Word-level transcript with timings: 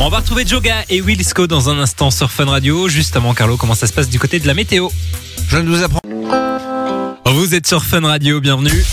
On 0.00 0.08
va 0.08 0.18
retrouver 0.18 0.44
Joga 0.44 0.84
et 0.88 1.00
Willisco 1.00 1.46
dans 1.46 1.70
un 1.70 1.78
instant 1.78 2.10
sur 2.10 2.30
Fun 2.30 2.46
Radio. 2.46 2.88
Juste 2.88 3.14
avant, 3.16 3.32
Carlo, 3.32 3.56
comment 3.56 3.76
ça 3.76 3.86
se 3.86 3.92
passe 3.92 4.08
du 4.08 4.18
côté 4.18 4.40
de 4.40 4.46
la 4.46 4.54
météo? 4.54 4.88
Je 5.48 5.56
ne 5.58 5.68
vous 5.68 5.82
apprends. 5.84 6.00
Vous 7.26 7.54
êtes 7.54 7.66
sur 7.66 7.84
Fun 7.84 8.00
Radio, 8.00 8.40
bienvenue. 8.40 8.84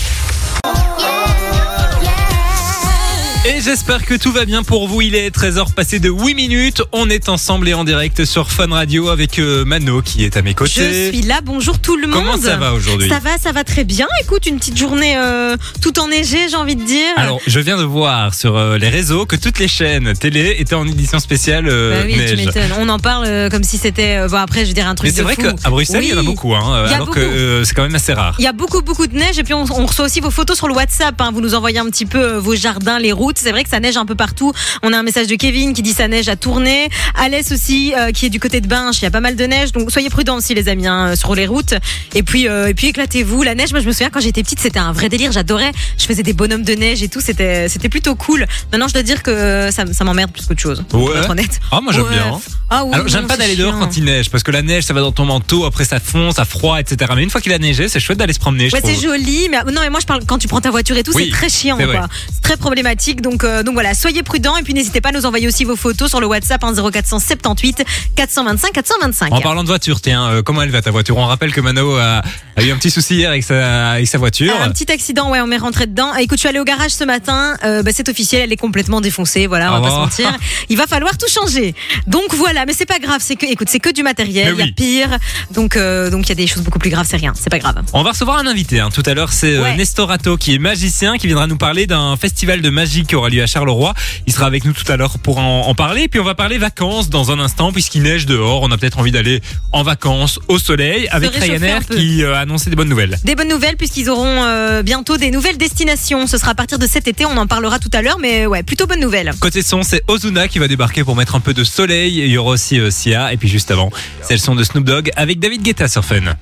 Et 3.54 3.60
j'espère 3.60 4.04
que 4.06 4.14
tout 4.14 4.32
va 4.32 4.46
bien 4.46 4.62
pour 4.62 4.88
vous. 4.88 5.02
Il 5.02 5.14
est 5.14 5.28
13h 5.34 5.74
passé 5.74 5.98
de 5.98 6.08
8 6.08 6.34
minutes. 6.34 6.82
On 6.92 7.10
est 7.10 7.28
ensemble 7.28 7.68
et 7.68 7.74
en 7.74 7.84
direct 7.84 8.24
sur 8.24 8.50
Fun 8.50 8.68
Radio 8.70 9.10
avec 9.10 9.38
euh, 9.38 9.66
Mano 9.66 10.00
qui 10.00 10.24
est 10.24 10.38
à 10.38 10.42
mes 10.42 10.54
côtés. 10.54 11.10
Je 11.10 11.16
suis 11.18 11.22
là, 11.22 11.40
bonjour 11.44 11.78
tout 11.78 11.96
le 11.98 12.06
monde. 12.06 12.14
Comment 12.24 12.40
ça 12.40 12.56
va 12.56 12.72
aujourd'hui 12.72 13.10
Ça 13.10 13.18
va, 13.18 13.36
ça 13.36 13.52
va 13.52 13.62
très 13.62 13.84
bien. 13.84 14.06
Écoute, 14.22 14.46
une 14.46 14.56
petite 14.56 14.78
journée 14.78 15.16
euh, 15.18 15.56
tout 15.82 15.98
enneigée, 16.00 16.48
j'ai 16.48 16.56
envie 16.56 16.76
de 16.76 16.84
dire. 16.84 17.12
Alors, 17.16 17.40
je 17.46 17.60
viens 17.60 17.76
de 17.76 17.82
voir 17.82 18.32
sur 18.34 18.56
euh, 18.56 18.78
les 18.78 18.88
réseaux 18.88 19.26
que 19.26 19.36
toutes 19.36 19.58
les 19.58 19.68
chaînes 19.68 20.14
télé 20.14 20.56
étaient 20.58 20.74
en 20.74 20.86
édition 20.86 21.18
spéciale 21.18 21.66
euh, 21.68 22.00
Bah 22.00 22.06
oui, 22.06 22.14
tu 22.14 22.18
neige. 22.36 22.46
m'étonnes. 22.46 22.72
On 22.78 22.88
en 22.88 22.98
parle 22.98 23.50
comme 23.50 23.64
si 23.64 23.76
c'était. 23.76 24.26
bon, 24.28 24.38
après, 24.38 24.62
je 24.62 24.68
veux 24.68 24.74
dire 24.74 24.88
un 24.88 24.94
truc 24.94 25.10
Mais 25.10 25.14
c'est 25.14 25.22
vrai 25.22 25.36
qu'à 25.36 25.68
Bruxelles, 25.68 26.04
il 26.04 26.10
y 26.10 26.14
en 26.14 26.18
a 26.18 26.22
beaucoup, 26.22 26.54
hein, 26.54 26.86
a 26.86 26.88
alors 26.94 27.06
beaucoup. 27.06 27.20
c'est 27.64 27.74
quand 27.74 27.82
même 27.82 27.94
assez 27.94 28.14
rare. 28.14 28.34
Il 28.38 28.44
y 28.44 28.48
a 28.48 28.52
beaucoup, 28.52 28.80
beaucoup 28.80 29.06
de 29.06 29.14
neige 29.14 29.38
et 29.38 29.42
puis 29.44 29.52
on, 29.52 29.64
on 29.64 29.84
reçoit 29.84 30.06
aussi 30.06 30.20
vos 30.20 30.30
photos 30.30 30.56
sur 30.56 30.68
le 30.68 30.74
WhatsApp. 30.74 31.20
hein. 31.20 31.30
Vous 31.34 31.42
nous 31.42 31.54
envoyez 31.54 31.78
un 31.80 31.90
petit 31.90 32.06
peu 32.06 32.36
vos 32.36 32.54
jardins, 32.54 32.98
les 32.98 33.12
routes. 33.12 33.40
C'est 33.42 33.50
vrai 33.50 33.64
que 33.64 33.70
ça 33.70 33.80
neige 33.80 33.96
un 33.96 34.06
peu 34.06 34.14
partout. 34.14 34.52
On 34.82 34.92
a 34.92 34.98
un 34.98 35.02
message 35.02 35.26
de 35.26 35.34
Kevin 35.34 35.72
qui 35.74 35.82
dit 35.82 35.92
ça 35.92 36.08
neige 36.08 36.28
à 36.28 36.36
tourner. 36.36 36.88
Alès 37.14 37.50
aussi 37.52 37.92
euh, 37.96 38.10
qui 38.12 38.26
est 38.26 38.30
du 38.30 38.40
côté 38.40 38.60
de 38.60 38.66
Binche. 38.66 38.98
Il 39.00 39.04
y 39.04 39.06
a 39.06 39.10
pas 39.10 39.20
mal 39.20 39.36
de 39.36 39.44
neige. 39.44 39.72
Donc 39.72 39.90
soyez 39.90 40.10
prudents 40.10 40.36
aussi 40.36 40.54
les 40.54 40.68
amis 40.68 40.86
hein, 40.86 41.16
sur 41.16 41.34
les 41.34 41.46
routes. 41.46 41.74
Et 42.14 42.22
puis 42.22 42.48
euh, 42.48 42.68
et 42.68 42.74
puis 42.74 42.88
éclatez-vous. 42.88 43.42
La 43.42 43.54
neige, 43.54 43.72
moi 43.72 43.80
je 43.80 43.86
me 43.86 43.92
souviens 43.92 44.10
quand 44.10 44.20
j'étais 44.20 44.42
petite, 44.42 44.60
c'était 44.60 44.78
un 44.78 44.92
vrai 44.92 45.08
délire. 45.08 45.32
J'adorais. 45.32 45.72
Je 45.98 46.04
faisais 46.04 46.22
des 46.22 46.32
bonhommes 46.32 46.62
de 46.64 46.72
neige 46.74 47.02
et 47.02 47.08
tout. 47.08 47.20
C'était 47.20 47.68
c'était 47.68 47.88
plutôt 47.88 48.14
cool. 48.14 48.46
Maintenant 48.70 48.88
je 48.88 48.92
dois 48.94 49.02
dire 49.02 49.22
que 49.22 49.70
ça, 49.70 49.84
ça 49.92 50.04
m'emmerde 50.04 50.30
plus 50.32 50.46
qu'autre 50.46 50.60
chose. 50.60 50.84
Pour 50.88 51.02
Ouais. 51.04 51.18
être 51.18 51.30
honnête. 51.30 51.60
Ah, 51.70 51.80
moi 51.80 51.92
j'aime 51.92 52.04
Ouais. 52.04 52.10
bien. 52.10 52.34
hein. 52.34 52.40
Ah 52.70 52.84
oui, 52.84 52.94
Alors 52.94 53.08
j'aime 53.08 53.26
pas 53.26 53.36
d'aller 53.36 53.56
dehors 53.56 53.78
quand 53.78 53.96
il 53.98 54.04
neige 54.04 54.30
parce 54.30 54.42
que 54.42 54.50
la 54.50 54.62
neige 54.62 54.84
ça 54.84 54.94
va 54.94 55.00
dans 55.00 55.12
ton 55.12 55.24
manteau, 55.26 55.64
après 55.66 55.84
ça 55.84 56.00
fond, 56.00 56.30
ça 56.30 56.44
froid, 56.46 56.78
etc. 56.80 57.12
Mais 57.16 57.22
une 57.22 57.28
fois 57.30 57.40
qu'il 57.40 57.52
a 57.52 57.58
neigé, 57.58 57.88
c'est 57.88 58.00
chouette 58.00 58.16
d'aller 58.18 58.32
se 58.32 58.38
promener. 58.38 58.70
Ouais, 58.72 58.80
c'est 58.82 58.94
joli, 58.98 59.48
mais 59.50 59.58
non, 59.72 59.80
mais 59.82 59.90
moi 59.90 60.00
je 60.00 60.06
parle 60.06 60.22
quand 60.26 60.38
tu 60.38 60.48
prends 60.48 60.60
ta 60.60 60.70
voiture 60.70 60.96
et 60.96 61.02
tout, 61.02 61.12
Oui, 61.14 61.24
c'est 61.26 61.36
très 61.36 61.48
chiant, 61.50 61.76
c'est 61.78 61.84
vrai. 61.84 61.98
quoi. 61.98 62.08
C'est 62.32 62.40
très 62.42 62.56
problématique, 62.56 63.20
donc 63.20 63.31
euh, 63.44 63.62
donc 63.62 63.74
voilà, 63.74 63.94
soyez 63.94 64.22
prudents 64.22 64.56
et 64.56 64.62
puis 64.62 64.74
n'hésitez 64.74 65.00
pas 65.00 65.08
à 65.10 65.12
nous 65.12 65.26
envoyer 65.26 65.46
aussi 65.48 65.64
vos 65.64 65.76
photos 65.76 66.10
sur 66.10 66.20
le 66.20 66.26
WhatsApp 66.26 66.62
hein, 66.64 66.72
0478 66.74 67.84
425 68.16 68.72
425. 68.72 69.32
En 69.32 69.40
parlant 69.40 69.62
de 69.62 69.68
voiture, 69.68 70.00
tiens, 70.00 70.26
euh, 70.28 70.42
comment 70.42 70.62
elle 70.62 70.70
va 70.70 70.82
ta 70.82 70.90
voiture? 70.90 71.16
On 71.16 71.26
rappelle 71.26 71.52
que 71.52 71.60
Mano 71.60 71.96
a, 71.96 72.22
a 72.56 72.62
eu 72.62 72.70
un 72.70 72.76
petit 72.76 72.90
souci 72.90 73.16
hier 73.16 73.30
avec 73.30 73.44
sa, 73.44 73.92
avec 73.92 74.06
sa 74.06 74.18
voiture. 74.18 74.52
Euh, 74.60 74.64
un 74.64 74.70
petit 74.70 74.90
accident, 74.92 75.30
ouais, 75.30 75.40
on 75.40 75.46
m'est 75.46 75.56
rentré 75.58 75.86
dedans. 75.86 76.10
Ah, 76.14 76.22
Écoute, 76.22 76.38
je 76.38 76.40
suis 76.42 76.48
allée 76.48 76.60
au 76.60 76.64
garage 76.64 76.90
ce 76.92 77.04
matin. 77.04 77.56
euh, 77.64 77.82
bah, 77.82 77.90
c'est 77.94 78.08
officiel, 78.08 78.42
elle 78.42 78.52
est 78.52 78.56
complètement 78.56 79.00
défoncée. 79.00 79.46
Voilà, 79.46 79.72
on 79.74 79.80
va 79.80 79.86
Ah 79.86 79.88
pas 79.88 79.94
se 79.94 80.00
mentir. 80.20 80.38
Il 80.68 80.76
va 80.76 80.86
falloir 80.86 81.16
tout 81.18 81.28
changer. 81.28 81.74
Donc 82.06 82.34
voilà, 82.34 82.64
mais 82.66 82.72
c'est 82.72 82.86
pas 82.86 82.98
grave. 82.98 83.20
C'est 83.22 83.36
que, 83.36 83.46
écoute, 83.46 83.68
c'est 83.70 83.80
que 83.80 83.92
du 83.92 84.02
matériel. 84.02 84.54
Il 84.58 84.64
y 84.66 84.68
a 84.68 84.72
pire. 84.72 85.18
Donc 85.52 85.76
donc 85.76 86.26
il 86.26 86.28
y 86.28 86.32
a 86.32 86.34
des 86.36 86.46
choses 86.46 86.62
beaucoup 86.62 86.78
plus 86.78 86.90
graves. 86.90 87.06
C'est 87.08 87.16
rien. 87.16 87.32
C'est 87.34 87.50
pas 87.50 87.58
grave. 87.58 87.76
On 87.92 88.02
va 88.02 88.10
recevoir 88.10 88.38
un 88.38 88.46
invité 88.46 88.80
hein. 88.80 88.88
tout 88.92 89.02
à 89.06 89.14
l'heure, 89.14 89.32
c'est 89.32 89.58
Ouais. 89.58 89.76
Nestorato 89.76 90.36
qui 90.36 90.54
est 90.54 90.58
magicien, 90.58 91.18
qui 91.18 91.26
viendra 91.26 91.46
nous 91.46 91.56
parler 91.58 91.86
d'un 91.86 92.16
festival 92.16 92.60
de 92.62 92.70
magie 92.70 93.04
qui 93.12 93.16
aura 93.16 93.28
lieu 93.28 93.42
à 93.42 93.46
Charleroi. 93.46 93.92
Il 94.26 94.32
sera 94.32 94.46
avec 94.46 94.64
nous 94.64 94.72
tout 94.72 94.90
à 94.90 94.96
l'heure 94.96 95.18
pour 95.18 95.36
en, 95.36 95.66
en 95.66 95.74
parler. 95.74 96.08
Puis 96.08 96.18
on 96.18 96.24
va 96.24 96.34
parler 96.34 96.56
vacances 96.56 97.10
dans 97.10 97.30
un 97.30 97.40
instant 97.40 97.70
puisqu'il 97.70 98.00
neige 98.00 98.24
dehors. 98.24 98.62
On 98.62 98.70
a 98.70 98.78
peut-être 98.78 98.98
envie 98.98 99.10
d'aller 99.12 99.42
en 99.70 99.82
vacances 99.82 100.40
au 100.48 100.58
soleil 100.58 101.08
avec 101.10 101.30
Ryanair 101.34 101.86
qui 101.86 102.24
euh, 102.24 102.34
a 102.34 102.38
annoncé 102.38 102.70
des 102.70 102.76
bonnes 102.76 102.88
nouvelles. 102.88 103.18
Des 103.22 103.34
bonnes 103.34 103.50
nouvelles 103.50 103.76
puisqu'ils 103.76 104.08
auront 104.08 104.44
euh, 104.44 104.82
bientôt 104.82 105.18
des 105.18 105.30
nouvelles 105.30 105.58
destinations. 105.58 106.26
Ce 106.26 106.38
sera 106.38 106.52
à 106.52 106.54
partir 106.54 106.78
de 106.78 106.86
cet 106.86 107.06
été. 107.06 107.26
On 107.26 107.36
en 107.36 107.46
parlera 107.46 107.78
tout 107.78 107.90
à 107.92 108.00
l'heure, 108.00 108.18
mais 108.18 108.46
ouais, 108.46 108.62
plutôt 108.62 108.86
bonne 108.86 109.00
nouvelle. 109.00 109.30
Côté 109.38 109.60
son, 109.60 109.82
c'est 109.82 110.02
Ozuna 110.08 110.48
qui 110.48 110.58
va 110.58 110.66
débarquer 110.66 111.04
pour 111.04 111.14
mettre 111.14 111.34
un 111.34 111.40
peu 111.40 111.52
de 111.52 111.64
soleil. 111.64 112.22
Et 112.22 112.24
il 112.24 112.32
y 112.32 112.38
aura 112.38 112.52
aussi 112.52 112.80
euh, 112.80 112.90
Sia. 112.90 113.30
Et 113.34 113.36
puis 113.36 113.48
juste 113.48 113.70
avant, 113.70 113.90
c'est 114.22 114.32
le 114.32 114.40
son 114.40 114.54
de 114.54 114.64
Snoop 114.64 114.84
Dogg 114.84 115.10
avec 115.16 115.38
David 115.38 115.60
Guetta 115.60 115.86
sur 115.86 116.02
Fun. 116.02 116.34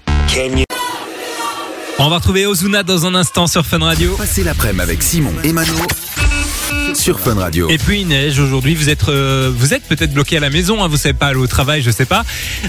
On 1.99 2.09
va 2.09 2.17
retrouver 2.17 2.47
Ozuna 2.47 2.85
dans 2.85 3.07
un 3.07 3.15
instant 3.17 3.49
sur 3.49 3.67
Fun 3.67 3.81
Radio. 3.81 4.15
Passez 4.17 4.45
l'après-midi 4.45 4.83
avec 4.83 5.03
Simon 5.03 5.35
et 5.43 5.53
Mano 5.53 5.75
sur 6.95 7.21
Fun 7.21 7.35
Radio. 7.35 7.69
Et 7.71 7.79
puis 7.79 8.01
il 8.01 8.09
neige 8.09 8.39
aujourd'hui. 8.39 8.75
Vous 8.75 8.89
êtes, 8.89 9.09
euh, 9.09 9.51
vous 9.55 9.75
êtes 9.75 9.85
peut-être 9.85 10.13
bloqué 10.13 10.37
à 10.37 10.41
la 10.41 10.51
maison. 10.51 10.83
Hein, 10.83 10.89
vous 10.89 10.97
savez 10.97 11.13
pas 11.15 11.27
aller 11.29 11.39
au 11.39 11.47
travail, 11.47 11.83
je 11.83 11.91
sais 11.91 12.05
pas. 12.05 12.25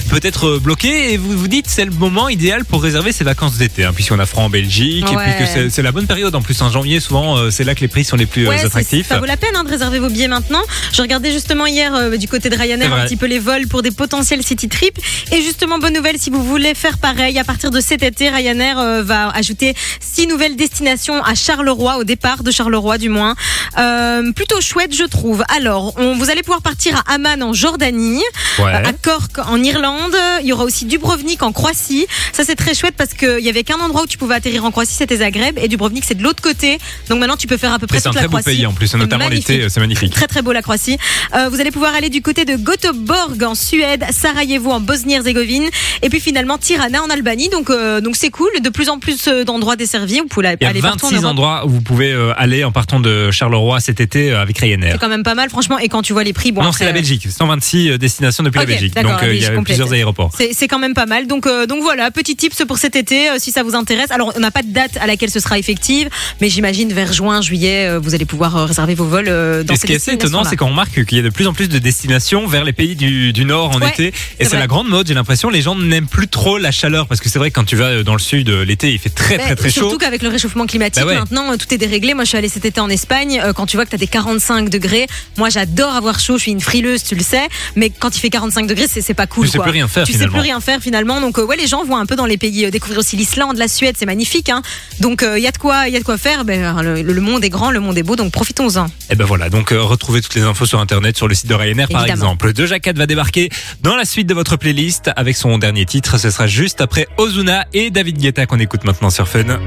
Peut-être 0.09 0.47
euh, 0.47 0.59
bloqué 0.59 1.13
et 1.13 1.17
vous 1.17 1.38
vous 1.38 1.47
dites 1.47 1.66
c'est 1.67 1.85
le 1.85 1.91
moment 1.91 2.29
idéal 2.29 2.63
pour 2.66 2.81
réserver 2.84 3.11
ses 3.11 3.23
vacances 3.23 3.57
d'été. 3.57 3.84
Hein, 3.84 3.91
puisqu'on 3.94 4.19
a 4.19 4.25
froid 4.25 4.44
en 4.44 4.50
Belgique 4.50 5.06
et 5.11 5.16
puis 5.16 5.45
que 5.45 5.69
c'est- 5.72 5.81
la 5.81 5.91
bonne 5.91 6.06
période. 6.07 6.34
En 6.35 6.41
plus 6.41 6.61
en 6.61 6.69
janvier, 6.69 7.00
souvent 7.00 7.38
euh, 7.38 7.50
c'est 7.50 7.63
là 7.63 7.73
que 7.75 7.81
les 7.81 7.88
prix 7.88 8.03
sont 8.03 8.16
les 8.16 8.25
plus 8.28 8.47
Ouais, 8.47 8.63
attractifs. 8.63 9.07
ça 9.07 9.17
vaut 9.19 9.25
la 9.25 9.38
peine 9.38 9.56
hein, 9.56 9.63
de 9.63 9.69
réserver 9.69 9.97
vos 10.00 10.09
billets 10.09 10.28
maintenant. 10.28 10.61
Je 10.94 11.01
regardais 11.01 11.31
justement 11.31 11.66
hier 11.66 11.94
euh, 11.95 12.17
du 12.17 12.28
côté 12.28 12.50
de 12.50 12.56
Ryanair 12.56 12.94
un 12.94 13.06
petit 13.06 13.17
peu 13.17 13.25
les 13.25 13.40
vols 13.40 13.67
pour 13.67 13.81
des 13.81 13.91
potentiels 13.91 14.44
city 14.44 14.69
trips. 14.69 15.00
Et 15.31 15.41
justement, 15.41 15.79
bonne 15.79 15.94
nouvelle, 15.95 16.17
si 16.19 16.29
vous 16.29 16.44
voulez 16.44 16.75
faire 16.75 16.97
pareil, 17.00 17.38
à 17.40 17.44
partir 17.44 17.72
de 17.72 17.79
cet 17.81 18.03
été, 18.03 18.29
Ryanair 18.29 18.78
euh, 18.79 19.01
va 19.03 19.29
ajouter 19.29 19.73
six 20.00 20.28
nouvelles 20.28 20.56
destinations 20.56 21.23
à 21.23 21.34
Charleroi, 21.35 21.97
au 21.97 22.03
départ 22.03 22.44
de 22.44 22.51
Charleroi 22.51 22.97
du 23.00 23.09
moins. 23.09 23.35
Euh, 23.79 23.91
plutôt 24.35 24.62
chouette, 24.62 24.96
je 24.96 25.03
trouve. 25.03 25.44
Alors, 25.56 25.94
on, 25.97 26.16
vous 26.16 26.29
allez 26.29 26.41
pouvoir 26.44 26.62
partir 26.62 27.02
à 27.07 27.13
Amman 27.16 27.41
en 27.44 27.53
Jordanie, 27.53 28.22
Ouais. 28.59 28.72
à 28.74 28.91
Cork 28.94 29.40
en 29.47 29.62
Irlande. 29.63 30.16
Il 30.41 30.47
y 30.47 30.53
aura 30.53 30.63
aussi 30.63 30.85
Dubrovnik 30.85 31.41
en 31.44 31.52
Croatie. 31.52 32.06
Ça, 32.34 32.44
c'est 32.44 32.56
très 32.56 32.74
chouette 32.74 32.96
parce 32.97 33.13
qu'il 33.13 33.40
y 33.40 33.50
avait 33.50 33.63
qu'un 33.63 33.79
endroit 33.79 34.03
où 34.03 34.07
tu 34.07 34.18
pouvais 34.18 34.35
atterrir 34.35 34.66
en 34.66 34.72
Croatie, 34.72 34.94
c'était 34.94 35.18
Zagreb. 35.18 35.57
Et 35.57 35.68
Dubrovnik, 35.68 36.03
c'est 36.06 36.16
de 36.16 36.24
l'autre 36.24 36.41
côté. 36.41 36.79
Donc 37.09 37.19
maintenant, 37.19 37.38
tu 37.38 37.47
peux 37.47 37.57
faire 37.57 37.74
à 37.74 37.79
peu 37.79 37.88
près 37.88 38.00
C'est 38.00 38.07
un 38.07 38.12
toute 38.12 38.16
la 38.16 38.22
très 38.22 38.28
beau 38.28 38.38
Croatie. 38.40 38.57
pays 38.57 38.66
en 38.66 38.74
plus, 38.74 38.88
C'est 38.88 38.97
notamment 38.97 39.29
l'été, 39.29 39.53
magnifique. 39.53 39.72
c'est 39.72 39.79
magnifique. 39.79 40.13
Très 40.13 40.28
très 40.28 40.41
beau 40.41 40.52
la 40.52 40.62
Croatie. 40.62 40.97
Euh, 41.35 41.50
vous 41.50 41.59
allez 41.62 41.72
pouvoir 41.72 41.94
aller 41.96 42.09
du 42.09 42.22
côté 42.22 42.46
de 42.46 42.56
Göteborg 42.56 43.41
en 43.44 43.56
Suède, 43.56 44.03
Sarajevo 44.12 44.72
en 44.72 44.79
Bosnie-Herzégovine 44.79 45.69
et 46.02 46.09
puis 46.09 46.19
finalement 46.19 46.58
Tirana 46.58 47.02
en 47.03 47.09
Albanie. 47.09 47.50
Donc 47.50 47.69
euh, 47.69 48.02
donc 48.02 48.16
c'est 48.16 48.29
cool. 48.29 48.50
De 48.62 48.69
plus 48.69 48.90
en 48.90 49.00
plus 49.00 49.28
euh, 49.28 49.44
d'endroits 49.44 49.75
desservis. 49.75 50.19
Vous 50.19 50.28
pouvez 50.28 50.56
Il 50.59 50.63
y 50.63 50.66
a 50.66 50.69
aller 50.69 50.81
partout 50.81 51.06
en 51.06 51.09
26 51.09 51.16
Europe. 51.23 51.31
endroits 51.31 51.66
où 51.66 51.69
vous 51.69 51.81
pouvez 51.81 52.12
euh, 52.12 52.34
aller 52.38 52.63
en 52.63 52.72
partant 52.72 53.00
de 53.00 53.31
Charleroi 53.31 53.79
cet 53.81 54.00
été 54.00 54.31
euh, 54.31 54.42
avec 54.42 54.58
Ryanair. 54.58 54.94
C'est 54.94 55.00
quand 55.00 55.09
même 55.09 55.24
pas 55.24 55.36
mal 55.36 55.50
franchement. 55.50 55.78
Et 55.80 55.90
quand 55.90 56.02
tu 56.02 56.14
vois 56.14 56.24
les 56.24 56.34
prix, 56.34 56.52
bon 56.52 56.64
non, 56.64 56.72
c'est 56.72 56.86
la 56.86 56.92
Belgique. 56.94 57.28
126 57.30 57.97
destinations 57.97 58.44
depuis 58.44 58.59
la 58.59 58.66
Belgique. 58.66 58.96
Donc 58.96 59.24
euh, 59.24 59.34
il 59.34 59.42
y 59.42 59.46
a 59.46 59.52
plusieurs 59.62 59.92
aéroports. 59.92 60.31
C'est 60.53 60.68
quand 60.68 60.80
même 60.80 60.94
pas 60.94 61.06
mal. 61.06 61.28
Donc, 61.28 61.47
euh, 61.47 61.66
donc 61.66 61.81
voilà, 61.81 62.12
petit 62.12 62.36
tips 62.36 62.64
pour 62.68 62.78
cet 62.78 62.96
été, 62.96 63.30
euh, 63.30 63.36
si 63.40 63.52
ça 63.52 63.64
vous 63.64 63.75
intéresse. 63.75 64.12
Alors, 64.12 64.31
on 64.36 64.40
n'a 64.40 64.52
pas 64.52 64.62
de 64.64 64.72
date 64.72 64.97
à 65.02 65.08
laquelle 65.08 65.30
ce 65.30 65.40
sera 65.40 65.58
effective, 65.59 66.09
mais 66.40 66.50
j'imagine 66.50 66.91
vers 66.94 67.12
juin, 67.14 67.41
juillet, 67.41 67.88
euh, 67.90 68.00
vous 68.00 68.14
allez 68.16 68.25
pouvoir 68.25 68.56
euh, 68.58 68.66
réserver 68.66 68.96
vos 68.96 69.06
vols 69.06 69.25
euh, 69.28 69.64
dans 69.64 69.74
Et 69.74 69.78
ce 69.78 69.86
qui 69.86 69.94
est 69.94 69.96
assez 69.97 70.14
étonnant, 70.14 70.44
c'est 70.44 70.56
qu'on 70.56 70.68
remarque 70.70 71.03
qu'il 71.06 71.18
y 71.18 71.22
a 71.22 71.24
de 71.24 71.30
plus 71.30 71.47
en 71.47 71.53
plus 71.53 71.68
de 71.70 71.80
destinations 71.80 72.47
vers 72.47 72.64
les 72.64 72.74
pays 72.74 72.96
du, 72.96 73.34
du 73.34 73.46
Nord 73.46 73.75
en 73.75 73.80
Ouais, 73.81 73.90
été. 73.90 74.14
Et 74.40 74.46
c'est 74.46 74.59
la 74.59 74.68
grande 74.68 74.88
mode, 74.90 75.08
j'ai 75.08 75.14
l'impression. 75.16 75.50
Les 75.50 75.62
gens 75.64 75.75
n'aiment 75.75 76.08
plus 76.08 76.28
trop 76.28 76.58
la 76.59 76.72
chaleur. 76.72 77.08
Parce 77.08 77.20
que 77.20 77.30
c'est 77.30 77.40
vrai 77.40 77.50
que 77.50 77.56
quand 77.56 77.64
tu 77.66 77.75
vas 77.75 77.86
euh, 77.86 78.03
dans 78.03 78.14
le 78.14 78.20
sud, 78.20 78.50
euh, 78.50 78.64
l'été, 78.64 78.91
il 78.91 79.00
fait 79.00 79.09
très 79.09 79.38
très 79.40 79.56
très 79.56 79.70
surtout 79.72 79.91
chaud. 79.91 79.97
qu'avec 79.97 80.22
le 80.22 80.30
réchauffement 80.30 80.68
climatique, 80.68 81.03
Bah 81.03 81.09
ouais. 81.09 81.18
maintenant, 81.20 81.52
euh, 81.52 81.58
tout 81.58 81.74
est 81.74 81.78
déréglé. 81.80 82.14
Moi, 82.14 82.24
je 82.25 82.30
suis 82.30 82.38
allée 82.38 82.47
cet 82.50 82.66
été 82.66 82.80
en 82.80 82.90
Espagne. 82.90 83.41
euh, 83.44 83.53
Quand 83.53 83.66
tu 83.72 83.78
vois 83.78 83.86
que 83.86 83.90
tu 83.92 83.96
as 83.96 84.00
des 84.00 84.08
45 84.08 84.70
degrés, 84.70 85.08
moi, 85.38 85.50
j'adore 85.50 85.96
avoir 85.96 86.20
chaud. 86.20 86.38
Je 86.38 86.44
suis 86.44 86.52
une 86.52 86.62
frileuse, 86.62 87.04
tu 87.04 87.16
le 87.16 87.24
sais. 87.24 87.48
Mais 87.76 87.90
quand 87.90 88.16
il 88.16 88.20
fait 88.20 88.30
45 88.30 88.68
degrés, 88.68 88.86
c'est 88.88 89.14
pas 89.14 89.28
cool. 89.28 89.46
Tu 89.46 89.52
sais 89.52 89.58
quoi. 89.58 89.66
plus 89.66 89.72
rien 89.72 89.88
faire, 89.88 90.04
Tu 90.06 90.12
sais 90.12 90.18
finalement. 90.20 90.38
plus 90.40 90.42
rien 90.42 90.59
faire 90.59 90.80
finalement. 90.82 91.22
Donc, 91.22 91.40
euh, 91.40 91.46
ouais, 91.46 91.56
les 91.58 91.68
gens 91.68 91.84
vont 91.86 91.98
un 91.98 92.06
peu 92.06 92.16
dans 92.16 92.26
les 92.26 92.38
pays, 92.38 92.66
euh, 92.66 92.70
découvrir 92.70 93.00
aussi 93.00 93.16
l'Islande, 93.16 93.58
la 93.58 93.68
Suède, 93.68 93.96
c'est 93.98 94.06
magnifique. 94.06 94.50
Hein. 94.50 94.62
Donc, 95.00 95.24
il 95.38 95.42
y 95.42 95.48
a 95.48 95.52
de 95.52 95.58
quoi, 95.58 95.88
il 95.88 95.94
y 95.94 95.96
a 95.96 96.00
de 96.00 96.04
quoi 96.04 96.18
faire. 96.18 96.44
Ben, 96.46 96.82
le, 96.82 97.02
le 97.02 97.22
monde 97.22 97.44
est 97.44 97.50
grand, 97.50 97.72
le 97.72 97.80
monde 97.80 97.98
est 97.98 98.04
beau, 98.04 98.16
donc 98.16 98.32
profitons-en. 98.32 98.88
Et 99.09 99.16
ben 99.16 99.26
voilà, 99.26 99.50
donc 99.50 99.72
euh, 99.72 99.82
retrouvez 99.82 100.22
toutes 100.22 100.36
les 100.36 100.42
infos 100.42 100.66
sur 100.66 100.80
internet, 100.80 101.16
sur 101.18 101.28
le 101.28 101.34
site 101.34 101.48
de 101.48 101.53
Ryanair 101.56 101.88
par 101.88 102.06
exemple. 102.06 102.52
Doja 102.53 102.80
Cat 102.80 102.94
va 102.94 103.06
débarquer 103.06 103.50
dans 103.82 103.96
la 103.96 104.06
suite 104.06 104.28
de 104.28 104.34
votre 104.34 104.58
playlist 104.58 105.12
avec 105.16 105.36
son 105.36 105.58
dernier 105.58 105.86
titre. 105.86 106.18
Ce 106.18 106.30
sera 106.30 106.48
juste 106.48 106.82
après 106.82 107.08
Ozuna 107.18 107.66
et 107.74 107.90
David 107.90 108.18
Guetta 108.18 108.46
qu'on 108.46 108.59
écoute 108.59 108.84
maintenant 108.84 109.09
sur 109.09 109.28
Fun. 109.28 109.59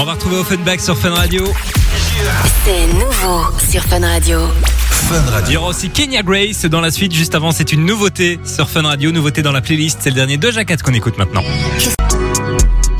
On 0.00 0.04
va 0.06 0.14
retrouver 0.14 0.38
Offenbach 0.38 0.80
sur 0.80 0.96
Fun 0.96 1.10
Radio. 1.10 1.44
C'est 2.64 2.86
nouveau 2.86 3.44
sur 3.70 3.82
Fun 3.82 4.00
Radio. 4.00 4.38
Fun 4.88 5.22
Il 5.26 5.30
Radio. 5.30 5.52
y 5.52 5.56
aura 5.58 5.68
aussi 5.68 5.90
Kenya 5.90 6.22
Grace 6.22 6.64
dans 6.64 6.80
la 6.80 6.90
suite. 6.90 7.12
Juste 7.14 7.34
avant, 7.34 7.52
c'est 7.52 7.70
une 7.70 7.84
nouveauté 7.84 8.40
sur 8.46 8.66
Fun 8.70 8.80
Radio, 8.80 9.12
nouveauté 9.12 9.42
dans 9.42 9.52
la 9.52 9.60
playlist. 9.60 9.98
C'est 10.00 10.08
le 10.08 10.16
dernier 10.16 10.38
Doja 10.38 10.64
Cat 10.64 10.78
qu'on 10.78 10.94
écoute 10.94 11.18
maintenant. 11.18 11.42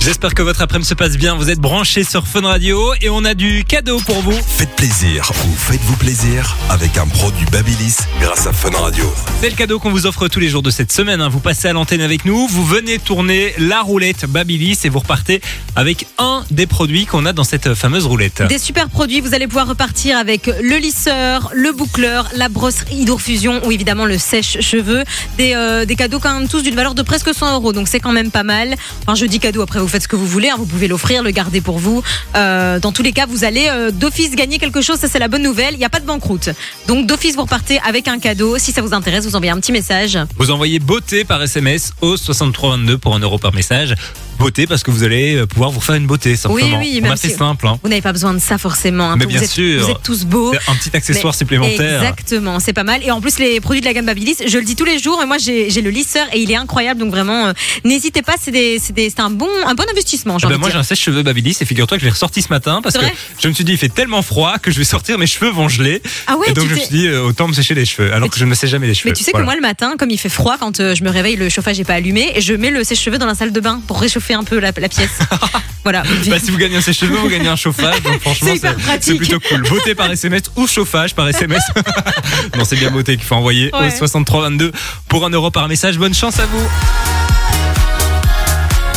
J'espère 0.02 0.32
que 0.32 0.40
votre 0.42 0.62
après-midi 0.62 0.88
se 0.88 0.94
passe 0.94 1.18
bien. 1.18 1.34
Vous 1.34 1.50
êtes 1.50 1.58
branchés 1.60 2.04
sur 2.04 2.26
Fun 2.26 2.40
Radio 2.40 2.94
et 3.02 3.10
on 3.10 3.22
a 3.26 3.34
du 3.34 3.64
cadeau 3.64 3.98
pour 4.00 4.22
vous. 4.22 4.32
Faites 4.32 4.74
plaisir 4.74 5.30
ou 5.46 5.54
faites-vous 5.54 5.96
plaisir 5.96 6.56
avec 6.70 6.96
un 6.96 7.06
produit 7.06 7.44
Babilis 7.52 7.96
grâce 8.18 8.46
à 8.46 8.52
Fun 8.54 8.70
Radio. 8.70 9.04
C'est 9.42 9.50
le 9.50 9.56
cadeau 9.56 9.78
qu'on 9.78 9.90
vous 9.90 10.06
offre 10.06 10.26
tous 10.28 10.40
les 10.40 10.48
jours 10.48 10.62
de 10.62 10.70
cette 10.70 10.90
semaine. 10.90 11.20
hein. 11.20 11.28
Vous 11.28 11.38
passez 11.38 11.68
à 11.68 11.74
l'antenne 11.74 12.00
avec 12.00 12.24
nous, 12.24 12.48
vous 12.48 12.64
venez 12.64 12.98
tourner 12.98 13.52
la 13.58 13.82
roulette 13.82 14.24
Babilis 14.24 14.78
et 14.84 14.88
vous 14.88 15.00
repartez 15.00 15.42
avec 15.76 16.06
un 16.18 16.44
des 16.50 16.66
produits 16.66 17.04
qu'on 17.04 17.26
a 17.26 17.34
dans 17.34 17.44
cette 17.44 17.74
fameuse 17.74 18.06
roulette. 18.06 18.42
Des 18.48 18.58
super 18.58 18.88
produits, 18.88 19.20
vous 19.20 19.34
allez 19.34 19.46
pouvoir 19.48 19.68
repartir 19.68 20.16
avec 20.16 20.46
le 20.46 20.76
lisseur, 20.78 21.50
le 21.52 21.72
boucleur, 21.72 22.26
la 22.36 22.48
brosse 22.48 22.84
hydrofusion 22.90 23.60
ou 23.66 23.70
évidemment 23.70 24.06
le 24.06 24.16
sèche-cheveux. 24.16 25.04
Des, 25.36 25.52
euh, 25.54 25.84
des 25.84 25.94
cadeaux 25.94 26.20
quand 26.20 26.38
même 26.38 26.48
tous 26.48 26.62
d'une 26.62 26.74
valeur 26.74 26.94
de 26.94 27.02
presque 27.02 27.34
100 27.34 27.52
euros, 27.54 27.74
donc 27.74 27.86
c'est 27.86 28.00
quand 28.00 28.12
même 28.12 28.30
pas 28.30 28.44
mal. 28.44 28.74
Enfin, 29.02 29.14
je 29.14 29.26
dis 29.26 29.38
cadeau, 29.38 29.60
après 29.60 29.78
vous 29.78 29.88
faites 29.90 29.99
ce 30.00 30.08
que 30.08 30.16
vous 30.16 30.26
voulez. 30.26 30.48
hein, 30.48 30.56
vous 30.58 30.66
pouvez 30.66 30.88
l'offrir, 30.88 31.22
le 31.22 31.30
garder 31.30 31.60
pour 31.60 31.78
vous. 31.78 32.02
Euh, 32.36 32.78
dans 32.78 32.92
tous 32.92 33.02
les 33.02 33.12
cas, 33.12 33.26
vous 33.26 33.44
allez 33.44 33.68
euh, 33.68 33.90
d'office 33.90 34.34
gagner 34.34 34.58
quelque 34.58 34.80
chose. 34.80 34.98
Ça, 34.98 35.08
c'est 35.08 35.18
la 35.18 35.28
bonne 35.28 35.42
nouvelle. 35.42 35.74
Il 35.74 35.78
n'y 35.78 35.84
a 35.84 35.90
pas 35.90 36.00
de 36.00 36.06
banqueroute. 36.06 36.50
Donc, 36.88 37.06
d'office, 37.06 37.36
vous 37.36 37.42
repartez 37.42 37.78
avec 37.80 38.08
un 38.08 38.18
cadeau. 38.18 38.58
Si 38.58 38.72
ça 38.72 38.82
vous 38.82 38.94
intéresse, 38.94 39.24
vous 39.24 39.36
envoyez 39.36 39.52
un 39.52 39.60
petit 39.60 39.72
message. 39.72 40.18
Vous 40.36 40.50
envoyez 40.50 40.78
beauté 40.78 41.24
par 41.24 41.42
SMS 41.42 41.92
au 42.00 42.16
6322 42.16 42.98
pour 42.98 43.14
un 43.14 43.20
euro 43.20 43.38
par 43.38 43.54
message. 43.54 43.94
Beauté 44.40 44.66
parce 44.66 44.82
que 44.82 44.90
vous 44.90 45.02
allez 45.04 45.36
euh, 45.36 45.46
pouvoir 45.46 45.70
vous 45.70 45.82
faire 45.82 45.96
une 45.96 46.06
beauté 46.06 46.34
simplement. 46.34 46.78
oui, 46.78 46.96
On 46.98 47.02
même 47.02 47.12
a 47.12 47.16
fait 47.16 47.28
si- 47.28 47.34
simple. 47.36 47.66
Hein. 47.68 47.78
Vous 47.82 47.88
n'avez 47.90 48.00
pas 48.00 48.12
besoin 48.12 48.32
de 48.32 48.38
ça 48.38 48.56
forcément. 48.56 49.10
hein. 49.10 49.16
Mais 49.18 49.24
vous 49.24 49.30
bien 49.32 49.42
êtes, 49.42 49.50
sûr. 49.50 49.84
Vous 49.84 49.90
êtes 49.90 50.02
tous 50.02 50.24
beaux. 50.24 50.54
Un 50.66 50.74
petit 50.76 50.96
accessoire 50.96 51.34
Mais- 51.34 51.38
supplémentaire. 51.38 52.00
Exactement, 52.02 52.58
c'est 52.58 52.72
pas 52.72 52.82
mal. 52.84 53.02
Et 53.04 53.10
en 53.10 53.20
plus, 53.20 53.38
les 53.38 53.60
produits 53.60 53.82
de 53.82 53.86
la 53.86 53.92
gamme 53.92 54.06
Babyliss, 54.06 54.38
je 54.46 54.56
le 54.58 54.64
dis 54.64 54.76
tous 54.76 54.86
les 54.86 54.98
jours, 54.98 55.18
mais 55.20 55.26
moi 55.26 55.36
j'ai 55.38 55.68
le 55.82 55.90
lisseur 55.90 56.26
et 56.32 56.40
il 56.40 56.50
est 56.50 56.56
incroyable. 56.56 57.00
Donc 57.00 57.10
vraiment, 57.10 57.48
euh, 57.48 57.52
n'hésitez 57.84 58.22
pas, 58.22 58.34
c'est 58.40 59.20
un 59.20 59.30
bon, 59.30 59.48
un 59.66 59.74
bon 59.74 59.84
investissement. 59.90 60.38
Ah 60.42 60.46
ben 60.48 60.56
moi 60.56 60.70
j'ai 60.70 60.78
un 60.78 60.82
sèche-cheveux 60.82 61.22
Babyliss 61.22 61.60
et 61.60 61.66
figure-toi 61.66 61.98
que 61.98 62.00
je 62.00 62.06
l'ai 62.06 62.12
ressorti 62.12 62.40
ce 62.40 62.48
matin 62.48 62.80
parce 62.82 62.96
que 62.96 63.04
je 63.38 63.46
me 63.48 63.52
suis 63.52 63.64
dit 63.64 63.72
il 63.72 63.78
fait 63.78 63.88
tellement 63.90 64.22
froid 64.22 64.56
que 64.58 64.70
je 64.70 64.78
vais 64.78 64.84
sortir 64.84 65.18
mes 65.18 65.26
cheveux 65.26 65.50
vont 65.50 65.68
geler 65.68 66.00
Ah 66.26 66.36
ouais, 66.38 66.46
et 66.48 66.52
donc 66.54 66.66
je 66.68 66.74
me 66.74 66.78
suis 66.78 66.88
dit 66.88 67.06
euh, 67.08 67.22
autant 67.24 67.46
me 67.48 67.52
sécher 67.52 67.74
les 67.74 67.84
cheveux 67.84 68.08
alors 68.08 68.22
Mais 68.22 68.28
que 68.30 68.38
je 68.38 68.44
ne 68.44 68.50
me 68.50 68.54
sèche 68.54 68.70
jamais 68.70 68.86
les 68.86 68.94
cheveux. 68.94 69.10
Mais 69.10 69.16
tu 69.16 69.22
sais 69.22 69.32
Voilà. 69.32 69.44
que 69.44 69.46
moi 69.50 69.54
le 69.56 69.60
matin, 69.60 69.96
comme 69.98 70.10
il 70.10 70.18
fait 70.18 70.28
froid, 70.30 70.56
quand 70.58 70.80
euh, 70.80 70.94
je 70.94 71.04
me 71.04 71.10
réveille, 71.10 71.36
le 71.36 71.48
chauffage 71.50 71.76
n'est 71.78 71.84
pas 71.84 71.94
allumé, 71.94 72.32
et 72.34 72.40
je 72.40 72.54
mets 72.54 72.70
le 72.70 72.82
sèche-cheveux 72.84 73.18
dans 73.18 73.26
la 73.26 73.34
salle 73.34 73.52
de 73.52 73.60
bain 73.60 73.80
pour 73.86 74.00
réchauffer 74.00 74.29
un 74.34 74.44
peu 74.44 74.58
la, 74.58 74.72
la 74.76 74.88
pièce. 74.88 75.18
voilà. 75.84 76.02
Bah, 76.28 76.36
si 76.42 76.50
vous 76.50 76.58
gagnez 76.58 76.76
un 76.76 76.80
sèche-cheveux, 76.80 77.16
vous 77.16 77.28
gagnez 77.28 77.48
un 77.48 77.56
chauffage. 77.56 78.02
Donc 78.02 78.20
franchement, 78.20 78.48
C'est 78.50 78.56
hyper 78.56 78.74
c'est 78.76 78.82
pratique. 78.84 79.02
c'est 79.04 79.14
plutôt 79.14 79.40
cool. 79.48 79.62
Beauté 79.68 79.94
par 79.94 80.10
SMS 80.10 80.42
ou 80.56 80.66
chauffage 80.66 81.14
par 81.14 81.28
SMS. 81.28 81.62
non, 82.56 82.64
c'est 82.64 82.76
bien 82.76 82.90
beauté 82.90 83.16
qu'il 83.16 83.24
faut 83.26 83.34
envoyer 83.36 83.70
Ouais. 83.72 83.86
au 83.86 83.90
6322 83.90 84.72
pour 85.08 85.24
un 85.24 85.30
euro 85.30 85.50
par 85.50 85.68
message. 85.68 85.98
Bonne 85.98 86.14
chance 86.14 86.38
à 86.38 86.46
vous. 86.46 86.68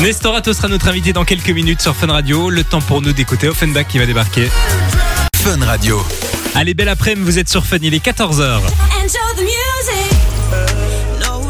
Nestorato 0.01 0.53
sera 0.53 0.68
notre 0.68 0.88
invité 0.88 1.13
dans 1.13 1.24
quelques 1.24 1.50
minutes 1.50 1.81
sur 1.81 1.95
Fun 1.95 2.07
Radio. 2.07 2.50
Le 2.50 2.63
temps 2.63 2.81
pour 2.81 3.01
nous 3.01 3.13
d'écouter 3.13 3.47
Offenbach 3.47 3.86
qui 3.88 4.00
va 4.00 4.06
débarquer. 4.06 4.50
Fun 5.44 5.63
Radio. 5.65 6.06
Allez, 6.56 6.74
belle 6.74 6.89
après-midi, 6.89 7.24
vous 7.25 7.39
êtes 7.39 7.50
sur 7.50 7.65
Fun, 7.65 7.77
il 7.81 7.94
est 7.94 8.06
14h. 8.06 8.59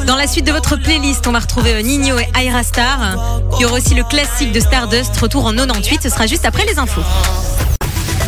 Dans 0.06 0.16
la 0.18 0.28
suite 0.28 0.46
de 0.46 0.52
votre 0.52 0.76
playlist, 0.76 1.26
on 1.28 1.32
va 1.32 1.40
retrouver 1.40 1.74
euh, 1.74 1.82
Nino 1.82 2.18
et 2.20 2.28
Aira 2.38 2.64
Star. 2.64 3.16
Il 3.58 3.62
y 3.62 3.66
aura 3.66 3.78
aussi 3.78 3.94
le 3.96 4.04
classique 4.04 4.52
de 4.52 4.60
Stardust, 4.60 5.16
retour 5.18 5.46
en 5.46 5.54
98. 5.54 6.04
Ce 6.04 6.10
sera 6.10 6.28
juste 6.28 6.46
après 6.46 6.66
les 6.66 6.78
infos. 6.78 7.02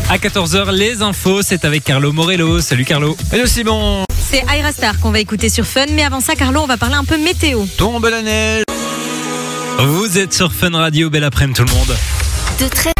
À 0.10 0.18
14h, 0.18 0.72
les 0.72 1.02
infos, 1.02 1.42
c'est 1.42 1.66
avec 1.66 1.84
Carlo 1.84 2.14
Morello. 2.14 2.62
Salut 2.62 2.86
Carlo. 2.86 3.18
Hello 3.32 3.46
Simon, 3.46 4.06
C'est 4.32 4.46
Aira 4.56 4.72
Star 4.72 5.00
qu'on 5.00 5.12
va 5.12 5.20
écouter 5.20 5.50
sur 5.50 5.66
Fun. 5.66 5.86
Mais 5.92 6.04
avant 6.04 6.22
ça, 6.22 6.36
Carlo, 6.36 6.62
on 6.62 6.68
va 6.68 6.78
parler 6.78 6.96
un 6.96 7.04
peu 7.04 7.18
météo. 7.18 7.66
tombe 7.78 8.06
la 8.06 8.22
neige. 8.22 8.64
Vous 9.80 10.18
êtes 10.18 10.34
sur 10.34 10.54
Fun 10.54 10.72
Radio, 10.72 11.10
belle 11.10 11.26
après-midi 11.26 11.60
tout 11.60 11.66
le 11.66 11.74
monde. 11.78 11.96
De 12.62 12.68
très 12.70 12.95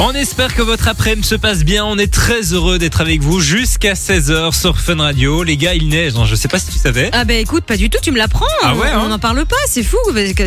On 0.00 0.12
espère 0.14 0.54
que 0.54 0.62
votre 0.62 0.88
après-midi 0.88 1.26
se 1.28 1.34
passe 1.36 1.64
bien. 1.64 1.84
On 1.84 1.96
est 1.96 2.12
très 2.12 2.52
heureux 2.54 2.78
d'être 2.78 3.00
avec 3.00 3.20
vous 3.20 3.40
jusqu'à 3.40 3.92
16h 3.92 4.52
sur 4.58 4.78
Fun 4.80 4.96
Radio. 4.96 5.44
Les 5.44 5.56
gars, 5.56 5.74
il 5.74 5.88
neige. 5.88 6.14
hein. 6.16 6.24
Je 6.26 6.34
sais 6.34 6.48
pas 6.48 6.58
si 6.58 6.66
tu 6.72 6.78
savais. 6.78 7.10
Ah 7.12 7.24
bah 7.24 7.34
écoute, 7.34 7.64
pas 7.64 7.76
du 7.76 7.88
tout, 7.88 7.98
tu 8.02 8.10
me 8.10 8.16
l'apprends. 8.18 8.46
Ah 8.62 8.74
ouais, 8.74 8.88
hein 8.88 9.02
On 9.04 9.08
n'en 9.10 9.20
parle 9.20 9.44
pas, 9.46 9.54
c'est 9.68 9.84
fou, 9.84 9.96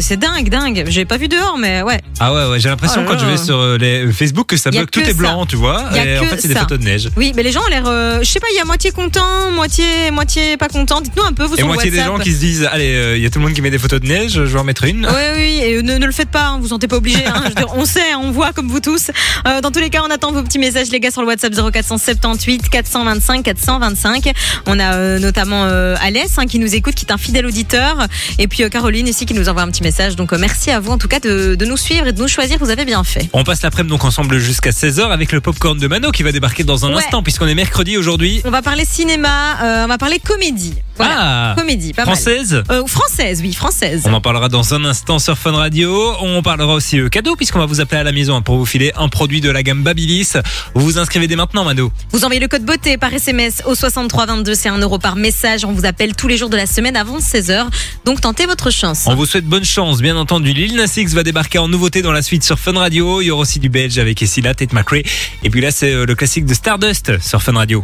c'est 0.02 0.18
dingue, 0.20 0.50
dingue. 0.50 0.86
J'ai 0.90 1.06
pas 1.06 1.18
vu 1.18 1.30
dehors, 1.30 1.58
mais 1.58 1.84
ouais. 1.84 2.02
Ah 2.20 2.34
ouais, 2.34 2.48
ouais 2.50 2.60
j'ai 2.60 2.68
l'impression 2.70 3.04
Oh 3.06 3.10
quand 3.10 3.18
je 3.18 3.26
vais 3.26 3.38
sur 3.38 3.58
euh, 3.58 3.78
les 3.78 4.12
Facebook 4.12 4.48
que 4.48 4.58
ça 4.58 4.72
bloque, 4.72 4.92
tout 4.92 5.00
est 5.00 5.06
ça. 5.06 5.14
blanc, 5.14 5.46
tu 5.46 5.56
vois. 5.56 5.86
Y 5.94 6.00
a 6.00 6.06
Et 6.06 6.20
en 6.20 6.24
que 6.24 6.28
fait, 6.30 6.42
c'est 6.42 6.48
des 6.50 6.56
photos 6.56 6.80
de 6.80 6.84
neige. 6.84 7.10
Oui, 7.16 7.32
mais 7.36 7.44
les 7.44 7.52
gens 7.54 7.62
ont 7.62 7.70
l'air, 7.70 7.84
euh, 7.88 8.20
je 8.22 8.26
sais 8.30 8.40
pas, 8.42 8.48
il 8.52 8.58
y 8.58 8.60
a 8.60 8.66
moitié 8.66 8.92
content, 8.92 9.52
moitié, 9.52 10.12
moitié 10.12 10.58
pas 10.58 10.68
content. 10.68 11.00
Dites-nous 11.02 11.24
un 11.24 11.34
peu, 11.34 11.46
vous 11.46 11.56
Et 11.56 11.64
moitié 11.64 11.92
des 11.92 12.04
gens 12.04 12.18
qui 12.20 12.34
se 12.34 12.40
disent, 12.40 12.68
allez, 12.72 12.94
euh, 12.94 13.16
il 13.16 13.24
y 13.24 13.26
a 13.26 13.30
tout 13.30 13.40
le 13.40 13.46
monde 13.46 13.54
qui 13.54 13.62
met 13.62 13.72
des 13.72 13.80
photos 13.80 14.02
de 14.02 14.08
neige, 14.08 14.34
je 14.34 14.42
vais 14.42 14.60
en 14.60 14.64
mettre 14.66 14.84
une. 14.84 15.06
Oui, 15.06 15.24
oui, 15.38 15.60
et 15.64 15.82
ne, 15.82 15.98
ne 15.98 16.06
le 16.06 16.12
faites 16.12 16.30
pas, 16.30 16.48
hein, 16.48 16.60
vous 16.62 16.68
sentez 16.70 16.88
pas 16.90 16.98
obligé. 16.98 17.26
hein. 17.26 17.34
Je 17.46 17.50
veux 17.50 17.56
dire, 17.56 17.68
on 17.76 17.86
sait, 17.86 18.16
on 18.20 18.32
voit 18.32 18.52
comme 18.52 18.68
vous 18.68 18.80
tous. 18.82 19.12
Euh, 19.48 19.62
dans 19.62 19.72
tous 19.72 19.80
les 19.80 19.90
cas, 19.90 20.02
on 20.06 20.12
attend 20.12 20.32
vos 20.32 20.44
petits 20.44 20.60
messages, 20.60 20.90
les 20.92 21.00
gars, 21.00 21.12
sur 21.12 21.22
le 21.22 21.28
WhatsApp 21.28 21.54
0478 21.54 22.70
425 22.70 23.44
425. 23.44 24.32
On 24.68 24.80
a 24.80 24.94
euh, 24.96 25.20
notamment 25.20 25.66
euh, 25.66 25.96
Alès 26.02 26.38
hein, 26.38 26.46
qui 26.46 26.60
nous 26.60 26.74
écoute, 26.76 26.96
qui 26.96 27.06
est 27.06 27.12
un 27.12 27.18
fidèle 27.18 27.46
auditeur, 27.46 28.08
et 28.40 28.48
puis 28.48 28.68
Caroline 28.70 29.08
ici 29.08 29.26
qui 29.26 29.34
nous 29.34 29.50
envoie 29.50 29.62
un 29.64 29.70
petit 29.72 29.84
message. 29.84 30.16
Donc 30.16 30.32
merci 30.34 30.72
à 30.72 30.80
vous 30.80 30.92
en 30.92 30.98
tout 30.98 31.08
cas 31.08 31.20
de, 31.20 31.56
de 31.56 31.66
nous 31.66 31.78
suivre 31.78 32.08
et 32.08 32.14
de 32.14 32.22
nous 32.22 32.28
choisir. 32.28 32.58
Vous 32.60 32.70
avez 32.70 32.86
bien 32.86 33.04
fait. 33.04 33.30
On 33.34 33.44
passe 33.44 33.62
l'après-midi 33.62 33.92
donc 33.92 34.04
ensemble 34.06 34.38
jusqu'à 34.40 34.72
16h 34.72 35.10
avec 35.12 35.32
le 35.32 35.42
popcorn 35.42 35.78
de 35.78 35.88
Mano 35.88 36.12
qui 36.12 36.24
va 36.24 36.32
débarquer 36.32 36.64
dans 36.64 36.86
un 36.86 36.90
Ouais. 36.90 36.98
instant 37.04 37.22
puisqu'on 37.24 37.48
est 37.48 37.56
mercredi 37.56 37.98
aujourd'hui. 37.98 38.42
On 38.46 38.52
va 38.52 38.62
parler 38.62 38.86
cinéma, 38.86 39.84
on 39.84 39.88
va 39.88 39.98
parler 39.98 40.20
comédie. 40.20 40.76
Voilà. 40.98 41.16
Ah, 41.18 41.56
Comédie, 41.58 41.94
pas 41.94 42.06
mal. 42.06 42.16
française 42.16 42.64
Euh, 42.72 42.86
française, 42.86 43.42
oui, 43.42 43.54
française. 43.54 44.04
On 44.06 44.14
en 44.14 44.22
parlera 44.22 44.50
dans 44.50 44.74
un 44.74 44.86
instant 44.86 45.20
sur 45.20 45.38
Fun 45.38 45.52
Radio. 45.52 46.14
On 46.22 46.42
parlera 46.42 46.74
aussi 46.74 47.00
euh, 47.00 47.10
cadeau 47.10 47.36
puisqu'on 47.36 47.60
va 47.60 47.66
vous 47.66 47.82
appeler 47.82 48.02
à 48.02 48.04
la 48.04 48.12
maison 48.12 48.42
pour 48.42 48.58
vous 48.58 48.66
filer 48.66 48.92
un 48.98 49.10
produit 49.10 49.42
de 49.42 49.50
la 49.50 49.64
gamme 49.64 49.84
Babyliss. 49.84 50.38
Vous 50.74 50.82
vous 50.86 50.98
inscrivez 50.98 51.28
dès 51.28 51.36
maintenant, 51.36 51.64
Mano. 51.66 51.92
Vous 52.12 52.24
envoyez 52.24 52.40
le 52.40 52.48
code 52.48 52.64
beauté 52.64 52.98
par 52.98 53.14
SMS 53.14 53.62
au 53.66 53.76
6322, 53.76 54.56
c'est 54.56 54.70
1 54.70 54.78
euro 54.80 54.98
par 55.00 55.16
message. 55.16 55.66
On 55.66 55.72
vous 55.72 55.86
appelle 55.86 56.16
tous 56.16 56.28
les 56.28 56.38
jours 56.38 56.50
de 56.50 56.58
la 56.58 56.66
semaine 56.66 56.96
avant 56.96 57.20
16h. 57.20 57.66
Donc 58.06 58.22
tentez 58.22 58.46
votre 58.46 58.70
chance. 58.72 59.04
On 59.08 59.16
vous 59.16 59.26
souhaite 59.26 59.46
bonne 59.46 59.66
chance, 59.66 60.02
bien 60.02 60.16
entendu. 60.18 60.54
Lil 60.54 60.76
Nas 60.76 60.94
X 60.96 61.14
va 61.14 61.24
débarquer 61.24 61.60
en 61.60 61.68
nouveauté 61.68 62.02
dans 62.02 62.12
la 62.12 62.22
suite 62.22 62.44
sur 62.44 62.60
Fun 62.60 62.74
Radio. 62.74 63.22
Il 63.22 63.26
y 63.26 63.32
aura 63.32 63.42
aussi 63.42 63.60
du 63.60 63.70
belge 63.70 63.98
avec 63.98 64.22
Essila, 64.22 64.54
Tate 64.54 64.74
McRae. 64.74 65.04
Et 65.44 65.50
puis 65.50 65.62
là, 65.62 65.72
c'est 65.72 65.94
euh, 65.94 66.06
le 66.06 66.16
classique 66.16 66.46
de 66.46 66.54
Stardust 66.54 67.20
sur 67.22 67.42
Fun 67.42 67.54
Radio. 67.54 67.82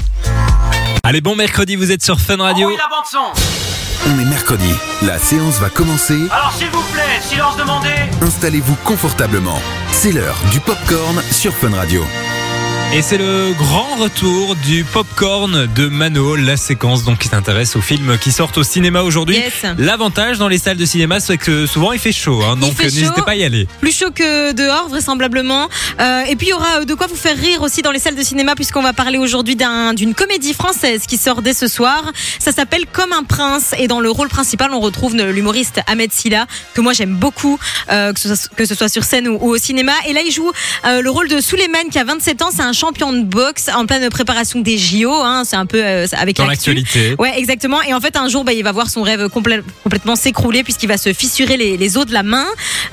Allez, 1.11 1.19
bon 1.19 1.35
mercredi, 1.35 1.75
vous 1.75 1.91
êtes 1.91 2.01
sur 2.01 2.21
Fun 2.21 2.37
Radio. 2.37 2.69
Oui, 2.69 2.77
la 2.77 2.87
bande 2.87 3.05
son. 3.05 3.17
On 4.07 4.17
est 4.17 4.29
mercredi. 4.29 4.73
La 5.01 5.19
séance 5.19 5.59
va 5.59 5.67
commencer. 5.67 6.17
Alors 6.31 6.53
s'il 6.53 6.69
vous 6.69 6.81
plaît, 6.93 7.19
silence 7.21 7.57
demandé. 7.57 7.89
Installez-vous 8.21 8.77
confortablement. 8.85 9.59
C'est 9.91 10.13
l'heure 10.13 10.37
du 10.51 10.61
popcorn 10.61 11.21
sur 11.29 11.53
Fun 11.53 11.75
Radio. 11.75 12.01
Et 12.93 13.01
c'est 13.01 13.17
le 13.17 13.53
grand 13.57 13.95
retour 13.95 14.53
du 14.57 14.83
popcorn 14.83 15.65
de 15.73 15.87
Mano, 15.87 16.35
la 16.35 16.57
séquence 16.57 17.05
donc 17.05 17.19
qui 17.19 17.29
s'intéresse 17.29 17.77
aux 17.77 17.81
films 17.81 18.17
qui 18.17 18.33
sortent 18.33 18.57
au 18.57 18.63
cinéma 18.63 19.01
aujourd'hui. 19.03 19.37
Yes. 19.37 19.53
L'avantage 19.77 20.39
dans 20.39 20.49
les 20.49 20.57
salles 20.57 20.75
de 20.75 20.83
cinéma, 20.83 21.21
c'est 21.21 21.37
que 21.37 21.65
souvent 21.67 21.93
il 21.93 21.99
fait 21.99 22.11
chaud, 22.11 22.41
hein, 22.43 22.57
donc 22.57 22.77
n'hésitez 22.83 23.21
pas 23.21 23.31
à 23.31 23.35
y 23.35 23.45
aller. 23.45 23.65
Plus 23.79 23.97
chaud 23.97 24.11
que 24.13 24.51
dehors, 24.51 24.89
vraisemblablement. 24.89 25.69
Euh, 26.01 26.23
et 26.25 26.35
puis 26.35 26.47
il 26.47 26.49
y 26.49 26.53
aura 26.53 26.83
de 26.83 26.93
quoi 26.93 27.07
vous 27.07 27.15
faire 27.15 27.37
rire 27.37 27.61
aussi 27.61 27.81
dans 27.81 27.91
les 27.91 27.99
salles 27.99 28.15
de 28.17 28.23
cinéma, 28.23 28.55
puisqu'on 28.55 28.81
va 28.83 28.91
parler 28.91 29.17
aujourd'hui 29.17 29.55
d'un- 29.55 29.93
d'une 29.93 30.13
comédie 30.13 30.53
française 30.53 31.03
qui 31.07 31.15
sort 31.17 31.41
dès 31.41 31.53
ce 31.53 31.69
soir. 31.69 32.03
Ça 32.39 32.51
s'appelle 32.51 32.83
Comme 32.91 33.13
un 33.13 33.23
prince, 33.23 33.73
et 33.77 33.87
dans 33.87 34.01
le 34.01 34.11
rôle 34.11 34.27
principal, 34.27 34.69
on 34.73 34.81
retrouve 34.81 35.15
l'humoriste 35.15 35.79
Ahmed 35.87 36.11
Silla, 36.11 36.45
que 36.73 36.81
moi 36.81 36.91
j'aime 36.91 37.15
beaucoup, 37.15 37.57
euh, 37.89 38.11
que, 38.11 38.19
ce 38.19 38.35
soit, 38.35 38.49
que 38.53 38.65
ce 38.65 38.75
soit 38.75 38.89
sur 38.89 39.05
scène 39.05 39.29
ou, 39.29 39.37
ou 39.39 39.49
au 39.51 39.57
cinéma. 39.57 39.93
Et 40.09 40.13
là, 40.13 40.19
il 40.25 40.31
joue 40.31 40.51
euh, 40.85 41.01
le 41.01 41.09
rôle 41.09 41.29
de 41.29 41.39
Suleiman, 41.39 41.87
qui 41.89 41.97
a 41.97 42.03
27 42.03 42.41
ans. 42.41 42.49
C'est 42.53 42.61
un 42.63 42.73
champion 42.81 43.13
de 43.13 43.21
boxe 43.23 43.69
en 43.75 43.85
pleine 43.85 44.09
préparation 44.09 44.59
des 44.59 44.77
JO. 44.77 45.11
Hein, 45.13 45.43
c'est 45.45 45.55
un 45.55 45.65
peu 45.67 45.81
euh, 45.83 46.07
avec 46.13 46.37
Dans 46.37 46.45
l'actu. 46.47 46.73
l'actualité. 46.73 47.15
Ouais, 47.19 47.33
exactement. 47.37 47.81
Et 47.83 47.93
en 47.93 48.01
fait, 48.01 48.15
un 48.15 48.27
jour, 48.27 48.43
bah, 48.43 48.53
il 48.53 48.63
va 48.63 48.71
voir 48.71 48.89
son 48.89 49.03
rêve 49.03 49.25
complè- 49.27 49.61
complètement 49.83 50.15
s'écrouler 50.15 50.63
puisqu'il 50.63 50.87
va 50.87 50.97
se 50.97 51.13
fissurer 51.13 51.57
les, 51.57 51.77
les 51.77 51.97
os 51.97 52.05
de 52.05 52.13
la 52.13 52.23
main. 52.23 52.45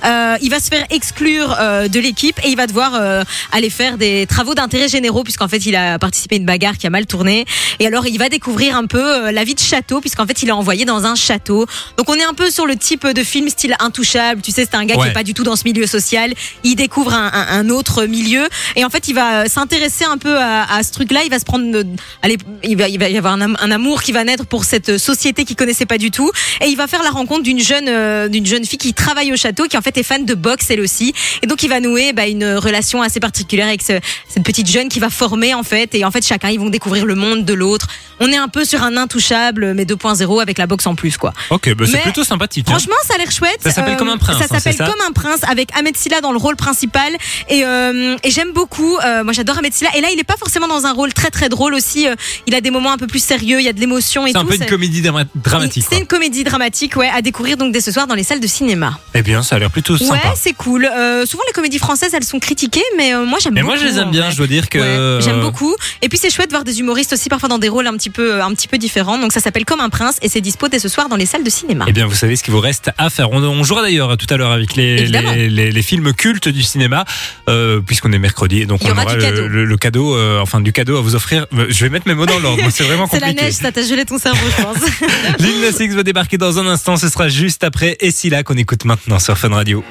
Euh, 0.04 0.36
il 0.42 0.50
va 0.50 0.60
se 0.60 0.68
faire 0.68 0.84
exclure 0.90 1.56
euh, 1.58 1.88
de 1.88 1.98
l'équipe 2.00 2.38
et 2.44 2.48
il 2.48 2.56
va 2.56 2.66
devoir 2.66 2.92
euh, 2.94 3.22
aller 3.52 3.70
faire 3.70 3.96
des 3.96 4.26
travaux 4.26 4.54
d'intérêt 4.54 4.88
généraux 4.88 5.24
puisqu'en 5.24 5.48
fait, 5.48 5.64
il 5.66 5.74
a 5.74 5.98
participé 5.98 6.36
à 6.36 6.38
une 6.38 6.44
bagarre 6.46 6.76
qui 6.76 6.86
a 6.86 6.90
mal 6.90 7.06
tourné. 7.06 7.46
Et 7.80 7.86
alors, 7.86 8.06
il 8.06 8.18
va 8.18 8.28
découvrir 8.28 8.76
un 8.76 8.86
peu 8.86 9.30
la 9.30 9.44
vie 9.44 9.54
de 9.54 9.60
château 9.60 10.00
puisqu'en 10.00 10.26
fait, 10.26 10.42
il 10.42 10.48
est 10.50 10.52
envoyé 10.52 10.84
dans 10.84 11.04
un 11.06 11.14
château. 11.14 11.66
Donc, 11.96 12.08
on 12.10 12.14
est 12.14 12.24
un 12.24 12.34
peu 12.34 12.50
sur 12.50 12.66
le 12.66 12.76
type 12.76 13.06
de 13.06 13.22
film 13.24 13.48
style 13.48 13.74
intouchable. 13.80 14.42
Tu 14.42 14.52
sais, 14.52 14.64
c'est 14.70 14.76
un 14.76 14.84
gars 14.84 14.96
qui 14.96 15.06
est 15.08 15.12
pas 15.12 15.22
du 15.24 15.34
tout 15.34 15.44
dans 15.44 15.56
ce 15.56 15.64
milieu 15.64 15.86
social. 15.86 16.34
Il 16.64 16.74
découvre 16.76 17.14
un, 17.14 17.30
un- 17.32 17.46
un 17.60 17.68
autre 17.70 18.04
milieu 18.04 18.46
et 18.76 18.84
en 18.84 18.90
fait, 18.90 19.08
il 19.08 19.14
va 19.14 19.42
euh, 19.42 19.44
s'intéresser 19.78 20.04
un 20.04 20.18
peu 20.18 20.36
à, 20.38 20.64
à 20.74 20.82
ce 20.82 20.92
truc-là. 20.92 21.20
Il 21.24 21.30
va 21.30 21.38
se 21.38 21.44
prendre, 21.44 21.64
euh, 21.76 21.84
allez, 22.22 22.36
il 22.64 22.76
va, 22.76 22.88
il 22.88 22.98
va 22.98 23.08
y 23.08 23.16
avoir 23.16 23.34
un, 23.34 23.40
am- 23.40 23.56
un 23.60 23.70
amour 23.70 24.02
qui 24.02 24.12
va 24.12 24.24
naître 24.24 24.44
pour 24.46 24.64
cette 24.64 24.98
société 24.98 25.44
qu'il 25.44 25.56
connaissait 25.56 25.86
pas 25.86 25.98
du 25.98 26.10
tout, 26.10 26.30
et 26.60 26.66
il 26.66 26.76
va 26.76 26.86
faire 26.86 27.02
la 27.02 27.10
rencontre 27.10 27.42
d'une 27.42 27.60
jeune, 27.60 27.86
euh, 27.88 28.28
d'une 28.28 28.46
jeune 28.46 28.64
fille 28.64 28.78
qui 28.78 28.92
travaille 28.94 29.32
au 29.32 29.36
château, 29.36 29.64
qui 29.66 29.76
en 29.76 29.82
fait 29.82 29.96
est 29.96 30.02
fan 30.02 30.24
de 30.24 30.34
boxe 30.34 30.66
elle 30.70 30.80
aussi, 30.80 31.12
et 31.42 31.46
donc 31.46 31.62
il 31.62 31.68
va 31.68 31.80
nouer 31.80 32.12
bah, 32.12 32.26
une 32.26 32.44
relation 32.56 33.02
assez 33.02 33.20
particulière 33.20 33.68
avec 33.68 33.82
ce- 33.82 34.00
cette 34.28 34.42
petite 34.42 34.68
jeune 34.70 34.88
qui 34.88 34.98
va 35.00 35.10
former 35.10 35.54
en 35.54 35.62
fait, 35.62 35.94
et 35.94 36.04
en 36.04 36.10
fait 36.10 36.24
chacun 36.26 36.50
ils 36.50 36.58
vont 36.60 36.70
découvrir 36.70 37.06
le 37.06 37.14
monde 37.14 37.44
de 37.44 37.54
l'autre. 37.54 37.86
On 38.20 38.32
est 38.32 38.36
un 38.36 38.48
peu 38.48 38.64
sur 38.64 38.82
un 38.82 38.96
intouchable 38.96 39.74
mais 39.74 39.84
2.0 39.84 40.42
avec 40.42 40.58
la 40.58 40.66
boxe 40.66 40.86
en 40.86 40.94
plus 40.94 41.16
quoi. 41.16 41.32
Ok, 41.50 41.72
bah, 41.74 41.84
c'est 41.90 41.98
plutôt 42.00 42.24
sympathique. 42.24 42.66
hein. 42.68 42.72
Franchement, 42.72 42.96
ça 43.06 43.14
a 43.14 43.18
l'air 43.18 43.30
chouette. 43.30 43.58
Ça 43.62 43.70
s'appelle 43.70 43.96
Comme 43.96 44.08
un 44.08 44.16
prince, 44.18 44.38
Ça 44.38 44.44
hein, 44.44 44.48
s'appelle 44.58 44.74
ça 44.76 44.86
Comme 44.86 45.00
un 45.06 45.12
prince 45.12 45.40
avec 45.48 45.68
Ahmed 45.76 45.96
Silla 45.96 46.20
dans 46.20 46.32
le 46.32 46.38
rôle 46.38 46.56
principal. 46.56 47.12
Et, 47.48 47.64
euh, 47.64 48.16
et 48.24 48.30
j'aime 48.30 48.52
beaucoup. 48.52 48.96
euh, 49.04 49.22
moi, 49.24 49.32
j'adore 49.32 49.57
Mohamed 49.58 49.74
Silla. 49.74 49.90
Et 49.96 50.00
là, 50.00 50.08
il 50.12 50.18
est 50.20 50.24
pas 50.24 50.36
forcément 50.38 50.68
dans 50.68 50.86
un 50.86 50.92
rôle 50.92 51.12
très 51.12 51.30
très 51.30 51.48
drôle 51.48 51.74
aussi. 51.74 52.06
euh, 52.06 52.14
Il 52.46 52.54
a 52.54 52.60
des 52.60 52.70
moments 52.70 52.92
un 52.92 52.96
peu 52.96 53.06
plus 53.08 53.22
sérieux, 53.22 53.58
il 53.60 53.64
y 53.64 53.68
a 53.68 53.72
de 53.72 53.80
l'émotion 53.80 54.26
et 54.26 54.30
C'est 54.32 54.38
un 54.38 54.44
peu 54.44 54.54
une 54.54 54.66
comédie 54.66 55.02
drama- 55.02 55.24
dramatique. 55.34 55.84
C'est 55.90 55.98
une 55.98 56.06
comédie 56.06 56.44
dramatique, 56.44 56.96
ouais, 56.96 57.08
à 57.12 57.22
découvrir 57.22 57.56
donc 57.56 57.72
dès 57.72 57.80
ce 57.80 57.90
soir 57.90 58.06
dans 58.06 58.14
les 58.14 58.22
salles 58.22 58.40
de 58.40 58.46
cinéma. 58.46 58.98
Eh 59.14 59.22
bien, 59.22 59.42
ça 59.42 59.56
a 59.56 59.58
l'air 59.58 59.70
plutôt 59.70 59.94
Ouais, 59.94 59.98
sympa. 60.06 60.34
c'est 60.36 60.52
cool. 60.52 60.84
Euh, 60.84 61.26
souvent 61.26 61.42
les 61.46 61.52
comédies 61.52 61.78
françaises, 61.78 62.14
elles 62.14 62.24
sont 62.24 62.38
critiquées, 62.38 62.84
mais 62.96 63.14
euh, 63.14 63.24
moi 63.24 63.38
j'aime 63.42 63.54
Mais 63.54 63.62
beaucoup. 63.62 63.74
moi, 63.74 63.82
je 63.82 63.88
les 63.90 63.98
aime 63.98 64.08
en 64.08 64.10
bien. 64.12 64.30
Je 64.30 64.36
dois 64.36 64.46
dire 64.46 64.68
que. 64.68 64.78
Ouais, 65.18 65.22
J'aime 65.22 65.40
beaucoup. 65.40 65.74
Et 66.02 66.08
puis 66.08 66.18
c'est 66.18 66.30
chouette 66.30 66.48
de 66.48 66.52
voir 66.52 66.64
des 66.64 66.78
humoristes 66.80 67.12
aussi 67.12 67.28
parfois 67.28 67.48
dans 67.48 67.58
des 67.58 67.68
rôles 67.68 67.86
un 67.86 67.96
petit 67.96 68.10
peu, 68.10 68.40
un 68.42 68.52
petit 68.54 68.68
peu 68.68 68.78
différents. 68.78 69.18
Donc 69.18 69.32
ça 69.32 69.40
s'appelle 69.40 69.64
Comme 69.64 69.80
un 69.80 69.88
prince 69.90 70.18
et 70.22 70.28
c'est 70.28 70.40
dispo 70.40 70.68
dès 70.68 70.78
ce 70.78 70.88
soir 70.88 71.08
dans 71.08 71.16
les 71.16 71.26
salles 71.26 71.44
de 71.44 71.50
cinéma. 71.50 71.84
Eh 71.88 71.92
bien, 71.92 72.06
vous 72.06 72.14
savez 72.14 72.36
ce 72.36 72.42
qu'il 72.44 72.52
vous 72.54 72.60
reste 72.60 72.90
à 72.96 73.10
faire. 73.10 73.30
On, 73.32 73.42
on 73.42 73.64
jouera 73.64 73.82
d'ailleurs 73.82 74.16
tout 74.16 74.32
à 74.32 74.36
l'heure 74.36 74.52
avec 74.52 74.76
les, 74.76 75.06
les, 75.06 75.48
les- 75.48 75.70
les 75.72 75.82
films 75.82 76.12
cultes 76.12 76.48
du 76.48 76.62
cinéma, 76.62 77.04
euh, 77.48 77.80
puisqu'on 77.80 78.12
est 78.12 78.18
mercredi. 78.18 78.66
Donc, 78.66 78.80
Il 78.82 78.88
y 78.88 78.90
on 78.90 78.92
aura 78.94 79.02
aura 79.04 79.12
du 79.14 79.18
le, 79.20 79.24
cadeau. 79.24 79.47
Le- 79.48 79.64
le 79.64 79.76
cadeau, 79.76 80.14
euh, 80.16 80.40
enfin, 80.40 80.60
du 80.60 80.72
cadeau 80.72 80.96
à 80.96 81.00
vous 81.02 81.14
offrir. 81.14 81.46
Euh, 81.54 81.66
Je 81.68 81.84
vais 81.84 81.90
mettre 81.90 82.06
mes 82.06 82.14
mots 82.14 82.26
dans 82.26 82.38
l'ordre. 82.38 82.62
C'est 82.70 82.84
vraiment 82.84 83.06
C'est 83.10 83.18
la 83.20 83.28
compliqué. 83.28 83.44
neige, 83.46 83.54
ça 83.54 83.72
t'a 83.72 83.82
gelé 83.82 84.04
ton 84.04 84.18
cerveau, 84.18 84.46
je 84.56 84.62
pense. 84.62 84.76
Lil 85.40 85.60
Nas 85.60 85.84
X 85.84 85.94
va 85.94 86.02
débarquer 86.02 86.38
dans 86.38 86.58
un 86.58 86.66
instant. 86.66 86.96
Ce 86.96 87.08
sera 87.08 87.28
juste 87.28 87.64
après. 87.64 87.96
Et 88.00 88.10
si 88.10 88.30
là 88.30 88.42
qu'on 88.42 88.56
écoute 88.56 88.84
maintenant 88.84 89.18
sur 89.18 89.36
Fun 89.36 89.48
Radio. 89.54 89.82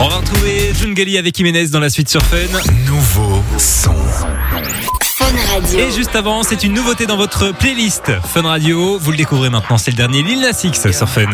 On 0.00 0.08
va 0.08 0.16
retrouver 0.16 0.72
June 0.80 0.94
Gali 0.94 1.18
avec 1.18 1.36
Jiménez 1.36 1.66
dans 1.68 1.80
la 1.80 1.90
suite 1.90 2.08
sur 2.08 2.22
Fun. 2.22 2.36
Nouveau 2.86 3.42
son. 3.58 3.94
Fun 5.16 5.24
Radio. 5.52 5.78
Et 5.80 5.90
juste 5.90 6.14
avant, 6.14 6.42
c'est 6.44 6.62
une 6.62 6.72
nouveauté 6.74 7.06
dans 7.06 7.16
votre 7.16 7.50
playlist 7.52 8.12
Fun 8.32 8.42
Radio. 8.42 8.98
Vous 9.00 9.10
le 9.10 9.16
découvrez 9.16 9.50
maintenant, 9.50 9.76
c'est 9.78 9.90
le 9.90 9.96
dernier 9.96 10.22
Lil 10.22 10.40
Nas 10.40 10.60
X 10.62 10.90
sur 10.92 11.08
Fun. 11.08 11.26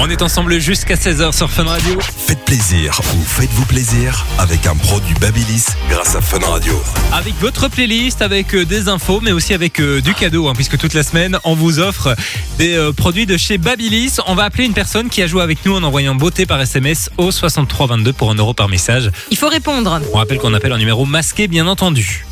On 0.00 0.08
est 0.08 0.22
ensemble 0.22 0.60
jusqu'à 0.60 0.94
16h 0.94 1.36
sur 1.36 1.50
Fun 1.50 1.64
Radio. 1.64 1.98
Faites 2.00 2.44
plaisir 2.44 3.00
ou 3.16 3.20
faites-vous 3.20 3.64
plaisir 3.64 4.24
avec 4.38 4.64
un 4.66 4.76
produit 4.76 5.12
Babilis 5.20 5.64
grâce 5.90 6.14
à 6.14 6.20
Fun 6.20 6.38
Radio. 6.38 6.80
Avec 7.12 7.34
votre 7.40 7.66
playlist, 7.66 8.22
avec 8.22 8.54
euh, 8.54 8.64
des 8.64 8.86
infos, 8.86 9.20
mais 9.20 9.32
aussi 9.32 9.54
avec 9.54 9.80
euh, 9.80 10.00
du 10.00 10.14
cadeau, 10.14 10.46
hein, 10.46 10.52
puisque 10.54 10.78
toute 10.78 10.94
la 10.94 11.02
semaine, 11.02 11.40
on 11.42 11.54
vous 11.54 11.80
offre 11.80 12.14
des 12.58 12.76
euh, 12.76 12.92
produits 12.92 13.26
de 13.26 13.36
chez 13.36 13.58
Babilis. 13.58 14.18
On 14.28 14.36
va 14.36 14.44
appeler 14.44 14.66
une 14.66 14.72
personne 14.72 15.08
qui 15.08 15.20
a 15.20 15.26
joué 15.26 15.42
avec 15.42 15.66
nous 15.66 15.74
en 15.74 15.82
envoyant 15.82 16.14
beauté 16.14 16.46
par 16.46 16.60
SMS 16.60 17.10
au 17.16 17.32
6322 17.32 18.12
pour 18.12 18.30
un 18.30 18.36
euro 18.36 18.54
par 18.54 18.68
message. 18.68 19.10
Il 19.32 19.36
faut 19.36 19.48
répondre. 19.48 20.00
On 20.12 20.18
rappelle 20.18 20.38
qu'on 20.38 20.54
appelle 20.54 20.72
un 20.72 20.78
numéro 20.78 21.06
masqué, 21.06 21.48
bien 21.48 21.66
entendu. 21.66 22.24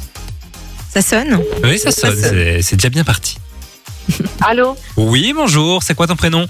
Ça 0.94 1.02
sonne? 1.02 1.40
Oui, 1.64 1.80
ça 1.80 1.90
sonne, 1.90 2.12
sonne. 2.12 2.30
c'est 2.30 2.62
c'est 2.62 2.76
déjà 2.76 2.90
bien 2.90 3.02
parti. 3.02 3.38
Allô, 4.40 4.76
Oui, 4.96 5.32
bonjour, 5.34 5.82
c'est 5.82 5.96
quoi 5.96 6.06
ton 6.06 6.14
prénom? 6.14 6.46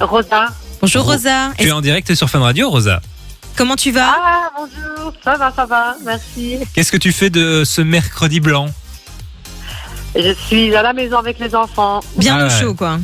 Rosa. 0.00 0.46
Bonjour 0.80 1.04
Ro- 1.04 1.12
Rosa. 1.12 1.52
Tu 1.58 1.68
es 1.68 1.72
en 1.72 1.80
direct 1.80 2.14
sur 2.14 2.28
Fun 2.28 2.40
Radio, 2.40 2.70
Rosa. 2.70 3.00
Comment 3.56 3.76
tu 3.76 3.90
vas? 3.90 4.14
Ah, 4.18 4.50
bonjour. 4.56 5.12
Ça 5.24 5.36
va, 5.36 5.52
ça 5.54 5.64
va. 5.64 5.96
Merci. 6.04 6.58
Qu'est-ce 6.74 6.92
que 6.92 6.96
tu 6.98 7.12
fais 7.12 7.30
de 7.30 7.64
ce 7.64 7.80
mercredi 7.80 8.40
blanc? 8.40 8.66
Je 10.14 10.34
suis 10.46 10.74
à 10.74 10.82
la 10.82 10.92
maison 10.92 11.18
avec 11.18 11.38
les 11.38 11.54
enfants. 11.54 12.00
Bien 12.16 12.36
Ah 12.38 12.44
au 12.46 12.48
ouais. 12.48 12.60
chaud, 12.60 12.74
quoi. 12.74 12.98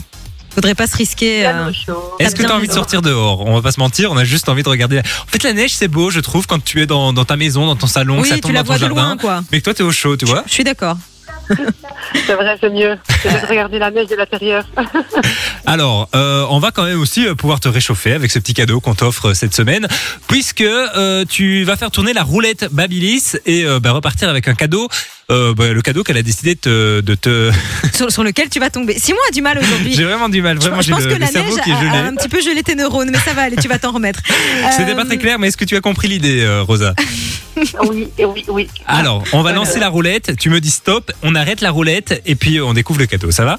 Faudrait 0.55 0.75
pas 0.75 0.87
se 0.87 0.97
risquer. 0.99 1.41
Bien 1.41 1.67
euh, 1.67 1.71
au 1.71 1.73
chaud. 1.73 2.15
Est-ce 2.19 2.33
que 2.35 2.41
bien 2.41 2.49
tu 2.49 2.53
as 2.53 2.57
envie 2.57 2.67
de 2.67 2.73
raison. 2.73 2.81
sortir 2.83 3.01
dehors? 3.01 3.41
On 3.47 3.55
va 3.55 3.63
pas 3.63 3.73
se 3.73 3.81
mentir, 3.81 4.13
on 4.13 4.17
a 4.19 4.25
juste 4.25 4.51
envie 4.51 4.63
de 4.63 4.69
regarder. 4.69 4.99
En 4.99 5.27
fait, 5.31 5.43
la 5.43 5.55
neige, 5.55 5.75
c'est 5.75 5.89
beau, 5.89 6.11
je 6.11 6.21
trouve, 6.21 6.47
quand 6.47 6.63
tu 6.63 6.83
es 6.83 6.87
dans, 6.87 7.15
dans 7.15 7.25
ta 7.25 7.37
maison, 7.37 7.65
dans 7.67 7.77
ton 7.77 7.87
salon, 7.87 8.21
que 8.21 8.29
ça 8.29 8.35
Oui, 8.35 8.41
tombe 8.43 8.51
tu 8.51 8.55
la 8.55 8.63
dans 8.63 8.65
ton 8.67 8.79
vois 8.79 8.89
de 8.89 8.95
jardin. 8.95 9.09
loin, 9.09 9.17
quoi. 9.17 9.41
Mais 9.51 9.61
que 9.61 9.65
toi, 9.65 9.73
t'es 9.73 9.83
au 9.83 9.93
chaud, 9.93 10.17
tu 10.19 10.27
vois? 10.27 10.45
Je 10.47 10.53
suis 10.53 10.65
d'accord. 10.65 10.99
C'est 12.27 12.35
vrai, 12.35 12.57
c'est 12.61 12.71
mieux. 12.71 12.97
C'est 13.23 13.43
de 13.43 13.47
regarder 13.47 13.79
la 13.79 13.91
neige 13.91 14.09
de 14.09 14.17
l'intérieur. 14.17 14.65
Alors, 15.67 16.09
euh, 16.15 16.45
on 16.51 16.59
va 16.59 16.71
quand 16.71 16.85
même 16.85 17.01
aussi 17.01 17.27
euh, 17.27 17.35
pouvoir 17.35 17.61
te 17.61 17.69
réchauffer 17.69 18.13
avec 18.13 18.31
ce 18.31 18.39
petit 18.39 18.55
cadeau 18.55 18.81
qu'on 18.81 18.95
t'offre 18.95 19.31
euh, 19.31 19.35
cette 19.35 19.55
semaine, 19.55 19.87
puisque 20.29 20.61
euh, 20.61 21.25
tu 21.29 21.65
vas 21.65 21.77
faire 21.77 21.91
tourner 21.91 22.13
la 22.13 22.23
roulette 22.23 22.69
Babilis 22.73 23.37
et 23.47 23.65
euh, 23.65 23.81
bah, 23.81 23.93
repartir 23.93 24.29
avec 24.29 24.49
un 24.49 24.55
cadeau. 24.55 24.89
euh, 25.31 25.55
bah, 25.55 25.73
le 25.73 25.81
cadeau 25.83 26.03
qu'elle 26.03 26.19
a 26.19 26.23
décidé 26.23 26.55
de 26.55 26.61
te. 26.61 27.01
de 27.01 27.15
te- 27.15 27.51
Sur, 27.95 28.11
sur 28.11 28.25
lequel 28.25 28.49
tu 28.51 28.59
vas 28.61 28.71
tomber. 28.71 28.99
Simon 28.99 29.19
a 29.29 29.33
du 29.33 29.41
mal 29.43 29.59
aujourd'hui. 29.59 29.95
J'ai 29.95 30.05
vraiment 30.05 30.29
du 30.29 30.43
mal, 30.43 30.57
Je, 30.61 30.67
vraiment, 30.67 30.83
je 30.83 30.87
j'ai 30.87 30.93
pense 30.93 31.05
le, 31.05 31.15
que 31.15 31.21
la 31.21 31.31
neige 31.31 31.55
qui 31.65 31.73
a, 31.73 31.77
a 31.77 31.97
un 32.07 32.15
petit 32.17 32.29
peu 32.29 32.41
gelé 32.41 32.63
tes 32.63 32.75
neurones, 32.75 33.11
mais 33.11 33.19
ça 33.19 33.33
va 33.33 33.43
aller, 33.43 33.57
tu 33.57 33.69
vas 33.69 33.79
t'en 33.79 33.93
remettre. 33.93 34.21
C'était 34.77 34.95
pas 34.95 35.05
très 35.05 35.19
clair, 35.19 35.39
mais 35.39 35.49
est-ce 35.49 35.57
que 35.57 35.65
tu 35.65 35.77
as 35.77 35.81
compris 35.81 36.09
l'idée, 36.09 36.47
Rosa? 36.67 36.95
Oui, 37.83 38.09
oui, 38.19 38.45
oui. 38.49 38.69
Alors, 38.87 39.23
on 39.33 39.37
va 39.39 39.43
Voilà. 39.53 39.57
lancer 39.59 39.79
la 39.79 39.89
roulette, 39.89 40.37
tu 40.39 40.49
me 40.51 40.59
dis 40.61 40.71
stop, 40.71 41.13
on 41.23 41.35
arrête 41.43 41.61
la 41.61 41.73
roulette 41.73 42.23
et 42.25 42.37
puis 42.37 42.61
on 42.61 42.73
découvre 42.73 43.01
le 43.01 43.07
cadeau, 43.07 43.31
ça 43.31 43.45
va? 43.45 43.59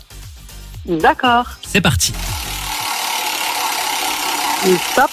D'accord. 0.86 1.46
C'est 1.68 1.82
parti. 1.82 2.14
Stop. 4.92 5.12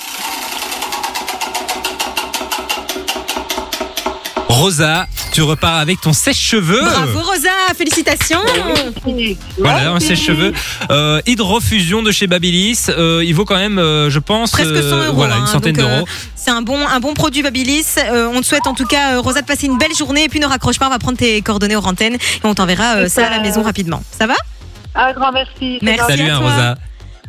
Rosa, 4.48 5.06
tu 5.32 5.42
repars 5.42 5.76
avec 5.76 6.00
ton 6.00 6.12
sèche-cheveux. 6.12 6.82
Bravo 6.82 7.20
Rosa, 7.20 7.48
félicitations. 7.76 8.40
Voilà, 9.58 9.92
un 9.92 10.00
sèche-cheveux. 10.00 10.52
Euh, 10.90 11.20
hydrofusion 11.26 12.02
de 12.02 12.10
chez 12.10 12.26
Babilis. 12.26 12.86
Euh, 12.88 13.22
il 13.24 13.34
vaut 13.34 13.44
quand 13.44 13.56
même, 13.56 13.78
euh, 13.78 14.10
je 14.10 14.18
pense, 14.18 14.50
Presque 14.50 14.68
100 14.68 14.74
euh, 14.74 15.06
euros, 15.06 15.14
voilà, 15.14 15.36
une 15.36 15.42
hein, 15.42 15.46
centaine 15.46 15.76
donc, 15.76 15.88
d'euros. 15.88 16.08
C'est 16.34 16.50
un 16.50 16.62
bon, 16.62 16.78
un 16.86 17.00
bon 17.00 17.14
produit 17.14 17.42
Babilis. 17.42 17.84
Euh, 17.98 18.30
on 18.32 18.40
te 18.40 18.46
souhaite 18.46 18.66
en 18.66 18.74
tout 18.74 18.86
cas, 18.86 19.14
euh, 19.14 19.20
Rosa, 19.20 19.42
de 19.42 19.46
passer 19.46 19.66
une 19.66 19.78
belle 19.78 19.94
journée. 19.94 20.24
Et 20.24 20.28
puis 20.28 20.40
ne 20.40 20.46
raccroche 20.46 20.78
pas, 20.78 20.86
on 20.86 20.90
va 20.90 20.98
prendre 20.98 21.18
tes 21.18 21.42
coordonnées 21.42 21.76
aux 21.76 21.86
antennes 21.86 22.14
et 22.14 22.18
on 22.44 22.54
t'enverra 22.54 22.96
euh, 22.96 23.08
ça 23.08 23.26
à 23.26 23.30
la 23.30 23.40
maison 23.40 23.62
rapidement. 23.62 24.02
Ça 24.10 24.26
va? 24.26 24.34
Un 24.94 25.12
grand 25.12 25.32
merci. 25.32 25.78
Merci. 25.82 26.04
Salut, 26.08 26.30
à 26.30 26.36
hein, 26.36 26.38
toi. 26.40 26.50
Rosa. 26.50 26.74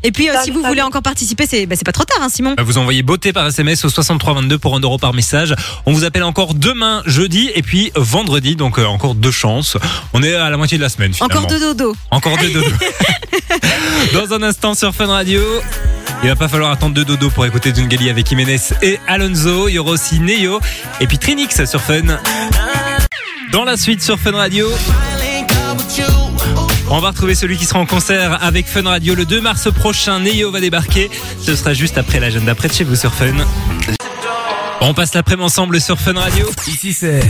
Et 0.04 0.12
puis 0.12 0.30
euh, 0.30 0.34
si 0.44 0.52
vous 0.52 0.64
voulez 0.64 0.82
encore 0.82 1.02
participer, 1.02 1.46
c'est 1.48 1.66
bah, 1.66 1.76
c'est 1.78 1.86
pas 1.86 1.92
trop 1.92 2.04
tard, 2.04 2.20
hein, 2.22 2.30
Simon. 2.30 2.56
Bah, 2.56 2.64
Vous 2.64 2.78
envoyez 2.78 3.04
beauté 3.04 3.34
par 3.34 3.48
SMS 3.48 3.86
au 3.86 3.90
6322 3.90 4.58
pour 4.58 4.76
un 4.76 4.80
euro 4.80 4.98
par 4.98 5.14
message. 5.14 5.56
On 5.86 5.94
vous 5.94 6.04
appelle 6.04 6.24
encore 6.24 6.54
demain, 6.54 7.04
jeudi, 7.06 7.52
et 7.54 7.62
puis 7.62 7.92
vendredi, 7.96 8.56
donc 8.56 8.80
euh, 8.80 8.86
encore 8.86 9.16
deux 9.16 9.32
chances. 9.32 9.78
On 10.14 10.24
est 10.24 10.34
à 10.34 10.50
la 10.50 10.58
moitié 10.58 10.78
de 10.78 10.84
la 10.84 10.90
semaine 10.90 11.14
finalement. 11.14 11.42
Encore 11.42 11.48
deux 11.50 11.60
dodo. 11.60 11.96
Encore 12.10 12.38
deux 12.38 12.50
dodo. 12.50 12.68
Dans 14.14 14.34
un 14.34 14.44
instant 14.44 14.74
sur 14.74 14.94
Fun 14.94 15.08
Radio. 15.08 15.42
Il 16.24 16.30
va 16.30 16.36
pas 16.36 16.48
falloir 16.48 16.72
attendre 16.72 16.94
deux 16.94 17.06
dodo 17.06 17.30
pour 17.30 17.46
écouter 17.46 17.72
Dungali 17.72 18.10
avec 18.10 18.28
Jiménez 18.28 18.60
et 18.82 19.00
Alonso. 19.08 19.68
Il 19.68 19.74
y 19.74 19.80
aura 19.80 19.92
aussi 19.92 20.20
Neo 20.20 20.60
et 21.00 21.08
puis 21.08 21.18
Trinix 21.18 21.66
sur 21.66 21.82
Fun. 21.82 22.02
Dans 23.52 23.64
la 23.64 23.76
suite 23.76 24.02
sur 24.02 24.20
Fun 24.20 24.32
Radio. 24.32 24.68
On 26.94 27.00
va 27.00 27.12
retrouver 27.12 27.36
celui 27.36 27.56
qui 27.58 27.64
sera 27.64 27.80
en 27.80 27.86
concert 27.86 28.44
avec 28.44 28.68
Fun 28.68 28.84
Radio 28.84 29.16
le 29.16 29.24
2 29.26 29.40
mars 29.40 29.72
prochain. 29.72 30.20
Neo 30.20 30.52
va 30.52 30.60
débarquer. 30.60 31.10
Ce 31.42 31.56
sera 31.56 31.74
juste 31.74 31.98
après 31.98 32.20
l'agenda 32.20 32.54
près 32.54 32.68
de 32.68 32.74
chez 32.74 32.84
vous 32.84 32.98
sur 32.98 33.14
Fun. 33.14 33.32
On 34.82 34.94
passe 34.94 35.14
l'après-midi 35.14 35.46
ensemble 35.46 35.80
sur 35.80 35.98
Fun 35.98 36.20
Radio. 36.20 36.46
Ici 36.68 36.92
c'est 36.92 37.22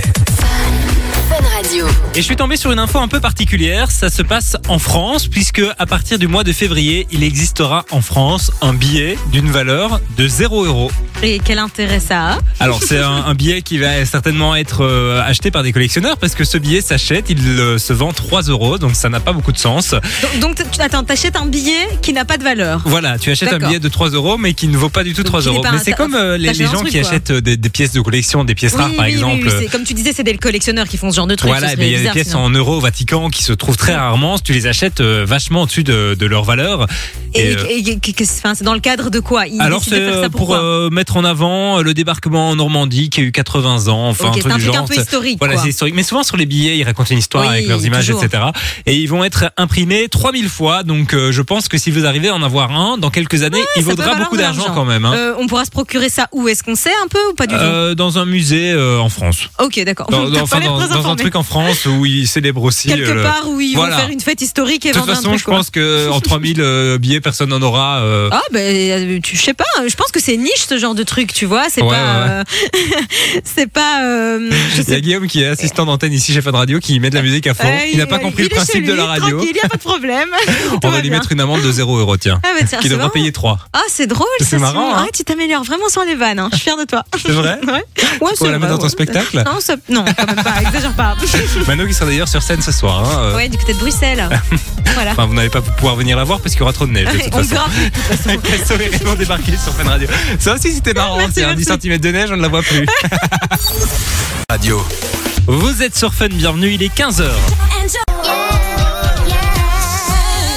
Radio. 1.71 1.87
Et 2.15 2.17
je 2.17 2.21
suis 2.21 2.35
tombé 2.35 2.57
sur 2.57 2.71
une 2.71 2.79
info 2.79 2.99
un 2.99 3.07
peu 3.07 3.21
particulière. 3.21 3.91
Ça 3.91 4.09
se 4.09 4.21
passe 4.21 4.57
en 4.67 4.79
France, 4.79 5.27
puisque 5.27 5.61
à 5.77 5.85
partir 5.85 6.19
du 6.19 6.27
mois 6.27 6.43
de 6.43 6.51
février, 6.51 7.07
il 7.11 7.23
existera 7.23 7.85
en 7.91 8.01
France 8.01 8.51
un 8.61 8.73
billet 8.73 9.17
d'une 9.31 9.49
valeur 9.49 10.01
de 10.17 10.27
0 10.27 10.65
euros. 10.65 10.91
Et 11.23 11.39
quel 11.39 11.59
intérêt 11.59 11.99
ça 11.99 12.33
a 12.33 12.39
Alors 12.59 12.81
c'est 12.83 12.97
un, 12.97 13.25
un 13.25 13.33
billet 13.35 13.61
qui 13.61 13.77
va 13.77 14.05
certainement 14.05 14.55
être 14.55 14.83
euh, 14.83 15.21
acheté 15.23 15.51
par 15.51 15.61
des 15.63 15.71
collectionneurs 15.71 16.17
parce 16.17 16.33
que 16.33 16.43
ce 16.43 16.57
billet 16.57 16.81
s'achète, 16.81 17.29
il 17.29 17.37
euh, 17.47 17.77
se 17.77 17.93
vend 17.93 18.11
3 18.11 18.43
euros, 18.43 18.77
donc 18.77 18.95
ça 18.95 19.07
n'a 19.09 19.19
pas 19.19 19.31
beaucoup 19.31 19.51
de 19.51 19.57
sens. 19.57 19.91
Donc, 20.21 20.39
donc, 20.39 20.71
tu 20.71 20.81
attends, 20.81 21.03
t'achètes 21.03 21.35
un 21.35 21.45
billet 21.45 21.87
qui 22.01 22.11
n'a 22.11 22.25
pas 22.25 22.37
de 22.37 22.43
valeur. 22.43 22.81
Voilà, 22.85 23.17
tu 23.17 23.29
achètes 23.31 23.53
un 23.53 23.59
billet 23.59 23.79
de 23.79 23.87
3 23.87 24.09
euros, 24.09 24.37
mais 24.37 24.53
qui 24.53 24.67
ne 24.67 24.77
vaut 24.77 24.89
pas 24.89 25.03
du 25.03 25.13
tout 25.13 25.23
Donc, 25.23 25.27
3 25.27 25.41
qui 25.41 25.47
n'est 25.49 25.55
euros. 25.55 25.65
Mais 25.71 25.79
c'est 25.83 25.93
comme 25.93 26.15
euh, 26.15 26.37
les, 26.37 26.53
gens 26.53 26.71
truc, 26.71 26.89
qui 26.89 26.99
quoi. 26.99 27.07
achètent 27.07 27.31
des, 27.31 27.55
des 27.55 27.69
pièces 27.69 27.93
de 27.93 28.01
collection, 28.01 28.43
des 28.43 28.55
pièces 28.55 28.75
rares 28.75 28.91
par 28.95 29.05
oui, 29.05 29.11
exemple. 29.11 29.47
oui, 29.59 29.67
comme 29.71 29.83
tu 29.83 29.93
disais, 29.93 30.11
c'est 30.13 30.23
des 30.23 30.35
collectionneurs 30.37 30.87
qui 30.87 30.97
font 30.97 31.11
ce 31.11 31.15
genre 31.15 31.27
de 31.27 31.35
trucs. 31.35 31.51
Voilà, 31.51 31.60
il 31.77 31.89
y 31.91 31.95
a 31.95 31.99
des 32.03 32.09
pièces 32.09 32.29
sinon. 32.29 32.43
en 32.45 32.49
euros 32.49 32.75
au 32.77 32.79
Vatican 32.79 33.29
qui 33.29 33.43
se 33.43 33.53
trouvent 33.53 33.77
très 33.77 33.95
rarement. 33.95 34.37
Tu 34.39 34.53
les 34.53 34.67
achètes 34.67 35.01
euh, 35.01 35.25
vachement 35.27 35.63
au-dessus 35.63 35.83
de, 35.83 36.15
de 36.17 36.25
leur 36.25 36.43
valeur. 36.43 36.87
Et, 37.33 37.51
Et, 37.51 37.55
euh, 37.57 37.65
et- 37.69 38.25
c'est 38.25 38.63
dans 38.63 38.73
le 38.73 38.79
cadre 38.79 39.09
de 39.09 39.19
quoi? 39.19 39.47
Ils 39.47 39.61
Alors 39.61 39.83
c'est 39.83 39.93
euh, 39.99 40.29
pour 40.29 40.53
euh, 40.53 40.89
mettre 40.89 41.17
en 41.17 41.23
avant 41.25 41.81
le 41.81 41.93
débarquement 41.93 42.49
en 42.49 42.55
Normandie 42.55 43.09
qui 43.09 43.21
a 43.21 43.23
eu 43.23 43.31
80 43.31 43.87
ans, 43.87 44.09
enfin 44.09 44.29
un 44.29 44.33
c'est 44.33 44.39
truc 44.41 44.53
un 44.53 44.57
genre. 44.59 44.85
peu 44.85 44.95
historique. 44.95 45.37
Voilà, 45.39 45.57
c'est 45.57 45.69
historique. 45.69 45.95
Mais 45.95 46.03
souvent 46.03 46.23
sur 46.23 46.37
les 46.37 46.45
billets, 46.45 46.77
ils 46.77 46.83
racontent 46.83 47.09
une 47.11 47.17
histoire 47.19 47.43
Oui, 47.45 47.49
avec 47.49 47.67
leurs 47.67 47.83
images, 47.85 48.07
toujours. 48.07 48.23
etc. 48.23 48.43
Et 48.85 48.95
ils 48.95 49.07
vont 49.07 49.23
être 49.23 49.51
imprimés 49.57 50.07
3000 50.09 50.49
fois. 50.49 50.83
Donc 50.83 51.13
euh, 51.13 51.31
je 51.31 51.41
pense 51.41 51.67
que 51.67 51.77
si 51.77 51.91
vous 51.91 52.05
arrivez 52.05 52.29
à 52.29 52.35
en 52.35 52.43
avoir 52.43 52.71
un 52.71 52.97
dans 52.97 53.09
quelques 53.09 53.43
années, 53.43 53.61
il 53.77 53.83
vaudra 53.83 54.15
beaucoup 54.15 54.37
d'argent 54.37 54.71
quand 54.73 54.85
même. 54.85 55.05
hein. 55.05 55.33
On 55.39 55.47
pourra 55.47 55.65
se 55.65 55.71
procurer 55.71 56.09
ça 56.09 56.27
où? 56.31 56.47
Est-ce 56.47 56.63
qu'on 56.63 56.75
sait 56.75 56.91
un 57.03 57.07
peu 57.07 57.19
ou 57.31 57.33
pas 57.35 57.47
du 57.47 57.55
tout? 57.55 57.95
Dans 57.95 58.17
un 58.17 58.25
musée 58.25 58.75
en 58.99 59.09
France. 59.09 59.49
Ok, 59.63 59.81
d'accord. 59.85 60.07
Dans, 60.09 60.25
enfin, 60.41 60.59
un 61.05 61.15
truc 61.15 61.35
en 61.35 61.39
en 61.41 61.43
France 61.51 61.85
où 61.85 62.05
ils 62.05 62.27
célèbrent 62.27 62.63
aussi. 62.63 62.87
Quelque 62.87 63.09
euh, 63.09 63.13
le- 63.15 63.21
part 63.23 63.47
où 63.49 63.59
ils 63.61 63.75
voilà. 63.75 63.95
vont 63.95 64.01
faire 64.03 64.09
une 64.11 64.19
fête 64.21 64.41
historique 64.41 64.85
et 64.85 64.91
De 64.91 64.97
toute 64.97 65.05
façon, 65.05 65.37
je 65.37 65.43
pense 65.43 65.69
que 65.69 66.09
en 66.09 66.19
3000 66.21 66.61
euh, 66.61 66.97
billets, 66.97 67.21
personne 67.21 67.49
n'en 67.49 67.61
aura. 67.61 67.99
euh, 67.99 68.29
Ah 68.31 68.41
ben 68.51 69.21
tu 69.21 69.35
je 69.35 69.41
sais 69.41 69.53
pas, 69.53 69.65
je 69.87 69.93
pense 69.95 70.11
que 70.11 70.19
c'est 70.21 70.37
niche 70.37 70.65
ce 70.69 70.77
genre 70.77 70.95
de 70.95 71.03
truc, 71.03 71.33
tu 71.33 71.45
vois, 71.45 71.65
c'est 71.69 71.81
Ouais, 71.83 71.89
pas 71.95 72.43
ouais. 72.43 72.43
c'est 73.43 73.67
pas 73.67 74.03
euh, 74.03 74.49
je 74.75 74.81
Il 74.81 74.89
y 74.89 74.93
a 74.95 74.99
Guillaume 75.01 75.27
qui 75.27 75.41
est 75.43 75.47
assistant 75.47 75.85
d'antenne 75.85 76.13
ici 76.13 76.33
chez 76.33 76.41
Fun 76.41 76.51
Radio 76.51 76.79
qui 76.79 76.99
met 76.99 77.09
de 77.09 77.15
la 77.15 77.21
musique 77.21 77.47
à 77.47 77.53
fond. 77.53 77.67
Il 77.91 77.97
n'a 77.97 78.05
pas 78.05 78.19
compris 78.19 78.43
il 78.43 78.49
le 78.49 78.55
principe 78.55 78.85
de 78.85 78.93
la 78.93 79.05
radio. 79.05 79.37
Tranquille, 79.37 79.55
y 79.61 79.65
a 79.65 79.69
pas 79.69 79.77
de 79.77 79.81
problème. 79.81 80.29
On 80.83 80.87
va 80.87 80.95
va 80.95 81.01
lui 81.01 81.09
bien. 81.09 81.19
mettre 81.19 81.31
une 81.31 81.39
amende 81.41 81.61
de 81.61 81.71
0 81.71 81.97
euros, 81.99 82.17
tiens. 82.17 82.39
Ah 82.43 82.49
bah 82.59 82.65
tiens, 82.67 82.79
Qui 82.79 82.89
devra 82.89 83.09
payer 83.11 83.31
3. 83.31 83.59
Ah, 83.73 83.79
c'est 83.89 84.07
drôle, 84.07 84.27
C'est 84.41 84.57
marrant, 84.57 84.95
hein. 84.95 85.05
Ah, 85.07 85.11
tu 85.13 85.23
t'améliores 85.23 85.63
vraiment 85.63 85.89
sur 85.89 86.03
les 86.03 86.15
vannes. 86.15 86.39
hein. 86.39 86.49
Je 86.51 86.55
suis 86.57 86.63
fière 86.63 86.77
de 86.77 86.83
toi. 86.85 87.03
C'est 87.21 87.31
vrai 87.31 87.59
Ouais, 88.21 88.31
c'est 88.35 88.49
la 88.51 88.59
mettre 88.59 88.73
dans 88.73 88.77
ton 88.79 88.89
spectacle 88.89 89.41
Non, 89.45 89.59
ça- 89.59 89.75
non, 89.89 90.03
quand 90.17 90.27
même 90.27 90.43
pas. 90.43 90.61
Exagère 90.61 90.93
pas. 90.93 91.15
Mano 91.67 91.85
qui 91.87 91.93
sera 91.93 92.05
d'ailleurs 92.05 92.27
sur 92.27 92.41
scène 92.41 92.61
ce 92.61 92.71
soir. 92.71 92.99
hein, 93.03 93.19
euh. 93.23 93.35
ouais, 93.35 93.49
du 93.49 93.57
côté 93.57 93.73
de 93.73 93.79
Bruxelles. 93.79 94.27
voilà. 94.93 95.11
Enfin, 95.11 95.25
vous 95.25 95.33
n'allez 95.33 95.49
pas 95.49 95.61
pouvoir 95.61 95.95
venir 95.95 96.17
la 96.17 96.23
voir 96.23 96.39
parce 96.39 96.53
qu'il 96.53 96.59
y 96.61 96.63
aura 96.63 96.73
trop 96.73 96.85
de 96.85 96.91
neige 96.91 97.05
de 97.07 97.11
toute 97.17 97.27
On 97.33 97.37
façon. 97.37 97.49
verra 97.49 97.69
plus, 97.69 97.85
de 97.85 97.89
toute 97.89 98.03
façon. 98.03 98.37
Casso 98.39 98.73
et 98.81 98.87
Raymond 98.97 99.15
débarqués 99.15 99.57
sur 99.57 99.73
Fun 99.73 99.89
Radio. 99.89 100.07
Ça 100.39 100.53
aussi 100.55 100.71
c'était 100.73 100.93
marrant, 100.93 101.19
c'est 101.33 101.43
un 101.43 101.53
10 101.55 101.67
merci. 101.67 101.81
cm 101.89 101.97
de 101.99 102.09
neige, 102.11 102.29
on 102.31 102.37
ne 102.37 102.41
la 102.41 102.47
voit 102.47 102.61
plus. 102.63 102.85
Radio. 104.49 104.85
Vous 105.47 105.81
êtes 105.81 105.97
sur 105.97 106.13
Fun, 106.13 106.27
bienvenue, 106.29 106.71
il 106.73 106.83
est 106.83 106.93
15h. 106.95 107.25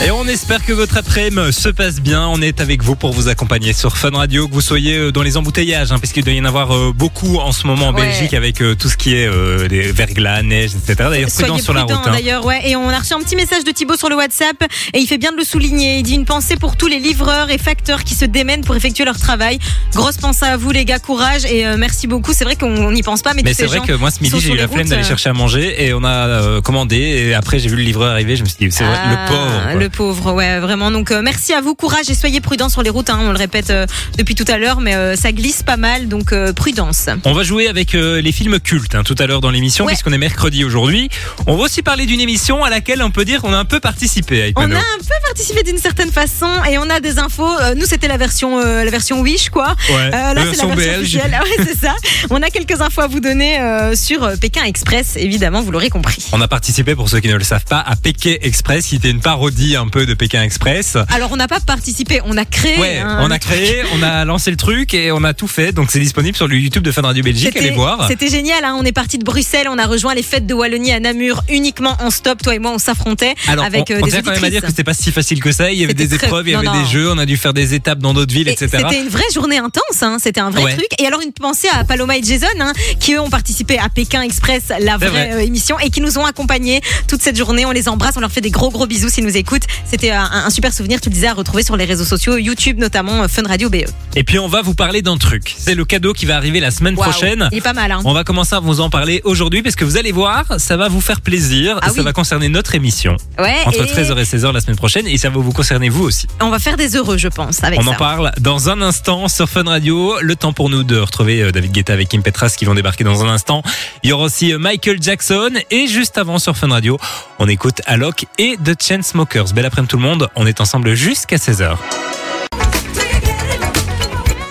Et 0.02 0.10
on 0.10 0.26
espère 0.26 0.62
que 0.64 0.72
votre 0.74 0.98
après-midi 0.98 1.52
se 1.52 1.70
passe 1.70 2.00
bien. 2.00 2.26
On 2.28 2.42
est 2.42 2.60
avec 2.60 2.82
vous 2.82 2.94
pour 2.94 3.12
vous 3.12 3.28
accompagner 3.28 3.72
sur 3.72 3.96
Fun 3.96 4.10
Radio, 4.10 4.48
que 4.48 4.52
vous 4.52 4.60
soyez 4.60 4.96
euh, 4.98 5.12
dans 5.12 5.22
les 5.22 5.38
embouteillages, 5.38 5.92
hein, 5.92 5.98
parce 5.98 6.12
qu'il 6.12 6.22
doit 6.24 6.34
y 6.34 6.40
en 6.40 6.44
avoir 6.44 6.74
euh, 6.76 6.92
beaucoup 6.94 7.38
en 7.38 7.52
ce 7.52 7.66
moment 7.66 7.88
en 7.88 7.94
Ouais. 7.94 8.02
Belgique 8.08 8.34
avec 8.34 8.60
euh, 8.60 8.74
tout 8.74 8.88
ce 8.90 8.96
qui 8.98 9.14
est 9.14 9.26
euh, 9.26 9.66
les 9.68 9.92
verglas, 9.92 10.42
neige, 10.42 10.72
etc. 10.74 11.08
D'ailleurs, 11.10 11.30
prudence 11.30 11.62
sur 11.62 11.72
la 11.72 11.82
route. 11.82 11.92
hein. 12.04 12.10
d'ailleurs, 12.12 12.44
ouais. 12.44 12.60
Et 12.68 12.76
on 12.76 12.88
a 12.90 12.98
reçu 12.98 13.14
un 13.14 13.20
petit 13.20 13.36
message 13.36 13.64
de 13.64 13.70
Thibaut 13.70 13.96
sur 13.96 14.10
le 14.10 14.16
WhatsApp 14.16 14.62
et 14.92 14.98
il 14.98 15.06
fait 15.06 15.16
bien 15.16 15.32
de 15.32 15.38
le 15.38 15.44
souligner. 15.44 15.98
Il 15.98 16.02
dit 16.02 16.14
une 16.16 16.26
pensée 16.26 16.56
pour 16.56 16.76
tous 16.76 16.88
les 16.88 16.98
livreurs 16.98 17.50
et 17.50 17.56
facteurs 17.58 18.04
qui 18.04 18.14
se 18.14 18.24
démènent 18.26 18.62
pour 18.64 18.76
effectuer 18.76 19.04
leur 19.06 19.18
travail. 19.18 19.58
Grosse 19.94 20.16
pensée 20.18 20.44
à 20.44 20.56
vous, 20.58 20.70
les 20.72 20.84
gars, 20.84 20.98
courage 20.98 21.46
et 21.46 21.64
merci 21.78 22.08
beaucoup. 22.08 22.32
C'est 22.34 22.44
vrai 22.44 22.56
qu'on 22.56 22.90
n'y 22.92 23.02
pense 23.02 23.22
pas, 23.22 23.32
mais, 23.32 23.42
Mais 23.42 23.54
c'est 23.54 23.62
ces 23.62 23.66
vrai 23.68 23.78
gens 23.78 23.84
que 23.86 23.92
moi 23.92 24.10
ce 24.10 24.20
midi 24.22 24.38
j'ai 24.40 24.52
eu 24.52 24.56
la 24.56 24.68
flemme 24.68 24.88
d'aller 24.88 25.04
chercher 25.04 25.30
à 25.30 25.34
manger 25.34 25.86
et 25.86 25.94
on 25.94 26.04
a 26.04 26.60
commandé 26.60 26.96
et 26.96 27.34
après 27.34 27.58
j'ai 27.58 27.68
vu 27.70 27.76
le 27.76 27.82
livreur 27.82 28.10
arriver, 28.10 28.36
je 28.36 28.42
me 28.42 28.48
suis 28.48 28.58
dit 28.58 28.70
c'est 28.72 28.84
vrai 28.84 28.96
Ah, 29.00 29.10
le 29.10 29.28
pauvre. 29.32 29.83
Le 29.84 29.90
pauvre, 29.90 30.32
ouais, 30.32 30.60
vraiment. 30.60 30.90
Donc, 30.90 31.10
euh, 31.10 31.20
merci 31.22 31.52
à 31.52 31.60
vous, 31.60 31.74
courage 31.74 32.08
et 32.08 32.14
soyez 32.14 32.40
prudents 32.40 32.70
sur 32.70 32.82
les 32.82 32.88
routes. 32.88 33.10
hein. 33.10 33.18
on 33.20 33.32
le 33.32 33.36
répète 33.36 33.68
euh, 33.68 33.84
depuis 34.16 34.34
tout 34.34 34.46
à 34.48 34.56
l'heure, 34.56 34.80
mais 34.80 34.94
euh, 34.94 35.14
ça 35.14 35.30
glisse 35.30 35.62
pas 35.62 35.76
mal, 35.76 36.08
donc 36.08 36.34
prudence. 36.54 37.10
On 37.26 37.34
va 37.34 37.42
jouer 37.42 37.68
avec 37.68 37.92
les 37.92 38.32
films 38.32 38.60
cultes 38.60 38.94
hein, 38.94 39.02
tout 39.04 39.14
à 39.18 39.26
l'heure 39.26 39.42
dans 39.42 39.50
l'émission 39.50 39.84
Ouais. 39.84 39.92
puisqu'on 39.92 40.14
est 40.14 40.18
mercredi 40.18 40.64
aujourd'hui. 40.64 41.10
On 41.46 41.56
va 41.58 41.64
aussi 41.64 41.82
parler 41.82 42.06
d'une 42.06 42.20
émission 42.20 42.64
à 42.64 42.70
laquelle 42.70 43.02
on 43.02 43.10
peut 43.10 43.26
dire 43.26 43.42
qu'on 43.42 43.52
a 43.52 43.58
un 43.58 43.66
peu 43.66 43.78
participé 43.78 44.54
On 44.56 44.62
a 44.62 44.76
un 44.76 44.98
peu 45.00 45.14
participé 45.26 45.62
d'une 45.64 45.76
certaine 45.76 46.10
façon 46.10 46.48
et 46.70 46.78
on 46.78 46.88
a 46.88 47.00
des 47.00 47.18
infos. 47.18 47.46
Nous, 47.76 47.84
c'était 47.84 48.08
la 48.08 48.16
version, 48.16 48.60
la 48.60 48.90
version 48.90 49.20
Wish, 49.20 49.50
quoi. 49.50 49.76
Ouais. 49.90 50.10
Là, 50.10 50.32
La 50.32 50.40
c'est 50.54 50.62
la 50.66 50.74
version 50.74 51.00
officielle. 51.00 51.38
Ah 51.38 51.42
ouais, 51.42 51.66
c'est 51.66 51.78
ça. 51.78 51.94
On 52.30 52.40
a 52.40 52.48
quelques 52.48 52.80
infos 52.80 53.02
à 53.02 53.06
vous 53.06 53.20
donner 53.20 53.58
sur 53.94 54.30
Pékin 54.40 54.64
Express, 54.64 55.16
évidemment, 55.16 55.60
vous 55.60 55.72
l'aurez 55.72 55.90
compris. 55.90 56.24
On 56.32 56.40
a 56.40 56.48
participé, 56.48 56.94
pour 56.94 57.10
ceux 57.10 57.20
qui 57.20 57.28
ne 57.28 57.36
le 57.36 57.44
savent 57.44 57.66
pas, 57.66 57.80
à 57.80 57.96
Pékin 57.96 58.36
Express, 58.40 58.86
qui 58.86 58.96
était 58.96 59.10
une 59.10 59.20
parodie 59.20 59.73
un 59.76 59.88
peu 59.88 60.06
de 60.06 60.14
Pékin 60.14 60.42
Express. 60.42 60.96
Alors, 61.10 61.30
on 61.32 61.36
n'a 61.36 61.48
pas 61.48 61.60
participé, 61.60 62.20
on 62.24 62.36
a 62.36 62.44
créé. 62.44 62.78
Ouais, 62.78 63.02
on 63.20 63.30
a 63.30 63.38
créé, 63.38 63.82
on 63.94 64.02
a 64.02 64.24
lancé 64.24 64.50
le 64.50 64.56
truc 64.56 64.94
et 64.94 65.12
on 65.12 65.24
a 65.24 65.34
tout 65.34 65.48
fait. 65.48 65.72
Donc 65.72 65.90
c'est 65.90 65.98
disponible 66.00 66.36
sur 66.36 66.46
le 66.48 66.56
YouTube 66.56 66.82
de 66.82 66.92
Fun 66.92 67.02
Radio 67.02 67.22
Belgique. 67.22 67.56
Allez 67.56 67.70
voir. 67.70 68.06
C'était 68.08 68.28
génial, 68.28 68.64
hein. 68.64 68.76
on 68.78 68.84
est 68.84 68.92
parti 68.92 69.18
de 69.18 69.24
Bruxelles, 69.24 69.66
on 69.70 69.78
a 69.78 69.86
rejoint 69.86 70.14
les 70.14 70.22
fêtes 70.22 70.46
de 70.46 70.54
Wallonie 70.54 70.92
à 70.92 71.00
Namur 71.00 71.42
uniquement 71.50 71.96
en 72.00 72.10
stop. 72.10 72.42
Toi 72.42 72.54
et 72.54 72.58
moi, 72.58 72.72
on 72.74 72.78
s'affrontait 72.78 73.34
avec 73.48 73.84
on, 73.90 73.94
euh, 73.94 73.98
on 74.02 74.04
des 74.06 74.10
tient 74.12 74.22
quand 74.22 74.32
même 74.32 74.44
à 74.44 74.50
dire 74.50 74.60
que 74.62 74.68
c'était 74.68 74.84
pas 74.84 74.94
si 74.94 75.10
facile 75.12 75.40
que 75.42 75.52
ça. 75.52 75.70
Il 75.70 75.78
y 75.78 75.84
avait 75.84 75.94
des 75.94 76.08
très- 76.08 76.26
épreuves, 76.26 76.48
il 76.48 76.52
y 76.52 76.54
avait 76.54 76.66
non. 76.66 76.82
des 76.82 76.88
jeux, 76.88 77.10
on 77.10 77.18
a 77.18 77.26
dû 77.26 77.36
faire 77.36 77.54
des 77.54 77.74
étapes 77.74 77.98
dans 77.98 78.14
d'autres 78.14 78.32
villes, 78.34 78.48
Et 78.48 78.52
etc. 78.52 78.84
C'était 78.88 79.00
une 79.02 79.08
vraie 79.08 79.22
journée 79.34 79.58
intense, 79.58 80.02
hein. 80.02 80.18
c'était 80.20 80.40
un 80.40 80.50
vrai 80.50 80.64
Ouais. 80.64 80.72
truc. 80.74 80.88
Et 80.98 81.06
alors 81.06 81.20
une 81.20 81.32
pensée 81.32 81.68
à 81.72 81.84
Paloma 81.84 82.16
et 82.16 82.22
Jason, 82.22 82.46
hein, 82.60 82.72
qui 83.00 83.14
eux 83.14 83.20
ont 83.20 83.30
participé 83.30 83.78
à 83.78 83.88
Pékin 83.88 84.22
Express, 84.22 84.64
la 84.80 84.96
vraie 84.96 85.08
vrai. 85.08 85.30
euh, 85.34 85.38
émission, 85.40 85.78
et 85.80 85.90
qui 85.90 86.00
nous 86.00 86.18
ont 86.18 86.24
accompagnés 86.24 86.80
toute 87.08 87.22
cette 87.22 87.36
journée. 87.36 87.66
On 87.66 87.70
les 87.70 87.88
embrasse, 87.88 88.16
on 88.16 88.20
leur 88.20 88.32
fait 88.32 88.40
des 88.40 88.50
gros 88.50 88.70
gros 88.70 88.86
bisous 88.86 89.08
s'ils 89.08 89.24
nous 89.24 89.36
écoutent. 89.36 89.63
C'était 89.84 90.10
un, 90.10 90.24
un 90.24 90.50
super 90.50 90.72
souvenir, 90.72 91.00
tu 91.00 91.08
le 91.08 91.14
disais, 91.14 91.28
à 91.28 91.34
retrouver 91.34 91.62
sur 91.62 91.76
les 91.76 91.84
réseaux 91.84 92.04
sociaux, 92.04 92.36
YouTube 92.36 92.78
notamment, 92.78 93.22
euh, 93.22 93.28
Fun 93.28 93.42
Radio 93.46 93.68
BE. 93.70 93.84
Et 94.16 94.24
puis 94.24 94.38
on 94.38 94.48
va 94.48 94.62
vous 94.62 94.74
parler 94.74 95.02
d'un 95.02 95.16
truc. 95.16 95.54
C'est 95.56 95.74
le 95.74 95.84
cadeau 95.84 96.12
qui 96.12 96.26
va 96.26 96.36
arriver 96.36 96.60
la 96.60 96.70
semaine 96.70 96.94
prochaine. 96.94 97.48
Il 97.52 97.58
est 97.58 97.60
pas 97.60 97.72
mal, 97.72 97.90
hein. 97.92 98.00
On 98.04 98.12
va 98.12 98.24
commencer 98.24 98.54
à 98.54 98.60
vous 98.60 98.80
en 98.80 98.90
parler 98.90 99.20
aujourd'hui 99.24 99.62
parce 99.62 99.76
que 99.76 99.84
vous 99.84 99.96
allez 99.96 100.12
voir, 100.12 100.44
ça 100.58 100.76
va 100.76 100.88
vous 100.88 101.00
faire 101.00 101.20
plaisir. 101.20 101.78
Ah 101.82 101.88
ça 101.88 101.94
oui. 101.98 102.04
va 102.04 102.12
concerner 102.12 102.48
notre 102.48 102.74
émission 102.74 103.16
Ouais, 103.38 103.56
entre 103.66 103.82
et 103.82 103.86
13h 103.86 104.18
et 104.18 104.24
16h 104.24 104.52
la 104.52 104.60
semaine 104.60 104.76
prochaine 104.76 105.06
et 105.06 105.16
ça 105.18 105.28
va 105.30 105.38
vous 105.40 105.52
concerner 105.52 105.88
vous 105.88 106.04
aussi. 106.04 106.26
on 106.40 106.50
va 106.50 106.58
faire 106.58 106.76
des 106.76 106.96
heureux, 106.96 107.18
je 107.18 107.28
pense, 107.28 107.62
avec 107.64 107.80
On 107.80 107.84
ça. 107.84 107.90
en 107.90 107.94
parle 107.94 108.32
dans 108.40 108.68
un 108.68 108.80
instant 108.82 109.28
sur 109.28 109.48
Fun 109.48 109.64
Radio. 109.64 110.14
Le 110.20 110.36
temps 110.36 110.52
pour 110.52 110.70
nous 110.70 110.84
de 110.84 110.98
retrouver 110.98 111.42
euh, 111.42 111.52
David 111.52 111.72
Guetta 111.72 111.92
avec 111.92 112.08
Kim 112.08 112.22
Petras 112.22 112.54
qui 112.56 112.64
vont 112.64 112.74
débarquer 112.74 113.04
dans 113.04 113.24
un 113.24 113.28
instant. 113.28 113.62
Il 114.02 114.10
y 114.10 114.12
aura 114.12 114.24
aussi 114.24 114.52
euh, 114.52 114.58
Michael 114.58 115.02
Jackson 115.02 115.50
et 115.70 115.86
juste 115.86 116.18
avant 116.18 116.38
sur 116.38 116.56
Fun 116.56 116.68
Radio, 116.68 116.98
on 117.38 117.48
écoute 117.48 117.80
Alok 117.86 118.26
et 118.38 118.56
The 118.64 118.80
Chainsmokers. 118.80 119.53
Belle 119.54 119.66
après-midi 119.66 119.90
tout 119.90 119.96
le 119.98 120.02
monde. 120.02 120.28
On 120.34 120.46
est 120.46 120.60
ensemble 120.60 120.94
jusqu'à 120.94 121.36
16h. 121.36 121.76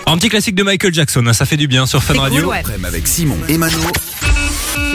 Un 0.06 0.16
petit 0.16 0.30
classique 0.30 0.54
de 0.54 0.62
Michael 0.62 0.94
Jackson, 0.94 1.26
hein, 1.26 1.34
ça 1.34 1.44
fait 1.44 1.58
du 1.58 1.68
bien 1.68 1.84
sur 1.84 2.02
Fun 2.02 2.18
Radio. 2.18 2.44
cool, 2.44 2.50
ouais. 2.50 2.62
Avec 2.86 3.06
Simon 3.06 3.36
et 3.48 3.58
Mano 3.58 3.76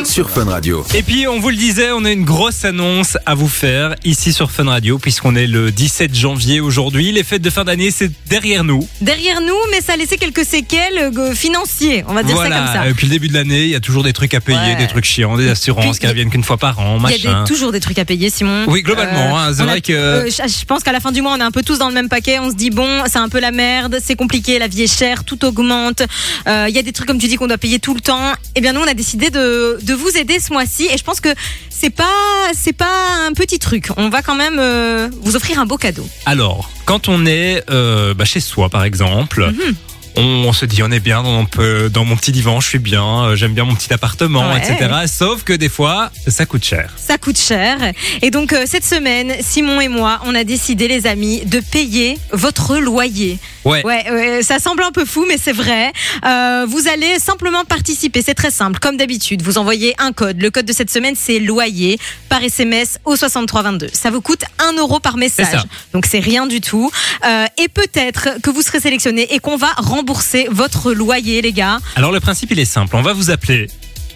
sur 0.05 0.29
Fun 0.29 0.45
Radio. 0.45 0.85
Et 0.95 1.03
puis, 1.03 1.27
on 1.27 1.39
vous 1.39 1.49
le 1.49 1.55
disait, 1.55 1.91
on 1.91 2.03
a 2.05 2.11
une 2.11 2.23
grosse 2.25 2.65
annonce 2.65 3.17
à 3.25 3.35
vous 3.35 3.47
faire 3.47 3.95
ici 4.05 4.33
sur 4.33 4.51
Fun 4.51 4.65
Radio, 4.65 4.97
puisqu'on 4.97 5.35
est 5.35 5.45
le 5.47 5.71
17 5.71 6.15
janvier 6.15 6.59
aujourd'hui. 6.59 7.11
Les 7.11 7.23
fêtes 7.23 7.41
de 7.41 7.49
fin 7.49 7.63
d'année, 7.63 7.91
c'est 7.91 8.11
derrière 8.27 8.63
nous. 8.63 8.87
Derrière 9.01 9.41
nous, 9.41 9.55
mais 9.71 9.81
ça 9.81 9.93
a 9.93 9.97
laissé 9.97 10.17
quelques 10.17 10.45
séquelles 10.45 11.11
euh, 11.17 11.33
financiers, 11.35 12.03
on 12.07 12.13
va 12.13 12.23
dire 12.23 12.37
ça 12.37 12.43
comme 12.43 12.67
ça. 12.73 12.87
Et 12.89 12.93
puis 12.93 13.07
le 13.07 13.11
début 13.11 13.27
de 13.27 13.33
l'année, 13.33 13.63
il 13.65 13.69
y 13.69 13.75
a 13.75 13.79
toujours 13.79 14.03
des 14.03 14.13
trucs 14.13 14.33
à 14.33 14.39
payer, 14.41 14.57
Ouais. 14.59 14.75
des 14.75 14.87
trucs 14.87 15.05
chiants, 15.05 15.37
des 15.37 15.49
assurances 15.49 15.97
Puis, 15.97 15.99
qui 15.99 16.07
reviennent 16.07 16.29
qu'une 16.29 16.43
fois 16.43 16.57
par 16.57 16.79
an, 16.79 16.97
Il 16.97 17.01
y 17.01 17.27
a 17.27 17.29
machin. 17.31 17.43
des- 17.43 17.47
toujours 17.47 17.71
des 17.71 17.79
trucs 17.79 17.99
à 17.99 18.05
payer, 18.05 18.29
Simon. 18.29 18.65
Oui, 18.67 18.81
globalement, 18.83 19.37
hein, 19.39 19.51
c'est 19.53 19.61
a- 19.61 19.65
vrai 19.65 19.81
que- 19.81 19.93
euh, 19.93 20.29
je, 20.29 20.65
pense 20.65 20.83
qu'à 20.83 20.91
la 20.91 20.99
fin 20.99 21.11
du 21.11 21.21
mois, 21.21 21.33
on 21.33 21.39
est 21.39 21.43
un 21.43 21.51
peu 21.51 21.61
tous 21.63 21.77
dans 21.77 21.87
le 21.89 21.93
même 21.93 22.09
paquet. 22.09 22.39
On 22.39 22.49
se 22.49 22.55
dit 22.55 22.69
bon, 22.69 23.03
c'est 23.07 23.19
un 23.19 23.29
peu 23.29 23.39
la 23.39 23.51
merde, 23.51 23.99
c'est 24.03 24.15
compliqué, 24.15 24.59
la 24.59 24.67
vie 24.67 24.83
est 24.83 24.97
chère, 24.97 25.23
tout 25.23 25.43
augmente. 25.45 26.01
Euh, 26.47 26.65
Il 26.69 26.75
y 26.75 26.79
a 26.79 26.81
des 26.83 26.91
trucs 26.91 27.07
comme 27.07 27.19
tu 27.19 27.27
dis 27.27 27.35
qu'on 27.35 27.47
doit 27.47 27.57
payer 27.57 27.79
tout 27.79 27.93
le 27.93 28.01
temps. 28.01 28.31
Eh 28.55 28.61
bien, 28.61 28.73
nous, 28.73 28.81
on 28.81 28.87
a 28.87 28.93
décidé 28.93 29.29
de, 29.29 29.79
de 29.81 29.88
vous 29.93 30.17
aider 30.17 30.39
ce 30.39 30.53
mois-ci, 30.53 30.87
et 30.91 30.97
je 30.97 31.03
pense 31.03 31.19
que 31.19 31.29
c'est 31.69 31.89
pas 31.89 32.05
c'est 32.53 32.73
pas 32.73 33.25
un 33.27 33.33
petit 33.33 33.59
truc. 33.59 33.89
On 33.97 34.09
va 34.09 34.21
quand 34.21 34.35
même 34.35 34.57
euh, 34.59 35.09
vous 35.21 35.35
offrir 35.35 35.59
un 35.59 35.65
beau 35.65 35.77
cadeau. 35.77 36.07
Alors, 36.25 36.69
quand 36.85 37.07
on 37.07 37.25
est 37.25 37.63
euh, 37.69 38.13
bah, 38.13 38.25
chez 38.25 38.39
soi, 38.39 38.69
par 38.69 38.83
exemple. 38.83 39.47
Mhm. 39.47 39.75
On 40.15 40.51
se 40.53 40.65
dit 40.65 40.83
on 40.83 40.91
est 40.91 40.99
bien 40.99 41.23
dans 41.23 41.31
mon, 41.31 41.45
peu- 41.45 41.89
dans 41.89 42.05
mon 42.05 42.15
petit 42.15 42.31
divan, 42.31 42.59
je 42.59 42.67
suis 42.67 42.79
bien, 42.79 43.23
euh, 43.25 43.35
j'aime 43.35 43.53
bien 43.53 43.63
mon 43.63 43.75
petit 43.75 43.93
appartement, 43.93 44.49
Ouais. 44.51 44.57
etc. 44.59 44.89
Sauf 45.07 45.43
que 45.43 45.53
des 45.53 45.69
fois, 45.69 46.11
ça 46.27 46.45
coûte 46.45 46.63
cher. 46.65 46.93
Ça 46.97 47.17
coûte 47.17 47.37
cher. 47.39 47.77
Et 48.21 48.31
donc, 48.31 48.53
euh, 48.53 48.63
cette 48.65 48.85
semaine, 48.85 49.33
Simon 49.41 49.79
et 49.81 49.87
moi, 49.87 50.19
on 50.25 50.35
a 50.35 50.43
décidé, 50.43 50.87
les 50.87 51.07
amis, 51.07 51.41
de 51.45 51.59
payer 51.59 52.17
votre 52.31 52.77
loyer. 52.77 53.37
Ouais. 53.65 53.83
Ouais, 53.85 54.39
ça 54.41 54.59
semble 54.59 54.83
un 54.83 54.91
peu 54.91 55.05
fou, 55.05 55.25
mais 55.27 55.37
c'est 55.41 55.51
vrai. 55.53 55.91
Euh, 56.25 56.65
vous 56.67 56.87
allez 56.87 57.19
simplement 57.19 57.63
participer. 57.65 58.21
C'est 58.21 58.33
très 58.33 58.51
simple. 58.51 58.79
Comme 58.79 58.97
d'habitude, 58.97 59.41
vous 59.41 59.57
envoyez 59.57 59.93
un 59.99 60.11
code. 60.13 60.41
Le 60.41 60.49
code 60.49 60.65
de 60.65 60.73
cette 60.73 60.89
semaine, 60.89 61.15
c'est 61.17 61.39
loyer 61.39 61.99
par 62.29 62.43
SMS 62.43 62.97
au 63.05 63.15
6322. 63.15 63.89
Ça 63.93 64.09
vous 64.11 64.21
coûte 64.21 64.43
1 64.59 64.73
euro 64.77 64.99
par 64.99 65.17
message. 65.17 65.61
Donc, 65.93 66.05
c'est 66.05 66.19
rien 66.19 66.47
du 66.47 66.61
tout. 66.61 66.89
Euh, 67.25 67.45
et 67.57 67.67
peut-être 67.67 68.41
que 68.41 68.49
vous 68.49 68.61
serez 68.61 68.79
sélectionné 68.79 69.33
et 69.33 69.39
qu'on 69.39 69.57
va 69.57 69.69
rembourser 69.99 70.47
votre 70.49 70.93
loyer, 70.93 71.41
les 71.41 71.51
gars. 71.51 71.79
Alors 71.97 72.13
le 72.13 72.21
principe 72.21 72.51
il 72.51 72.59
est 72.59 72.65
simple, 72.65 72.95
on 72.95 73.01
va 73.01 73.11
vous 73.11 73.31
appeler. 73.31 73.67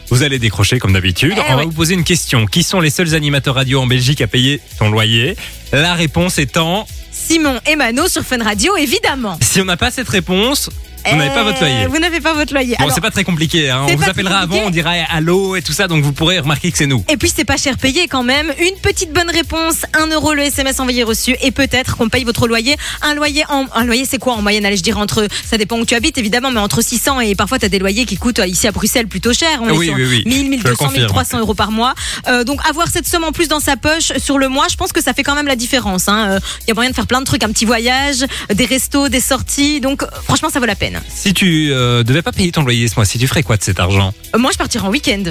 Vous 0.10 0.24
allez 0.24 0.40
décrocher 0.40 0.80
comme 0.80 0.94
d'habitude. 0.94 1.34
Eh 1.36 1.42
on 1.42 1.56
va 1.56 1.58
ouais. 1.58 1.66
vous 1.66 1.72
poser 1.72 1.94
une 1.94 2.06
question. 2.06 2.46
Qui 2.46 2.64
sont 2.64 2.80
les 2.80 2.90
seuls 2.90 3.16
animateurs 3.16 3.56
radio 3.56 3.82
en 3.82 3.88
Belgique 3.88 4.22
à 4.22 4.28
payer 4.28 4.62
son 4.78 4.90
loyer? 4.90 5.36
La 5.74 5.94
réponse 5.94 6.38
étant 6.38 6.88
Simon 7.12 7.60
et 7.70 7.76
Mano 7.76 8.08
sur 8.08 8.22
Fun 8.24 8.42
Radio, 8.42 8.78
évidemment. 8.78 9.38
si 9.42 9.60
on 9.60 9.66
n'a 9.66 9.76
pas 9.76 9.92
cette 9.92 10.08
réponse, 10.08 10.70
vous 11.12 11.18
n'avez 11.18 11.30
pas 11.30 11.42
Eh, 11.42 11.44
votre 11.44 11.60
loyer. 11.60 11.86
Vous 11.88 12.00
n'avez 12.00 12.20
pas 12.22 12.34
votre 12.34 12.54
loyer. 12.54 12.76
Bon, 12.80 12.90
c'est 12.94 13.02
pas 13.02 13.12
très 13.12 13.24
compliqué. 13.24 13.70
hein. 13.70 13.86
On 13.90 13.96
vous 13.96 14.04
appellera 14.10 14.40
avant, 14.40 14.58
on 14.66 14.70
dira 14.70 14.92
allô 15.10 15.56
et 15.56 15.62
tout 15.62 15.74
ça, 15.74 15.88
donc 15.88 16.04
vous 16.04 16.14
pourrez 16.14 16.40
remarquer 16.40 16.72
que 16.72 16.78
c'est 16.78 16.86
nous. 16.88 17.04
Et 17.10 17.18
puis 17.18 17.32
c'est 17.36 17.46
pas 17.46 17.58
cher 17.58 17.78
payé 17.78 18.08
quand 18.08 18.24
même. 18.24 18.52
Une 18.60 18.76
petite 18.82 19.12
bonne 19.14 19.30
réponse, 19.30 19.86
1 19.94 20.08
euro 20.08 20.34
le 20.34 20.44
SMS 20.44 20.80
envoyé 20.80 21.04
reçu 21.04 21.36
et 21.42 21.52
peut-être 21.52 21.98
qu'on 21.98 22.10
paye 22.10 22.24
votre 22.24 22.48
loyer. 22.48 22.76
Un 23.02 23.14
loyer 23.16 23.44
en 23.50 23.66
un 23.76 23.86
loyer 23.86 24.06
c'est 24.06 24.18
quoi 24.20 24.34
en 24.34 24.42
moyenne 24.42 24.66
Allez 24.66 24.78
je 24.78 24.84
dirais 24.84 25.00
entre 25.00 25.28
ça 25.46 25.58
dépend 25.58 25.78
où 25.80 25.86
tu 25.86 25.96
habites 25.96 26.18
évidemment 26.18 26.52
mais 26.52 26.60
entre 26.60 26.82
600 26.82 27.20
et 27.22 27.36
parfois 27.36 27.60
tu 27.60 27.66
as 27.66 27.70
des 27.70 27.80
loyers 27.80 28.06
qui 28.06 28.18
coûtent 28.18 28.42
ici 28.46 28.68
à 28.68 28.72
Bruxelles 28.72 29.08
plutôt 29.08 29.34
cher. 29.34 29.60
On 29.62 29.68
est 29.70 29.72
Oui, 29.72 29.86
sur 29.88 29.96
oui, 29.96 30.06
oui. 30.10 30.24
1000, 30.26 30.36
Je 30.36 30.42
le 30.44 30.50
1200, 30.50 30.76
confirme. 30.86 31.04
1300 31.06 31.40
euros 31.40 31.54
par 31.54 31.72
mois. 31.72 31.94
Euh, 32.28 32.44
donc 32.44 32.60
avoir 32.70 32.88
cette 32.88 33.08
somme 33.08 33.24
en 33.24 33.32
plus 33.32 33.48
dans 33.48 33.60
sa 33.60 33.76
poche 33.78 34.12
sur 34.18 34.38
le 34.38 34.48
mois, 34.50 34.68
je 34.72 34.76
pense 34.76 34.92
que 34.92 35.02
ça 35.02 35.14
fait 35.14 35.24
quand 35.24 35.36
même 35.36 35.48
la 35.48 35.56
différence. 35.56 36.08
hein. 36.08 36.28
Euh, 36.32 36.40
Il 36.64 36.70
y 36.70 36.72
a 36.72 36.74
moyen 36.74 36.90
de 36.90 36.96
faire 36.96 37.08
plein 37.08 37.20
de 37.20 37.26
trucs, 37.26 37.44
un 37.44 37.50
petit 37.50 37.66
voyage, 37.66 38.26
des 38.54 38.66
restos, 38.66 39.10
des 39.10 39.20
sorties. 39.20 39.80
Donc 39.82 40.04
euh, 40.04 40.08
franchement 40.26 40.50
ça 40.50 40.60
vaut 40.60 40.66
la 40.66 40.76
peine. 40.76 40.93
Si 41.10 41.34
tu 41.34 41.70
euh, 41.72 42.04
devais 42.04 42.22
pas 42.22 42.32
payer 42.32 42.52
ton 42.52 42.64
loyer 42.64 42.88
ce 42.88 42.96
mois-ci, 42.96 43.18
tu 43.20 43.28
ferais 43.28 43.44
quoi 43.44 43.58
de 43.58 43.64
cet 43.64 43.80
argent 43.80 44.14
Euh, 44.36 44.38
moi 44.40 44.52
je 44.52 44.58
partirai 44.58 44.86
en 44.86 44.90
week-end. 44.90 45.24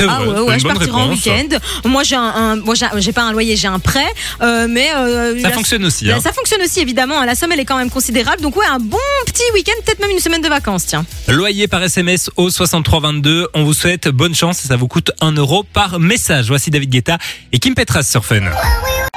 Ah 0.00 0.22
ouais, 0.22 0.28
ouais, 0.42 0.58
je 0.60 0.64
partirai 0.68 0.92
en 0.92 1.08
week-end. 1.10 1.48
Moi, 1.84 2.04
j'ai 2.04 2.14
un, 2.14 2.22
un- 2.22 2.54
moi, 2.56 2.76
j'ai 2.76 2.86
j'ai 2.98 3.10
pas 3.12 3.22
un 3.24 3.32
loyer, 3.32 3.56
j'ai 3.56 3.66
un 3.66 3.80
prêt, 3.80 4.06
euh, 4.40 4.68
mais 4.70 4.90
euh, 4.94 5.34
Ça 5.42 5.48
la- 5.48 5.54
fonctionne 5.56 5.84
aussi. 5.84 6.04
la- 6.04 6.14
Hein. 6.14 6.20
ça 6.22 6.32
fonctionne 6.32 6.62
aussi 6.62 6.78
évidemment. 6.78 7.24
La 7.24 7.34
somme 7.34 7.50
elle 7.50 7.58
est 7.58 7.64
quand 7.64 7.76
même 7.78 7.90
considérable, 7.90 8.40
donc 8.40 8.54
ouais, 8.56 8.66
un 8.66 8.78
bon 8.78 8.96
petit 9.26 9.42
week-end, 9.54 9.72
peut-être 9.84 9.98
même 9.98 10.12
une 10.12 10.20
semaine 10.20 10.40
de 10.40 10.48
vacances, 10.48 10.86
tiens. 10.86 11.04
Loyer 11.26 11.66
par 11.66 11.82
SMS 11.82 12.30
au 12.36 12.48
6322. 12.48 13.48
On 13.54 13.64
vous 13.64 13.74
souhaite 13.74 14.06
bonne 14.06 14.36
chance 14.36 14.64
et 14.64 14.68
ça 14.68 14.76
vous 14.76 14.86
coûte 14.86 15.10
1 15.20 15.32
euro 15.32 15.64
par 15.64 15.98
message. 15.98 16.46
Voici 16.46 16.70
David 16.70 16.90
Guetta 16.90 17.18
et 17.52 17.58
Kim 17.58 17.74
Petras 17.74 18.04
sur 18.04 18.24
Fun. 18.24 18.42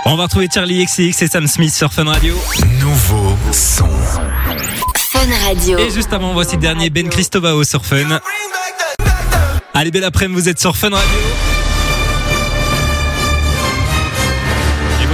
On 0.05 0.15
va 0.15 0.23
retrouver 0.23 0.47
Charlie 0.51 0.83
XCX 0.83 1.21
et 1.21 1.27
Sam 1.27 1.45
Smith 1.45 1.75
sur 1.75 1.93
Fun 1.93 2.05
Radio. 2.05 2.33
Nouveau 2.79 3.37
son. 3.51 3.87
Et 5.79 5.91
juste 5.91 6.11
avant, 6.13 6.33
voici 6.33 6.55
le 6.55 6.61
dernier 6.61 6.89
Ben 6.89 7.09
Christovao 7.09 7.63
sur 7.63 7.85
Fun. 7.85 8.19
Allez, 9.73 9.91
belle 9.91 10.03
après-midi, 10.03 10.41
vous 10.41 10.49
êtes 10.49 10.59
sur 10.59 10.75
Fun 10.75 10.89
Radio. 10.89 11.60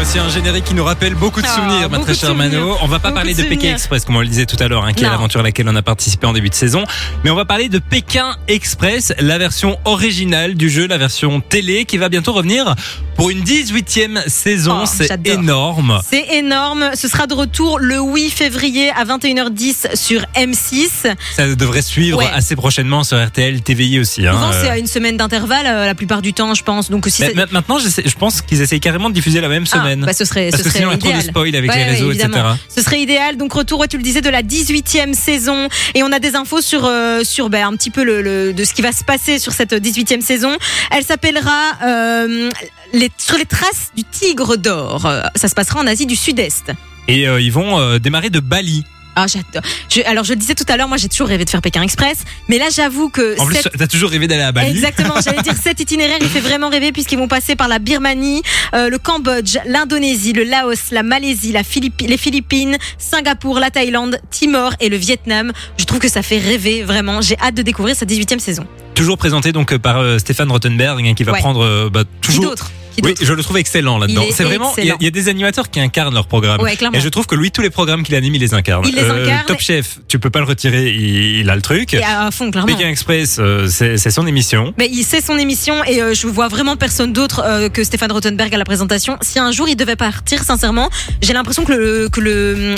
Voici 0.09 0.19
un 0.19 0.29
générique 0.29 0.63
qui 0.63 0.73
nous 0.73 0.85
rappelle 0.85 1.15
beaucoup 1.15 1.41
de 1.41 1.47
Ah, 1.49 1.53
souvenirs, 1.53 1.89
ma 1.89 1.99
très 1.99 2.15
chère 2.15 2.33
Mano. 2.33 2.77
On 2.81 2.87
va 2.87 2.97
pas 2.97 3.09
Beaucoup 3.09 3.15
parler 3.15 3.33
de 3.33 3.43
de 3.43 3.47
Pékin. 3.49 3.73
Express, 3.73 4.05
comme 4.05 4.15
on 4.15 4.21
le 4.21 4.27
disait 4.27 4.45
tout 4.45 4.55
à 4.63 4.69
l'heure, 4.69 4.85
hein, 4.85 4.93
qui 4.93 5.03
est 5.03 5.09
l'aventure 5.09 5.41
à 5.41 5.43
laquelle 5.43 5.67
on 5.67 5.75
a 5.75 5.81
participé 5.81 6.25
en 6.25 6.31
début 6.31 6.47
de 6.47 6.55
saison. 6.55 6.85
Mais 7.25 7.29
on 7.29 7.35
va 7.35 7.43
parler 7.43 7.67
de 7.67 7.77
Pékin 7.79 8.37
Express, 8.47 9.11
la 9.19 9.37
version 9.37 9.77
originale 9.83 10.55
du 10.55 10.69
jeu, 10.69 10.87
la 10.87 10.97
version 10.97 11.41
télé, 11.41 11.83
qui 11.83 11.97
va 11.97 12.07
bientôt 12.07 12.31
revenir 12.31 12.73
pour 13.17 13.31
une 13.31 13.41
18e 13.43 14.29
saison. 14.29 14.79
Oh, 14.83 14.85
C'est 14.89 15.27
énorme. 15.27 15.99
C'est 16.09 16.35
énorme. 16.37 16.91
Ce 16.95 17.09
sera 17.09 17.27
de 17.27 17.33
retour 17.33 17.77
le 17.77 17.99
8 17.99 18.29
février 18.29 18.91
à 18.91 19.03
21h10 19.03 19.93
sur 19.97 20.21
M6. 20.37 21.13
Ça 21.35 21.53
devrait 21.55 21.81
suivre 21.81 22.19
Ouais. 22.19 22.29
assez 22.33 22.55
prochainement 22.55 23.03
sur 23.03 23.21
RTL, 23.21 23.61
TVI 23.61 23.99
aussi. 23.99 24.25
hein. 24.25 24.51
C'est 24.53 24.69
Euh, 24.69 24.71
à 24.71 24.77
une 24.77 24.87
semaine 24.87 25.17
d'intervalle 25.17 25.65
euh, 25.67 25.85
la 25.85 25.95
plupart 25.95 26.21
du 26.21 26.31
temps, 26.31 26.53
je 26.53 26.63
pense. 26.63 26.89
Donc 26.89 27.07
si 27.09 27.23
maintenant, 27.51 27.77
je, 27.79 28.15
pense 28.15 28.41
qu'ils 28.41 28.61
essayent 28.61 28.79
carrément 28.79 29.09
de 29.09 29.15
diffuser 29.15 29.41
la 29.41 29.49
même 29.49 29.65
Ah, 29.73 29.96
semaine. 29.97 30.05
bah, 30.05 30.13
ce 30.13 30.25
serait, 30.25 30.49
Parce 30.49 30.61
ce 30.63 30.67
que 30.67 30.69
serait 30.73 30.79
sinon, 30.79 30.91
il 30.91 30.93
y 30.93 30.95
a 30.95 30.97
trop 30.99 31.09
de 31.09 31.15
idéal. 31.15 31.29
spoil 31.31 31.55
avec 31.55 31.71
Ouais, 31.71 31.77
les 31.77 31.83
réseaux, 31.83 32.11
etc. 32.11 32.29
Ce 32.75 32.81
serait 32.81 33.01
idéal. 33.01 33.37
Donc 33.37 33.53
retour, 33.53 33.85
tu 33.87 33.97
le 33.97 34.03
disais, 34.03 34.21
de 34.21 34.29
la 34.29 34.41
18e 34.43 35.13
saison. 35.13 35.67
Et 35.95 36.03
on 36.03 36.11
a 36.11 36.19
des 36.19 36.35
infos 36.35 36.61
sur, 36.61 36.85
euh, 36.85 37.23
sur 37.23 37.49
ben, 37.49 37.67
un 37.67 37.75
petit 37.75 37.89
peu 37.91 38.03
le, 38.03 38.21
le- 38.21 38.53
de 38.53 38.63
ce 38.63 38.73
qui 38.73 38.81
va 38.81 38.91
se 38.91 39.03
passer 39.03 39.39
sur 39.39 39.51
cette 39.53 39.73
18e 39.73 40.21
saison. 40.21 40.55
Elle 40.91 41.03
s'appellera 41.03 41.73
euh, 41.83 42.49
les, 42.93 43.09
Sur 43.17 43.37
les 43.37 43.45
traces 43.45 43.91
du 43.95 44.03
tigre 44.03 44.55
d'or. 44.57 45.07
Ça 45.35 45.47
se 45.47 45.55
passera 45.55 45.79
en 45.79 45.87
Asie 45.87 46.05
du 46.05 46.15
Sud-Est. 46.15 46.71
Et 47.07 47.27
euh, 47.27 47.39
ils 47.39 47.51
vont 47.51 47.97
démarrer 47.99 48.29
de 48.29 48.39
Bali. 48.39 48.83
Ah, 49.19 49.25
j'adore. 49.25 49.63
Je- 49.89 50.01
alors, 50.05 50.23
je 50.23 50.33
le 50.33 50.35
disais 50.39 50.53
tout 50.53 50.63
à 50.67 50.77
l'heure, 50.77 50.87
moi, 50.87 50.97
j'ai 50.97 51.07
toujours 51.09 51.27
rêvé 51.27 51.43
de 51.43 51.49
faire 51.49 51.61
Pékin 51.63 51.81
Express. 51.81 52.19
Mais 52.49 52.59
là, 52.59 52.65
j'avoue 52.71 53.09
que. 53.09 53.39
En 53.39 53.47
plus, 53.47 53.55
cette- 53.57 53.75
t'as 53.75 53.87
toujours 53.87 54.11
rêvé 54.11 54.27
d'aller 54.27 54.43
à 54.43 54.51
Bali. 54.51 54.69
Exactement, 54.69 55.15
j'allais 55.23 55.41
dire 55.41 55.55
cet 55.63 55.79
itinéraire, 55.79 56.17
il 56.21 56.27
fait 56.27 56.39
vraiment 56.39 56.69
rêver 56.69 56.91
puisqu'ils 56.91 57.17
vont 57.17 57.27
passer 57.27 57.55
par 57.55 57.67
la 57.67 57.79
Birmanie, 57.79 58.43
euh, 58.75 58.89
le 58.89 58.99
Cambodge, 58.99 59.57
l'Indonésie, 59.65 60.33
le 60.33 60.43
Laos, 60.43 60.91
la 60.91 61.01
Malaisie, 61.01 61.51
la 61.51 61.63
Philippi- 61.63 62.05
les 62.05 62.17
Philippines, 62.17 62.77
Singapour, 62.99 63.59
la 63.59 63.71
Thaïlande, 63.71 64.19
Timor 64.29 64.73
et 64.79 64.89
le 64.89 64.97
Vietnam. 64.97 65.51
Je 65.79 65.85
trouve 65.85 65.97
que 65.99 66.09
ça 66.09 66.21
fait 66.21 66.37
rêver 66.37 66.83
vraiment. 66.83 67.19
J'ai 67.21 67.37
hâte 67.39 67.55
de 67.55 67.63
découvrir 67.63 67.95
sa 67.95 68.05
18e 68.05 68.39
saison. 68.39 68.67
Toujours 68.93 69.17
présenté 69.17 69.51
donc 69.51 69.73
euh, 69.73 69.79
par 69.79 69.97
euh, 69.97 70.19
Stéphane 70.19 70.51
Rottenberg, 70.51 71.03
hein, 71.05 71.13
qui 71.15 71.23
va 71.23 71.31
Ouais. 71.31 71.39
prendre 71.39 71.63
euh, 71.63 71.89
bah, 71.91 72.03
Qui 72.21 72.27
toujours. 72.29 72.43
d'autre? 72.45 72.71
Oui, 73.03 73.13
je 73.21 73.33
le 73.33 73.43
trouve 73.43 73.57
excellent 73.57 73.97
là-dedans. 73.97 74.23
C'est 74.31 74.43
vraiment, 74.43 74.73
il 74.77 74.85
y, 74.85 74.91
a- 74.91 74.97
y 74.99 75.11
des 75.11 75.29
animateurs 75.29 75.69
qui 75.69 75.79
incarnent 75.79 76.13
leur 76.13 76.27
programme. 76.27 76.61
Ouais, 76.61 76.75
clairement. 76.75 76.97
Et 76.97 77.01
je 77.01 77.09
trouve 77.09 77.27
que 77.27 77.35
lui, 77.35 77.51
tous 77.51 77.61
les 77.61 77.69
programmes 77.69 78.03
qu'il 78.03 78.15
anime, 78.15 78.35
il 78.35 78.41
les 78.41 78.53
incarne. 78.53 78.83
Il 78.87 78.95
les 78.95 79.03
incarne. 79.03 79.45
Top 79.47 79.59
Chef, 79.59 79.99
tu 80.07 80.19
peux 80.19 80.29
pas 80.29 80.39
le 80.39 80.45
retirer, 80.45 80.89
il, 80.89 81.39
il 81.41 81.49
a 81.49 81.55
le 81.55 81.61
truc. 81.61 81.93
Et 81.93 82.03
à 82.03 82.29
fond, 82.31 82.49
clairement. 82.51 82.73
Pékin 82.73 82.89
Express, 82.89 83.37
euh, 83.39 83.67
c'est 83.69 83.97
c'est 83.97 84.11
son 84.11 84.25
émission. 84.27 84.73
Mais 84.77 84.89
il 84.91 85.03
sait 85.03 85.21
son 85.21 85.37
émission 85.37 85.83
et 85.85 86.01
euh, 86.01 86.13
je 86.13 86.27
vois 86.27 86.47
vraiment 86.47 86.75
personne 86.75 87.13
d'autre 87.13 87.41
euh, 87.45 87.69
que 87.69 87.83
Stéphane 87.83 88.11
Rothenberg 88.11 88.53
à 88.53 88.57
la 88.57 88.65
présentation. 88.65 89.17
Si 89.21 89.39
un 89.39 89.51
jour 89.51 89.67
il 89.69 89.75
devait 89.75 89.95
partir, 89.95 90.43
sincèrement, 90.43 90.89
j'ai 91.21 91.33
l'impression 91.33 91.63
que 91.65 91.73
le 91.73 92.09
que 92.09 92.19
le 92.21 92.75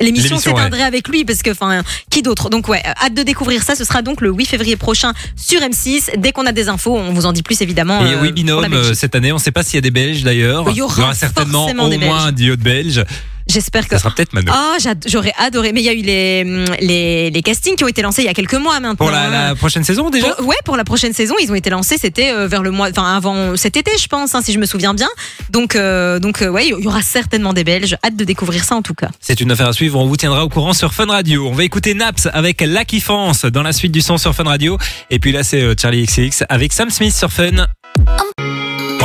l'émission 0.00 0.38
s'éteindrait 0.38 0.82
avec 0.82 1.08
lui 1.08 1.24
parce 1.24 1.42
que 1.42 1.50
enfin 1.50 1.82
qui 2.10 2.22
d'autre? 2.22 2.48
Donc 2.50 2.68
ouais, 2.68 2.82
hâte 2.84 3.14
de 3.14 3.22
découvrir 3.22 3.62
ça. 3.62 3.74
Ce 3.74 3.84
sera 3.84 4.02
donc 4.02 4.20
le 4.20 4.30
8 4.30 4.46
février 4.46 4.76
prochain 4.76 5.12
sur 5.36 5.60
M6. 5.60 6.18
Dès 6.18 6.32
qu'on 6.32 6.46
a 6.46 6.52
des 6.52 6.68
infos, 6.68 6.96
on 6.96 7.12
vous 7.12 7.26
en 7.26 7.32
dit 7.32 7.42
plus 7.42 7.60
évidemment. 7.62 8.04
Et 8.06 8.14
euh, 8.14 8.18
oui, 8.22 8.32
binôme, 8.32 8.72
euh, 8.72 8.94
cette 8.94 9.14
année, 9.16 9.32
on 9.32 9.38
sait 9.38 9.50
pas 9.52 9.62
s'il 9.64 9.74
y 9.74 9.78
a 9.78 9.80
des 9.82 9.90
Belges 9.90 10.22
d'ailleurs. 10.22 10.66
Il 10.70 10.76
y 10.76 10.82
aura 10.82 11.12
certainement 11.14 11.66
au 11.66 11.88
des 11.88 11.98
moins 11.98 12.26
un 12.26 12.32
duo 12.32 12.54
de 12.56 12.62
Belges. 12.62 13.04
J'espère 13.48 13.86
que. 13.86 13.94
Ça 13.94 14.00
sera 14.02 14.10
peut-être 14.12 14.32
Mano. 14.32 14.50
Ah, 14.52 14.74
j'ad- 14.82 15.04
j'aurais 15.08 15.32
adoré. 15.38 15.72
Mais 15.72 15.80
il 15.80 15.84
y 15.86 15.88
a 15.88 15.92
eu 15.92 16.02
les, 16.02 16.42
les 16.80 17.30
les 17.30 17.42
castings 17.42 17.76
qui 17.76 17.84
ont 17.84 17.88
été 17.88 18.02
lancés 18.02 18.22
il 18.22 18.24
y 18.24 18.28
a 18.28 18.34
quelques 18.34 18.54
mois 18.54 18.80
maintenant. 18.80 18.96
Pour 18.96 19.12
la, 19.12 19.28
la 19.28 19.54
prochaine 19.54 19.84
saison 19.84 20.10
déjà 20.10 20.30
Pour- 20.30 20.48
ouais, 20.48 20.56
pour 20.64 20.76
la 20.76 20.82
prochaine 20.82 21.12
saison, 21.12 21.36
ils 21.40 21.52
ont 21.52 21.54
été 21.54 21.70
lancés. 21.70 21.96
C'était 21.96 22.32
euh, 22.32 22.48
vers 22.48 22.64
le 22.64 22.72
mois, 22.72 22.88
enfin 22.90 23.14
avant 23.16 23.56
cet 23.56 23.76
été, 23.76 23.92
je 24.02 24.08
pense, 24.08 24.34
hein, 24.34 24.40
si 24.42 24.52
je 24.52 24.58
me 24.58 24.66
souviens 24.66 24.94
bien. 24.94 25.06
Donc, 25.50 25.76
euh, 25.76 26.18
donc, 26.18 26.42
euh, 26.42 26.48
ouais, 26.48 26.66
il 26.66 26.82
y 26.82 26.86
aura 26.88 27.02
certainement 27.02 27.52
des 27.52 27.62
Belges. 27.62 27.96
Hâte 28.04 28.16
de 28.16 28.24
découvrir 28.24 28.64
ça 28.64 28.74
en 28.74 28.82
tout 28.82 28.94
cas. 28.94 29.10
C'est 29.20 29.40
une 29.40 29.52
affaire 29.52 29.68
à 29.68 29.72
suivre, 29.72 29.96
on 30.00 30.06
vous 30.08 30.16
tiendra 30.16 30.44
au 30.44 30.48
courant 30.48 30.72
sur 30.72 30.92
Fun 30.92 31.06
Radio. 31.06 31.46
On 31.48 31.52
va 31.54 31.62
écouter 31.62 31.94
Naps 31.94 32.26
avec 32.32 32.60
La 32.62 32.84
Kiffance 32.84 33.44
dans 33.44 33.62
la 33.62 33.72
suite 33.72 33.92
du 33.92 34.00
son 34.00 34.18
sur 34.18 34.34
Fun 34.34 34.42
Radio. 34.42 34.76
Et 35.10 35.20
puis 35.20 35.30
là, 35.30 35.44
c'est 35.44 35.62
euh, 35.62 35.74
Charlie 35.80 36.04
XX 36.04 36.42
avec 36.48 36.72
Sam 36.72 36.90
Smith 36.90 37.14
sur 37.14 37.30
Fun. 37.30 37.64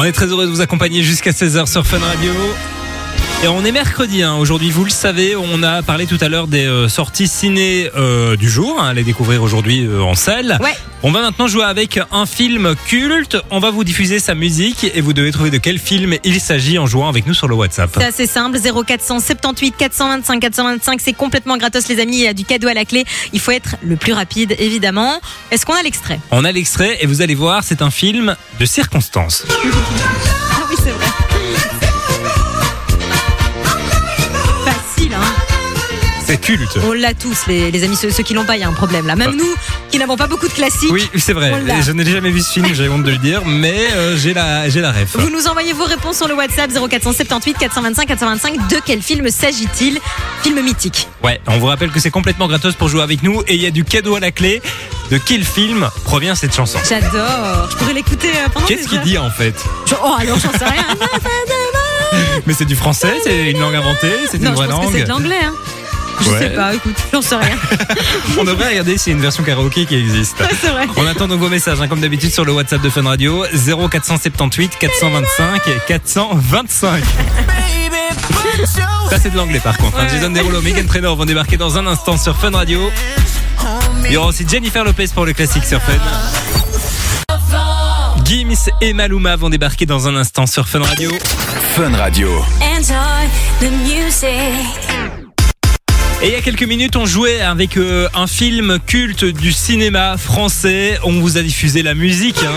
On 0.02 0.04
est 0.04 0.12
très 0.12 0.26
heureux 0.26 0.48
de 0.48 0.50
vous 0.50 0.62
accompagner 0.62 1.04
jusqu'à 1.04 1.30
16h 1.30 1.68
sur 1.68 1.86
Fun 1.86 2.00
Radio. 2.00 2.34
Et 3.44 3.48
on 3.48 3.66
est 3.66 3.72
mercredi, 3.72 4.22
hein. 4.22 4.36
aujourd'hui 4.36 4.70
vous 4.70 4.84
le 4.84 4.92
savez, 4.92 5.36
on 5.36 5.64
a 5.64 5.82
parlé 5.82 6.06
tout 6.06 6.20
à 6.22 6.30
l'heure 6.30 6.46
des 6.46 6.68
euh, 6.68 6.88
sorties 6.88 7.28
ciné 7.28 7.90
euh, 7.98 8.36
du 8.36 8.48
jour, 8.48 8.80
hein, 8.80 8.90
à 8.90 8.94
les 8.94 9.04
découvrir 9.04 9.42
aujourd'hui 9.42 9.84
euh, 9.84 10.04
en 10.04 10.14
salle. 10.14 10.60
Ouais. 10.62 10.76
On 11.02 11.12
va 11.12 11.22
maintenant 11.22 11.48
jouer 11.48 11.64
avec 11.64 12.00
un 12.12 12.28
film 12.28 12.76
culte, 12.86 13.38
on 13.50 13.60
va 13.60 13.72
vous 13.72 13.84
diffuser 13.84 14.20
sa 14.20 14.36
musique 14.36 14.84
et 14.94 15.02
vous 15.02 15.14
devez 15.14 15.32
trouver 15.32 15.50
de 15.50 15.58
quel 15.58 15.80
film 15.80 16.14
il 16.24 16.40
s'agit 16.40 16.78
en 16.78 16.86
jouant 16.86 17.10
avec 17.10 17.26
nous 17.26 17.34
sur 17.34 17.48
le 17.48 17.56
WhatsApp. 17.56 17.90
C'est 17.98 18.04
assez 18.04 18.28
simple. 18.28 18.60
0478 18.60 19.74
425 19.76 20.40
425. 20.40 21.02
C'est 21.02 21.14
complètement 21.14 21.58
gratos, 21.58 21.88
les 21.88 22.00
amis. 22.00 22.18
Il 22.18 22.24
y 22.26 22.28
a 22.28 22.36
du 22.36 22.46
cadeau 22.46 22.68
à 22.68 22.76
la 22.76 22.86
clé. 22.86 23.06
Il 23.34 23.40
faut 23.40 23.52
être 23.52 23.76
le 23.82 23.96
plus 23.96 24.14
rapide, 24.14 24.56
évidemment. 24.60 25.20
Est-ce 25.50 25.66
qu'on 25.66 25.74
a 25.74 25.82
l'extrait? 25.82 26.20
On 26.30 26.46
a 26.46 26.52
l'extrait 26.52 27.00
et 27.02 27.08
vous 27.08 27.24
allez 27.24 27.36
voir, 27.36 27.64
c'est 27.64 27.82
un 27.82 27.90
film 27.90 28.36
de 28.60 28.66
circonstance. 28.66 29.46
Ah 29.50 30.68
oui, 30.70 30.76
c'est 30.78 30.92
vrai. 30.92 31.21
C'est 36.32 36.38
culte. 36.40 36.78
On 36.86 36.94
l'a 36.94 37.14
tous, 37.14 37.46
les, 37.48 37.72
les 37.72 37.84
amis. 37.84 37.98
Ceux, 37.98 38.10
ceux 38.10 38.24
qui 38.24 38.34
l'ont 38.34 38.46
pas, 38.46 38.56
il 38.56 38.62
y 38.62 38.64
a 38.64 38.68
un 38.70 38.74
problème 38.74 39.06
là. 39.06 39.16
Même 39.18 39.32
Ah. 39.34 39.38
nous, 39.38 39.54
qui 39.92 39.98
n'avons 40.00 40.16
pas 40.16 40.28
beaucoup 40.28 40.48
de 40.48 40.54
classiques. 40.54 40.90
Oui, 40.92 41.10
c'est 41.18 41.34
vrai. 41.34 41.52
On 41.54 41.66
l'a. 41.66 41.82
Je 41.82 41.92
n'ai 41.92 42.06
jamais 42.10 42.30
vu 42.32 42.40
ce 42.42 42.52
film, 42.54 42.68
j'ai 42.74 42.88
honte 42.88 43.04
de 43.04 43.12
le 43.12 43.18
dire, 43.18 43.42
mais 43.46 43.76
euh, 43.94 44.18
j'ai 44.18 44.34
la, 44.34 44.70
j'ai 44.70 44.80
la 44.80 44.92
ref. 44.94 45.16
Vous 45.16 45.30
nous 45.30 45.48
envoyez 45.48 45.74
vos 45.74 45.84
réponses 45.84 46.18
sur 46.18 46.30
le 46.30 46.34
WhatsApp 46.36 46.72
0478 46.72 47.58
425 47.58 48.08
425. 48.08 48.68
De 48.70 48.78
quel 48.86 49.02
film 49.02 49.30
s'agit-il? 49.30 50.00
Film 50.42 50.62
mythique. 50.62 51.10
Ouais, 51.22 51.42
on 51.48 51.58
vous 51.60 51.66
rappelle 51.66 51.92
que 51.92 52.00
c'est 52.00 52.12
complètement 52.12 52.48
gratos 52.48 52.76
pour 52.76 52.88
jouer 52.88 53.02
avec 53.02 53.24
nous 53.24 53.42
et 53.48 53.56
il 53.56 53.62
y 53.62 53.66
a 53.68 53.72
du 53.72 53.84
cadeau 53.84 54.16
à 54.16 54.22
la 54.22 54.32
clé. 54.32 54.62
De 55.12 55.18
quel 55.18 55.44
film 55.44 55.90
provient 56.06 56.36
cette 56.36 56.56
chanson? 56.56 56.80
J'adore. 56.88 57.68
Je 57.72 57.76
pourrais 57.76 57.94
l'écouter 57.94 58.30
euh, 58.30 58.48
pendant 58.54 58.66
Qu'est-ce 58.68 58.84
des 58.84 58.88
qu'il 58.88 58.98
heures. 59.00 59.04
dit 59.04 59.18
en 59.18 59.30
fait? 59.30 59.56
Je- 59.86 59.96
Oh, 60.02 60.14
alors 60.18 60.38
j'en 60.40 60.58
sais 60.58 60.64
rien. 60.66 60.86
Mais 62.48 62.54
c'est 62.54 62.66
du 62.66 62.76
français, 62.78 63.14
c'est 63.24 63.52
une 63.52 63.60
langue 63.60 63.76
inventée, 63.76 64.12
c'est 64.30 64.38
une 64.38 64.44
non, 64.46 64.52
je 64.52 64.56
vraie 64.56 64.68
pense 64.68 64.80
que 64.80 64.84
langue. 64.86 64.94
c'est 64.96 65.04
de 65.04 65.10
l'anglais. 65.10 65.40
Hein. 65.44 65.54
Je 66.22 66.30
Ouais. 66.30 66.40
sais 66.40 66.50
pas, 66.50 66.74
écoute, 66.76 66.96
j'en 67.12 67.22
sais 67.22 67.36
rien. 67.36 67.56
On 68.40 68.44
devrait 68.44 68.70
regarder 68.70 68.98
s'il 68.98 69.12
y 69.12 69.14
a 69.14 69.18
une 69.18 69.22
version 69.24 69.44
karaoké 69.44 69.86
qui 69.86 69.96
existe. 69.96 70.40
Ouais, 70.40 70.48
c'est 70.60 70.70
vrai. 70.70 70.88
On 70.98 71.06
attend 71.08 71.28
donc 71.28 71.40
vos 71.40 71.50
messages, 71.50 71.82
hein, 71.82 71.88
comme 71.88 72.00
d'habitude, 72.02 72.32
sur 72.32 72.46
le 72.46 72.54
WhatsApp 72.54 72.82
de 72.82 72.90
Fun 72.90 73.04
Radio 73.04 73.44
0478 73.54 74.78
425 74.80 75.62
425. 75.88 77.04
Ça, 79.10 79.18
c'est 79.22 79.32
de 79.32 79.38
l'anglais 79.38 79.60
par 79.60 79.78
contre. 79.78 79.98
hein. 80.00 80.04
Ouais. 80.04 80.10
Jason 80.10 80.30
Derulo, 80.30 80.62
Megan 80.62 80.86
Trainor 80.86 81.16
vont 81.16 81.26
débarquer 81.26 81.58
dans 81.58 81.78
un 81.78 81.86
instant 81.88 82.18
sur 82.18 82.38
Fun 82.38 82.52
Radio. 82.52 82.90
Il 84.06 84.12
y 84.14 84.18
aura 84.18 84.28
aussi 84.28 84.46
Jennifer 84.48 84.84
Lopez 84.84 85.08
pour 85.14 85.26
le 85.26 85.34
classique 85.34 85.66
sur 85.66 85.82
Fun. 85.82 85.94
Gims 88.26 88.70
et 88.82 88.94
Maluma 88.94 89.36
vont 89.36 89.50
débarquer 89.50 89.86
dans 89.86 90.08
un 90.08 90.16
instant 90.16 90.46
sur 90.46 90.68
Fun 90.68 90.82
Radio. 90.82 91.12
Fun 91.76 91.96
Radio. 91.98 92.30
Enjoy 92.62 93.28
the 93.60 93.72
music. 93.84 95.31
Et 96.24 96.28
il 96.28 96.32
y 96.34 96.36
a 96.36 96.42
quelques 96.42 96.64
minutes, 96.64 96.96
on 96.98 97.06
jouait 97.08 97.42
avec 97.42 97.78
euh, 97.78 98.08
un 98.14 98.28
film 98.28 98.78
culte 98.86 99.26
du 99.26 99.52
cinéma 99.52 100.18
français. 100.18 101.00
On 101.04 101.20
vous 101.20 101.38
a 101.38 101.42
diffusé 101.42 101.82
la 101.82 101.96
musique. 101.96 102.44
hein. 102.44 102.52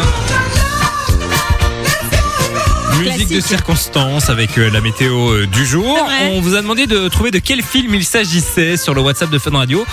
Musique 2.99 3.29
de 3.29 3.41
circonstance 3.41 4.29
avec 4.29 4.59
euh, 4.59 4.71
la 4.71 4.81
météo 4.83 5.31
euh, 5.31 5.47
du 5.47 5.65
jour. 5.65 5.99
On 6.33 6.41
vous 6.43 6.55
a 6.55 6.61
demandé 6.63 6.87
de 6.87 7.09
trouver 7.09 7.31
de 7.31 7.39
quel 7.39 7.63
film 7.63 7.95
il 7.95 8.05
s'agissait 8.05 8.77
sur 8.77 8.93
le 8.95 9.01
WhatsApp 9.01 9.31
de 9.31 9.39
Fun 9.39 9.51
Radio. 9.57 9.85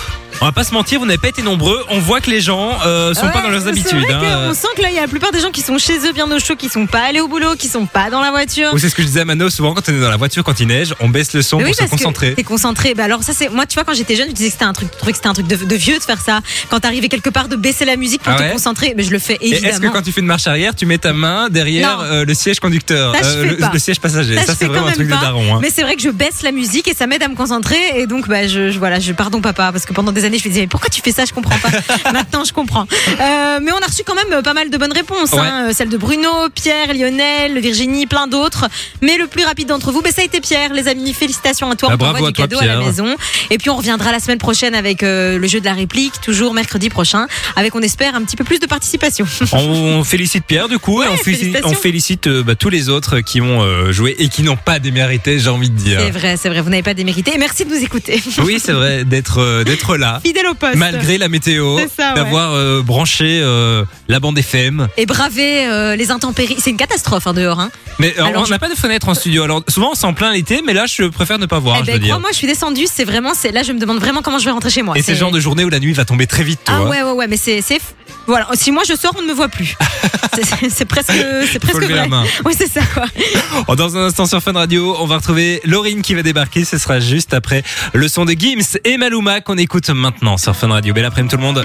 On 0.42 0.46
va 0.46 0.52
pas 0.52 0.64
se 0.64 0.74
mentir, 0.74 0.98
vous 0.98 1.06
n'avez 1.06 1.18
pas 1.18 1.28
été 1.28 1.40
nombreux. 1.42 1.84
On 1.88 1.98
voit 2.00 2.20
que 2.20 2.28
les 2.30 2.40
gens 2.40 2.70
euh, 2.84 3.14
sont 3.14 3.26
Ouais, 3.26 3.32
pas 3.32 3.42
dans 3.42 3.48
leurs 3.50 3.68
habitudes. 3.68 3.96
vrai 4.00 4.12
hein. 4.12 4.48
qu'on 4.48 4.54
sent 4.54 4.66
que 4.76 4.82
là, 4.82 4.88
il 4.90 4.96
y 4.96 4.98
a 4.98 5.02
la 5.02 5.08
plupart 5.08 5.30
des 5.30 5.38
gens 5.40 5.50
qui 5.52 5.60
sont 5.60 5.78
chez 5.78 5.98
eux 6.06 6.12
bien 6.12 6.28
au 6.30 6.38
chaud, 6.40 6.56
qui 6.56 6.68
sont 6.68 6.86
pas 6.86 7.02
allés 7.02 7.20
au 7.20 7.28
boulot, 7.28 7.54
qui 7.56 7.68
sont 7.68 7.86
pas 7.86 8.10
dans 8.10 8.20
la 8.20 8.30
voiture. 8.30 8.70
C'est 8.78 8.88
ce 8.88 8.94
que 8.96 9.02
je 9.02 9.06
disais 9.06 9.20
à 9.20 9.24
Mano, 9.24 9.48
souvent 9.50 9.72
quand 9.72 9.88
on 9.88 9.92
est 9.92 10.00
dans 10.00 10.10
la 10.10 10.16
voiture, 10.16 10.42
quand 10.42 10.58
il 10.58 10.66
neige, 10.66 10.94
on 11.00 11.08
baisse 11.08 11.32
le 11.32 11.42
son 11.42 11.58
Mais 11.58 11.64
pour 11.64 11.74
oui, 11.78 11.84
se 11.86 11.88
concentrer. 11.90 12.34
T'es 12.34 12.42
concentré. 12.42 12.94
Bah 12.94 13.04
alors 13.04 13.22
ça 13.22 13.32
c'est 13.32 13.48
moi 13.48 13.66
tu 13.66 13.74
vois 13.74 13.84
quand 13.84 13.94
j'étais 13.94 14.16
jeune 14.16 14.28
je 14.28 14.32
disais 14.34 14.48
que 14.48 14.52
c'était 14.54 14.64
un 14.64 14.72
truc, 14.72 14.88
que 14.90 15.06
c'était 15.14 15.28
un 15.28 15.32
truc 15.34 15.46
de, 15.46 15.54
de 15.56 15.74
vieux 15.76 15.96
de 15.98 16.02
faire 16.02 16.20
ça. 16.20 16.40
Quand 16.70 16.80
t'arrivais 16.80 17.08
quelque 17.08 17.30
part 17.30 17.46
de 17.48 17.54
baisser 17.56 17.84
la 17.84 17.94
musique 17.96 18.22
pour 18.22 18.32
Ah 18.36 18.42
te 18.42 18.52
concentrer, 18.52 18.94
mais 18.96 19.04
je 19.04 19.10
le 19.12 19.20
fais 19.20 19.38
évidemment. 19.40 19.68
est-ce 19.68 19.80
que 19.80 19.86
quand 19.86 20.02
tu 20.02 20.10
fais 20.12 20.20
une 20.20 20.26
marche 20.26 20.46
arrière, 20.48 20.74
tu 20.74 20.86
mets 20.86 20.98
ta 20.98 21.12
main 21.12 21.48
derrière 21.50 22.00
euh, 22.00 22.24
le 22.24 22.34
siège 22.34 22.58
conducteur, 22.58 23.14
Ça, 23.14 23.22
fais 23.22 23.56
le, 23.72 23.78
siège 23.78 24.00
passager? 24.00 24.36
Ça, 24.38 24.46
Ça, 24.46 24.54
c'est 24.58 24.66
vraiment 24.66 24.88
un 24.88 24.92
truc 24.92 25.06
de 25.06 25.12
daron. 25.12 25.54
hein. 25.54 25.58
Mais 25.62 25.70
c'est 25.72 25.82
vrai 25.82 25.94
que 25.94 26.02
je 26.02 26.10
baisse 26.10 26.42
la 26.42 26.50
musique 26.52 26.88
et 26.88 26.94
ça 26.94 27.06
m'aide 27.06 27.22
à 27.22 27.28
me 27.28 27.36
concentrer 27.36 27.78
et 27.96 28.06
donc 28.06 28.26
bah 28.28 28.48
je, 28.48 28.70
je- 28.70 28.78
voilà 28.78 28.98
je 28.98 29.12
pardon 29.12 29.40
papa 29.40 29.70
parce 29.72 29.84
que 29.86 29.92
pendant 29.92 30.10
des 30.12 30.24
années 30.24 30.31
je 30.38 30.44
me 30.44 30.48
disais 30.50 30.60
mais 30.62 30.66
pourquoi 30.66 30.88
tu 30.88 31.00
fais 31.02 31.12
ça? 31.12 31.24
Je 31.24 31.32
comprends 31.32 31.58
pas. 31.58 31.70
Maintenant 32.12 32.44
je 32.44 32.52
comprends. 32.52 32.86
Euh, 33.20 33.58
mais 33.62 33.72
on 33.72 33.78
a 33.78 33.86
reçu 33.86 34.02
quand 34.04 34.14
même 34.14 34.32
euh, 34.32 34.42
pas 34.42 34.54
mal 34.54 34.70
de 34.70 34.76
bonnes 34.76 34.92
réponses. 34.92 35.32
hein. 35.34 35.68
Euh, 35.68 35.72
Celle 35.74 35.88
de 35.88 35.96
Bruno, 35.96 36.28
Pierre, 36.54 36.94
Lionel, 36.94 37.58
Virginie, 37.60 38.06
plein 38.06 38.26
d'autres. 38.26 38.66
Mais 39.00 39.16
le 39.16 39.26
plus 39.26 39.44
rapide 39.44 39.68
d'entre 39.68 39.92
vous, 39.92 40.02
bah, 40.02 40.10
ça 40.14 40.22
a 40.22 40.24
été 40.24 40.40
Pierre. 40.40 40.72
Les 40.72 40.88
amis, 40.88 41.12
félicitations 41.14 41.70
à 41.70 41.76
toi. 41.76 41.90
Bah, 41.90 41.94
on 41.94 41.98
bravo 41.98 42.16
à 42.26 42.32
toi, 42.32 42.32
cadeau 42.32 42.58
à 42.60 42.66
la 42.66 42.76
maison. 42.78 43.14
Et 43.50 43.58
puis 43.58 43.70
on 43.70 43.76
reviendra 43.76 44.12
la 44.12 44.20
semaine 44.20 44.38
prochaine 44.38 44.74
avec 44.74 45.02
euh, 45.02 45.38
le 45.38 45.46
jeu 45.46 45.60
de 45.60 45.64
la 45.64 45.74
réplique, 45.74 46.20
toujours 46.20 46.54
mercredi 46.54 46.88
prochain, 46.90 47.26
avec 47.56 47.74
on 47.74 47.80
espère 47.80 48.14
un 48.14 48.22
petit 48.22 48.36
peu 48.36 48.44
plus 48.44 48.58
de 48.58 48.66
participation. 48.66 49.26
On 49.52 50.04
félicite 50.04 50.44
Pierre 50.46 50.68
du 50.68 50.78
coup 50.78 51.02
et 51.02 51.06
Ouais, 51.06 51.12
on 51.12 51.16
félicite, 51.16 51.46
félicitations. 51.46 51.68
on 51.68 51.74
félicite, 51.80 52.26
euh, 52.26 52.42
bah, 52.42 52.54
tous 52.54 52.68
les 52.70 52.88
autres 52.88 53.20
qui 53.20 53.40
ont 53.40 53.90
joué 53.92 54.14
et 54.18 54.28
qui 54.28 54.42
n'ont 54.42 54.56
pas 54.56 54.78
démérité, 54.78 55.38
j'ai 55.38 55.48
envie 55.50 55.70
de 55.70 55.76
dire. 55.76 56.00
C'est 56.00 56.10
vrai, 56.10 56.36
c'est 56.36 56.48
vrai, 56.48 56.60
vous 56.60 56.70
n'avez 56.70 56.82
pas 56.82 56.94
démérité. 56.94 57.32
Et 57.34 57.38
merci 57.38 57.64
de 57.64 57.70
nous 57.70 57.82
écouter. 57.82 58.22
Oui, 58.44 58.58
c'est 58.62 58.72
vrai 58.72 59.04
d'être 59.04 59.62
d'être 59.64 59.96
là 59.96 60.20
Fidèle 60.24 60.46
au 60.46 60.54
poste. 60.54 60.76
malgré 60.76 61.18
la 61.18 61.28
météo, 61.28 61.76
ouais. 61.76 61.88
d'avoir 62.14 62.52
euh, 62.52 62.82
branché 62.82 63.40
euh, 63.42 63.84
la 64.08 64.20
bande 64.20 64.38
FM. 64.38 64.88
et 64.96 65.06
braver 65.06 65.66
euh, 65.66 65.96
les 65.96 66.10
intempéries. 66.10 66.56
C'est 66.58 66.70
une 66.70 66.76
catastrophe 66.76 67.26
hein, 67.26 67.34
dehors. 67.34 67.60
Hein. 67.60 67.70
Mais 67.98 68.14
Alors, 68.18 68.44
on 68.46 68.50
n'a 68.50 68.58
pas 68.58 68.68
de 68.68 68.74
fenêtre 68.74 69.08
en 69.08 69.14
studio. 69.14 69.42
Alors 69.42 69.62
souvent 69.68 69.90
on 69.92 69.94
s'en 69.94 70.14
plaint 70.14 70.32
l'été, 70.34 70.62
mais 70.64 70.72
là 70.72 70.86
je 70.86 71.04
préfère 71.04 71.38
ne 71.38 71.46
pas 71.46 71.58
voir. 71.58 71.76
eh 71.78 71.80
je 71.80 71.86
ben, 71.86 71.92
veux 71.94 71.98
dire. 71.98 72.08
crois-moi, 72.10 72.30
je 72.32 72.36
suis 72.36 72.46
descendue. 72.46 72.86
C'est 72.92 73.04
vraiment, 73.04 73.32
c'est 73.34 73.52
là, 73.52 73.62
je 73.62 73.72
me 73.72 73.78
demande 73.78 73.98
vraiment 73.98 74.22
comment 74.22 74.38
je 74.38 74.44
vais 74.44 74.50
rentrer 74.50 74.70
chez 74.70 74.82
moi. 74.82 74.96
Et 74.96 75.02
c'est 75.02 75.12
le 75.12 75.18
genre 75.18 75.32
de 75.32 75.40
journée 75.40 75.64
où 75.64 75.68
la 75.68 75.80
nuit 75.80 75.92
va 75.92 76.04
tomber 76.04 76.26
très 76.26 76.44
vite, 76.44 76.60
Ah 76.66 76.84
ouais, 76.84 77.02
ouais, 77.02 77.12
ouais, 77.12 77.26
mais 77.26 77.36
c'est, 77.36 77.60
c'est, 77.60 77.80
voilà. 78.26 78.48
Si 78.54 78.70
moi 78.72 78.82
je 78.88 78.94
sors, 78.94 79.14
on 79.18 79.22
ne 79.22 79.26
me 79.26 79.32
voit 79.34 79.48
plus. 79.48 79.76
c'est, 80.70 80.84
presque, 80.84 81.12
c'est 81.50 81.58
presque 81.58 81.80
lever 81.80 81.94
vrai. 81.94 82.02
la 82.02 82.08
main. 82.08 82.24
Oui, 82.44 82.54
c'est 82.56 82.70
ça, 82.70 82.80
quoi. 82.94 83.04
Oh, 83.68 83.76
Dans 83.76 83.96
un 83.96 84.06
instant 84.06 84.26
sur 84.26 84.42
Fun 84.42 84.52
Radio, 84.52 84.96
on 84.98 85.06
va 85.06 85.16
retrouver 85.16 85.60
Laurine 85.64 86.02
qui 86.02 86.14
va 86.14 86.22
débarquer. 86.22 86.64
Ce 86.64 86.78
sera 86.78 87.00
juste 87.00 87.34
après 87.34 87.62
le 87.92 88.08
son 88.08 88.24
de 88.24 88.32
Gims 88.32 88.78
et 88.84 88.96
Maluma 88.96 89.40
qu'on 89.40 89.58
écoute 89.58 89.88
maintenant 89.90 90.11
sur 90.36 90.56
Fun 90.56 90.68
Radio. 90.68 90.94
Belle 90.94 91.04
après-midi 91.04 91.34
tout 91.34 91.40
le 91.40 91.46
monde. 91.46 91.64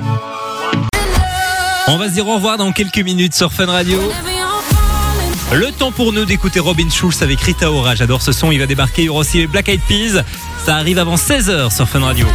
On 1.87 1.97
va 1.97 2.09
se 2.09 2.13
dire 2.13 2.27
au 2.27 2.35
revoir 2.35 2.57
dans 2.57 2.71
quelques 2.71 2.99
minutes 2.99 3.33
sur 3.33 3.51
Fun 3.51 3.65
Radio. 3.65 3.99
Le 5.53 5.71
temps 5.71 5.91
pour 5.91 6.11
nous 6.11 6.25
d'écouter 6.25 6.59
Robin 6.59 6.89
Schulz 6.89 7.21
avec 7.21 7.39
Rita 7.39 7.71
Ora. 7.71 7.95
J'adore 7.95 8.21
ce 8.21 8.31
son. 8.31 8.51
Il 8.51 8.59
va 8.59 8.65
débarquer. 8.65 9.03
Il 9.03 9.05
y 9.05 9.09
aura 9.09 9.21
aussi 9.21 9.37
les 9.37 9.47
Black 9.47 9.69
Eyed 9.69 9.81
Peas. 9.87 10.23
Ça 10.65 10.75
arrive 10.75 10.99
avant 10.99 11.15
16h 11.15 11.73
sur 11.73 11.87
Fun 11.87 12.01
Radio. 12.01 12.27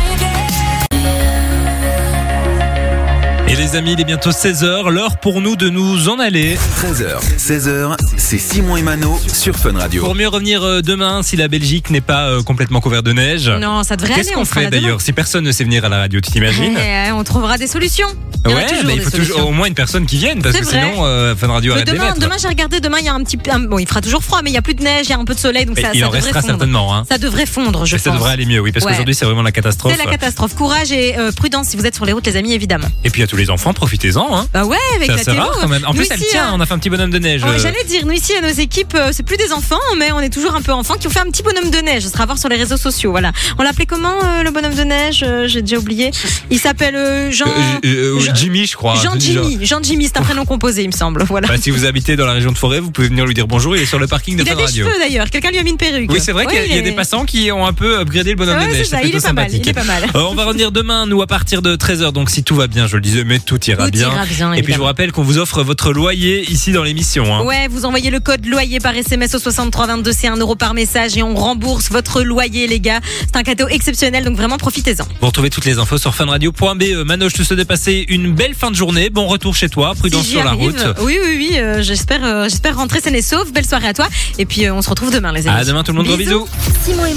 Et 3.52 3.56
les 3.56 3.76
amis, 3.76 3.92
il 3.92 4.00
est 4.00 4.04
bientôt 4.04 4.30
16h. 4.30 4.88
L'heure 4.88 5.18
pour 5.18 5.42
nous 5.42 5.56
de 5.56 5.68
nous 5.68 6.08
en 6.08 6.18
aller. 6.18 6.56
13h, 6.80 7.20
16h, 7.36 7.96
c'est 8.16 8.38
Simon 8.38 8.78
et 8.78 8.82
Mano 8.82 9.20
sur 9.30 9.54
Fun 9.56 9.72
Radio. 9.76 10.02
Pour 10.04 10.14
mieux 10.14 10.28
revenir 10.28 10.62
euh, 10.62 10.80
demain 10.80 11.22
si 11.22 11.36
la 11.36 11.48
Belgique 11.48 11.90
n'est 11.90 12.00
pas 12.00 12.28
euh, 12.28 12.42
complètement 12.42 12.80
couverte 12.80 13.04
de 13.04 13.12
neige. 13.12 13.50
Non, 13.50 13.82
ça 13.82 13.96
devrait 13.96 14.14
aller. 14.14 14.22
Qu'est-ce 14.22 14.32
qu'on 14.34 14.46
ferait 14.46 14.68
d'ailleurs 14.70 15.02
si 15.02 15.12
personne 15.12 15.44
ne 15.44 15.52
sait 15.52 15.64
venir 15.64 15.84
à 15.84 15.90
la 15.90 15.98
radio, 15.98 16.20
tu 16.22 16.30
t'imagines 16.30 16.76
Eh, 16.78 17.12
On 17.12 17.22
trouvera 17.24 17.58
des 17.58 17.66
solutions. 17.66 18.08
Il 18.48 18.54
Ouais, 18.54 18.66
toujours 18.66 18.84
mais 18.86 18.94
il 18.96 19.02
faut 19.02 19.10
toujours 19.10 19.46
au 19.48 19.52
moins 19.52 19.66
une 19.68 19.74
personne 19.74 20.04
qui 20.04 20.16
vienne 20.16 20.42
parce 20.42 20.54
C'est 20.56 20.62
que 20.62 20.66
vrai. 20.66 20.80
sinon 20.80 21.04
euh, 21.04 21.36
Fun 21.36 21.46
Radio 21.48 21.74
Mais 21.74 21.80
arrête 21.82 21.86
de 21.88 21.92
demain, 21.92 22.14
demain 22.18 22.34
j'ai 22.40 22.48
regardé, 22.48 22.80
demain 22.80 22.98
il 22.98 23.04
y 23.04 23.08
a 23.08 23.14
un 23.14 23.22
petit 23.22 23.36
peu, 23.36 23.52
un- 23.52 23.60
bon 23.60 23.78
il 23.78 23.86
fera 23.86 24.00
toujours 24.00 24.24
froid, 24.24 24.40
mais 24.42 24.50
il 24.50 24.54
y 24.54 24.56
a 24.56 24.62
plus 24.62 24.74
de 24.74 24.82
neige, 24.82 25.06
il 25.06 25.10
y 25.10 25.12
a 25.12 25.18
un 25.18 25.24
peu 25.24 25.34
de 25.34 25.38
soleil, 25.38 25.64
donc 25.64 25.76
Mais 25.76 25.82
ça, 25.82 25.90
il 25.94 26.00
ça 26.00 26.06
en 26.06 26.08
devrait 26.08 26.20
restera 26.22 26.40
fondre. 26.40 26.52
certainement. 26.54 26.92
Hein. 26.96 27.04
Ça 27.08 27.18
devrait 27.18 27.46
fondre, 27.46 27.86
je 27.86 27.94
Mais 27.94 27.98
ça 28.00 28.10
pense. 28.10 28.18
devrait 28.18 28.32
aller 28.32 28.46
mieux, 28.46 28.58
oui, 28.58 28.72
parce 28.72 28.84
Ouais. 28.84 28.90
qu'aujourd'hui 28.92 29.14
c'est 29.14 29.26
vraiment 29.26 29.42
la 29.42 29.52
catastrophe. 29.52 29.92
C'est 29.96 30.04
la 30.04 30.10
catastrophe. 30.10 30.54
Courage 30.56 30.90
et 30.90 31.16
euh, 31.18 31.30
prudence 31.30 31.68
si 31.68 31.76
vous 31.76 31.86
êtes 31.86 31.94
sur 31.94 32.04
les 32.04 32.12
routes, 32.12 32.26
les 32.26 32.36
amis, 32.36 32.52
évidemment. 32.52 32.88
Et 33.04 33.10
puis 33.10 33.22
à 33.22 33.28
tous 33.28 33.36
les 33.36 33.41
enfants, 33.50 33.72
profitez-en. 33.72 34.36
Hein. 34.36 34.46
Bah 34.52 34.64
ouais, 34.64 34.76
avec 34.96 35.10
C'est 35.18 35.32
la 35.34 35.42
rare 35.44 35.58
quand 35.60 35.68
même. 35.68 35.84
En 35.86 35.90
Nous 35.92 35.98
plus, 36.00 36.08
elle 36.10 36.20
tient. 36.20 36.46
hein, 36.48 36.52
On 36.54 36.60
a 36.60 36.66
fait 36.66 36.74
un 36.74 36.78
petit 36.78 36.90
bonhomme 36.90 37.10
de 37.10 37.18
neige. 37.18 37.42
Euh, 37.44 37.58
J'allais 37.58 37.84
dire, 37.84 38.04
nous 38.06 38.12
ici 38.12 38.32
à 38.34 38.40
nos 38.40 38.48
équipes, 38.48 38.94
euh, 38.94 39.10
c'est 39.12 39.22
plus 39.22 39.36
des 39.36 39.52
enfants, 39.52 39.78
mais 39.98 40.12
on 40.12 40.20
est 40.20 40.30
toujours 40.32 40.54
un 40.54 40.62
peu 40.62 40.72
enfants 40.72 40.94
qui 40.98 41.06
ont 41.06 41.10
fait 41.10 41.20
un 41.20 41.30
petit 41.30 41.42
bonhomme 41.42 41.70
de 41.70 41.78
neige. 41.78 42.02
Ce 42.04 42.08
sera 42.10 42.24
à 42.24 42.26
voir 42.26 42.38
sur 42.38 42.48
les 42.48 42.56
réseaux 42.56 42.76
sociaux. 42.76 43.10
Voilà. 43.10 43.32
On 43.58 43.62
l'appelait 43.62 43.86
comment 43.86 44.22
euh, 44.22 44.42
le 44.42 44.50
bonhomme 44.50 44.74
de 44.74 44.84
neige 44.84 45.24
J'ai 45.46 45.62
déjà 45.62 45.78
oublié. 45.78 46.10
Il 46.50 46.58
s'appelle 46.58 47.30
Jean. 47.32 47.46
Jean- 47.82 48.34
Jimmy, 48.34 48.66
je 48.66 48.76
crois. 48.76 48.94
Jean 49.02 49.18
Jimmy. 49.18 49.58
Jean 49.62 49.80
Jimmy, 49.82 50.06
c'est 50.06 50.18
un 50.18 50.22
prénom 50.22 50.44
composé, 50.44 50.82
il 50.82 50.88
me 50.88 50.92
semble. 50.92 51.24
Voilà. 51.24 51.48
Bah, 51.48 51.54
si 51.60 51.70
vous 51.70 51.84
habitez 51.84 52.16
dans 52.16 52.26
la 52.26 52.32
région 52.34 52.52
de 52.52 52.58
Forêt, 52.58 52.80
vous 52.80 52.90
pouvez 52.90 53.08
venir 53.08 53.24
lui 53.26 53.34
dire 53.34 53.46
bonjour. 53.46 53.76
Il 53.76 53.82
est 53.82 53.86
sur 53.86 53.98
le 53.98 54.06
parking 54.06 54.36
de 54.36 54.42
il 54.42 54.50
a 54.50 54.54
des 54.54 54.64
Radio. 54.64 54.86
cheveux 54.86 54.98
d'ailleurs. 54.98 55.30
Quelqu'un 55.30 55.50
lui 55.50 55.58
a 55.58 55.62
mis 55.62 55.70
une 55.70 55.76
perruque. 55.76 56.10
Oui, 56.10 56.20
c'est 56.20 56.32
vrai 56.32 56.46
Ouais, 56.46 56.52
qu'il 56.52 56.60
y 56.60 56.62
a- 56.62 56.66
il 56.66 56.72
y 56.72 56.74
a 56.74 56.78
est- 56.78 56.82
des 56.82 56.92
passants 56.92 57.24
qui 57.24 57.50
ont 57.52 57.66
un 57.66 57.72
peu 57.72 57.98
upgradé 58.00 58.30
le 58.30 58.36
bonhomme 58.36 58.60
de 58.60 58.66
neige. 58.72 58.86
ça, 58.86 59.02
il 59.02 59.08
est 59.08 59.12
pas 59.12 59.32
mal, 59.32 59.46
sympathique. 59.46 59.62
il 59.64 59.68
est 59.68 59.72
pas 59.72 59.84
mal. 59.84 60.02
On 60.14 60.34
va 60.34 60.44
revenir 60.44 60.72
demain, 60.72 61.06
nous, 61.06 61.22
à 61.22 61.26
partir 61.26 61.62
de 61.62 61.76
13h. 61.76 62.12
Donc, 62.12 62.30
si 62.30 62.42
tout 62.42 62.54
va 62.56 62.66
bien, 62.66 62.86
je 62.86 62.96
le 62.96 63.02
disais, 63.02 63.24
mais 63.32 63.38
tout 63.38 63.58
ira 63.70 63.86
Tout 63.86 63.92
bien. 63.92 64.12
ira 64.12 64.26
bien, 64.26 64.52
Et 64.52 64.62
puis, 64.62 64.74
je 64.74 64.78
vous 64.78 64.84
rappelle 64.84 65.10
qu'on 65.10 65.22
vous 65.22 65.38
offre 65.38 65.62
votre 65.62 65.92
loyer 65.94 66.44
ici 66.50 66.70
dans 66.70 66.82
l'émission. 66.82 67.24
Hein. 67.34 67.44
Ouais, 67.44 67.66
vous 67.68 67.86
envoyez 67.86 68.10
le 68.10 68.20
code 68.20 68.44
loyer 68.44 68.78
par 68.78 68.94
SMS 68.94 69.34
au 69.34 69.38
6322, 69.38 70.12
c'est 70.12 70.26
1 70.28 70.36
euro 70.36 70.54
par 70.54 70.74
message 70.74 71.16
et 71.16 71.22
on 71.22 71.34
rembourse 71.34 71.88
votre 71.90 72.20
loyer, 72.22 72.66
les 72.66 72.78
gars. 72.78 73.00
C'est 73.20 73.36
un 73.36 73.42
cadeau 73.42 73.68
exceptionnel, 73.68 74.24
donc 74.24 74.36
vraiment 74.36 74.58
profitez-en. 74.58 75.04
Vous 75.20 75.26
retrouvez 75.26 75.48
toutes 75.48 75.64
les 75.64 75.78
infos 75.78 75.96
sur 75.96 76.14
funradio.be. 76.14 77.04
Mano, 77.06 77.30
je 77.30 77.34
te 77.36 77.42
souhaite 77.42 77.58
de 77.58 77.64
passer 77.64 78.04
une 78.08 78.32
belle 78.34 78.54
fin 78.54 78.70
de 78.70 78.76
journée. 78.76 79.08
Bon 79.08 79.26
retour 79.26 79.54
chez 79.56 79.70
toi. 79.70 79.94
Prudence 79.98 80.24
Si 80.24 80.32
sur 80.32 80.44
la 80.44 80.52
route. 80.52 80.76
Oui, 81.00 81.18
oui, 81.24 81.36
oui. 81.52 81.58
euh, 81.58 81.82
j'espère, 81.82 82.24
euh, 82.24 82.44
j'espère 82.50 82.76
rentrer 82.76 83.00
saine 83.00 83.14
et 83.14 83.22
sauve. 83.22 83.50
Belle 83.52 83.66
soirée 83.66 83.88
à 83.88 83.94
toi. 83.94 84.08
Et 84.38 84.44
puis, 84.44 84.66
euh, 84.66 84.74
on 84.74 84.82
se 84.82 84.90
retrouve 84.90 85.10
demain, 85.10 85.32
les 85.32 85.48
amis. 85.48 85.58
À 85.58 85.64
demain, 85.64 85.82
tout 85.82 85.92
le 85.92 85.96
monde. 85.98 86.06
Gros 86.06 86.16
Bisous. 86.18 86.44
bisous. 86.44 86.48
Simon 86.84 87.06
et. 87.06 87.14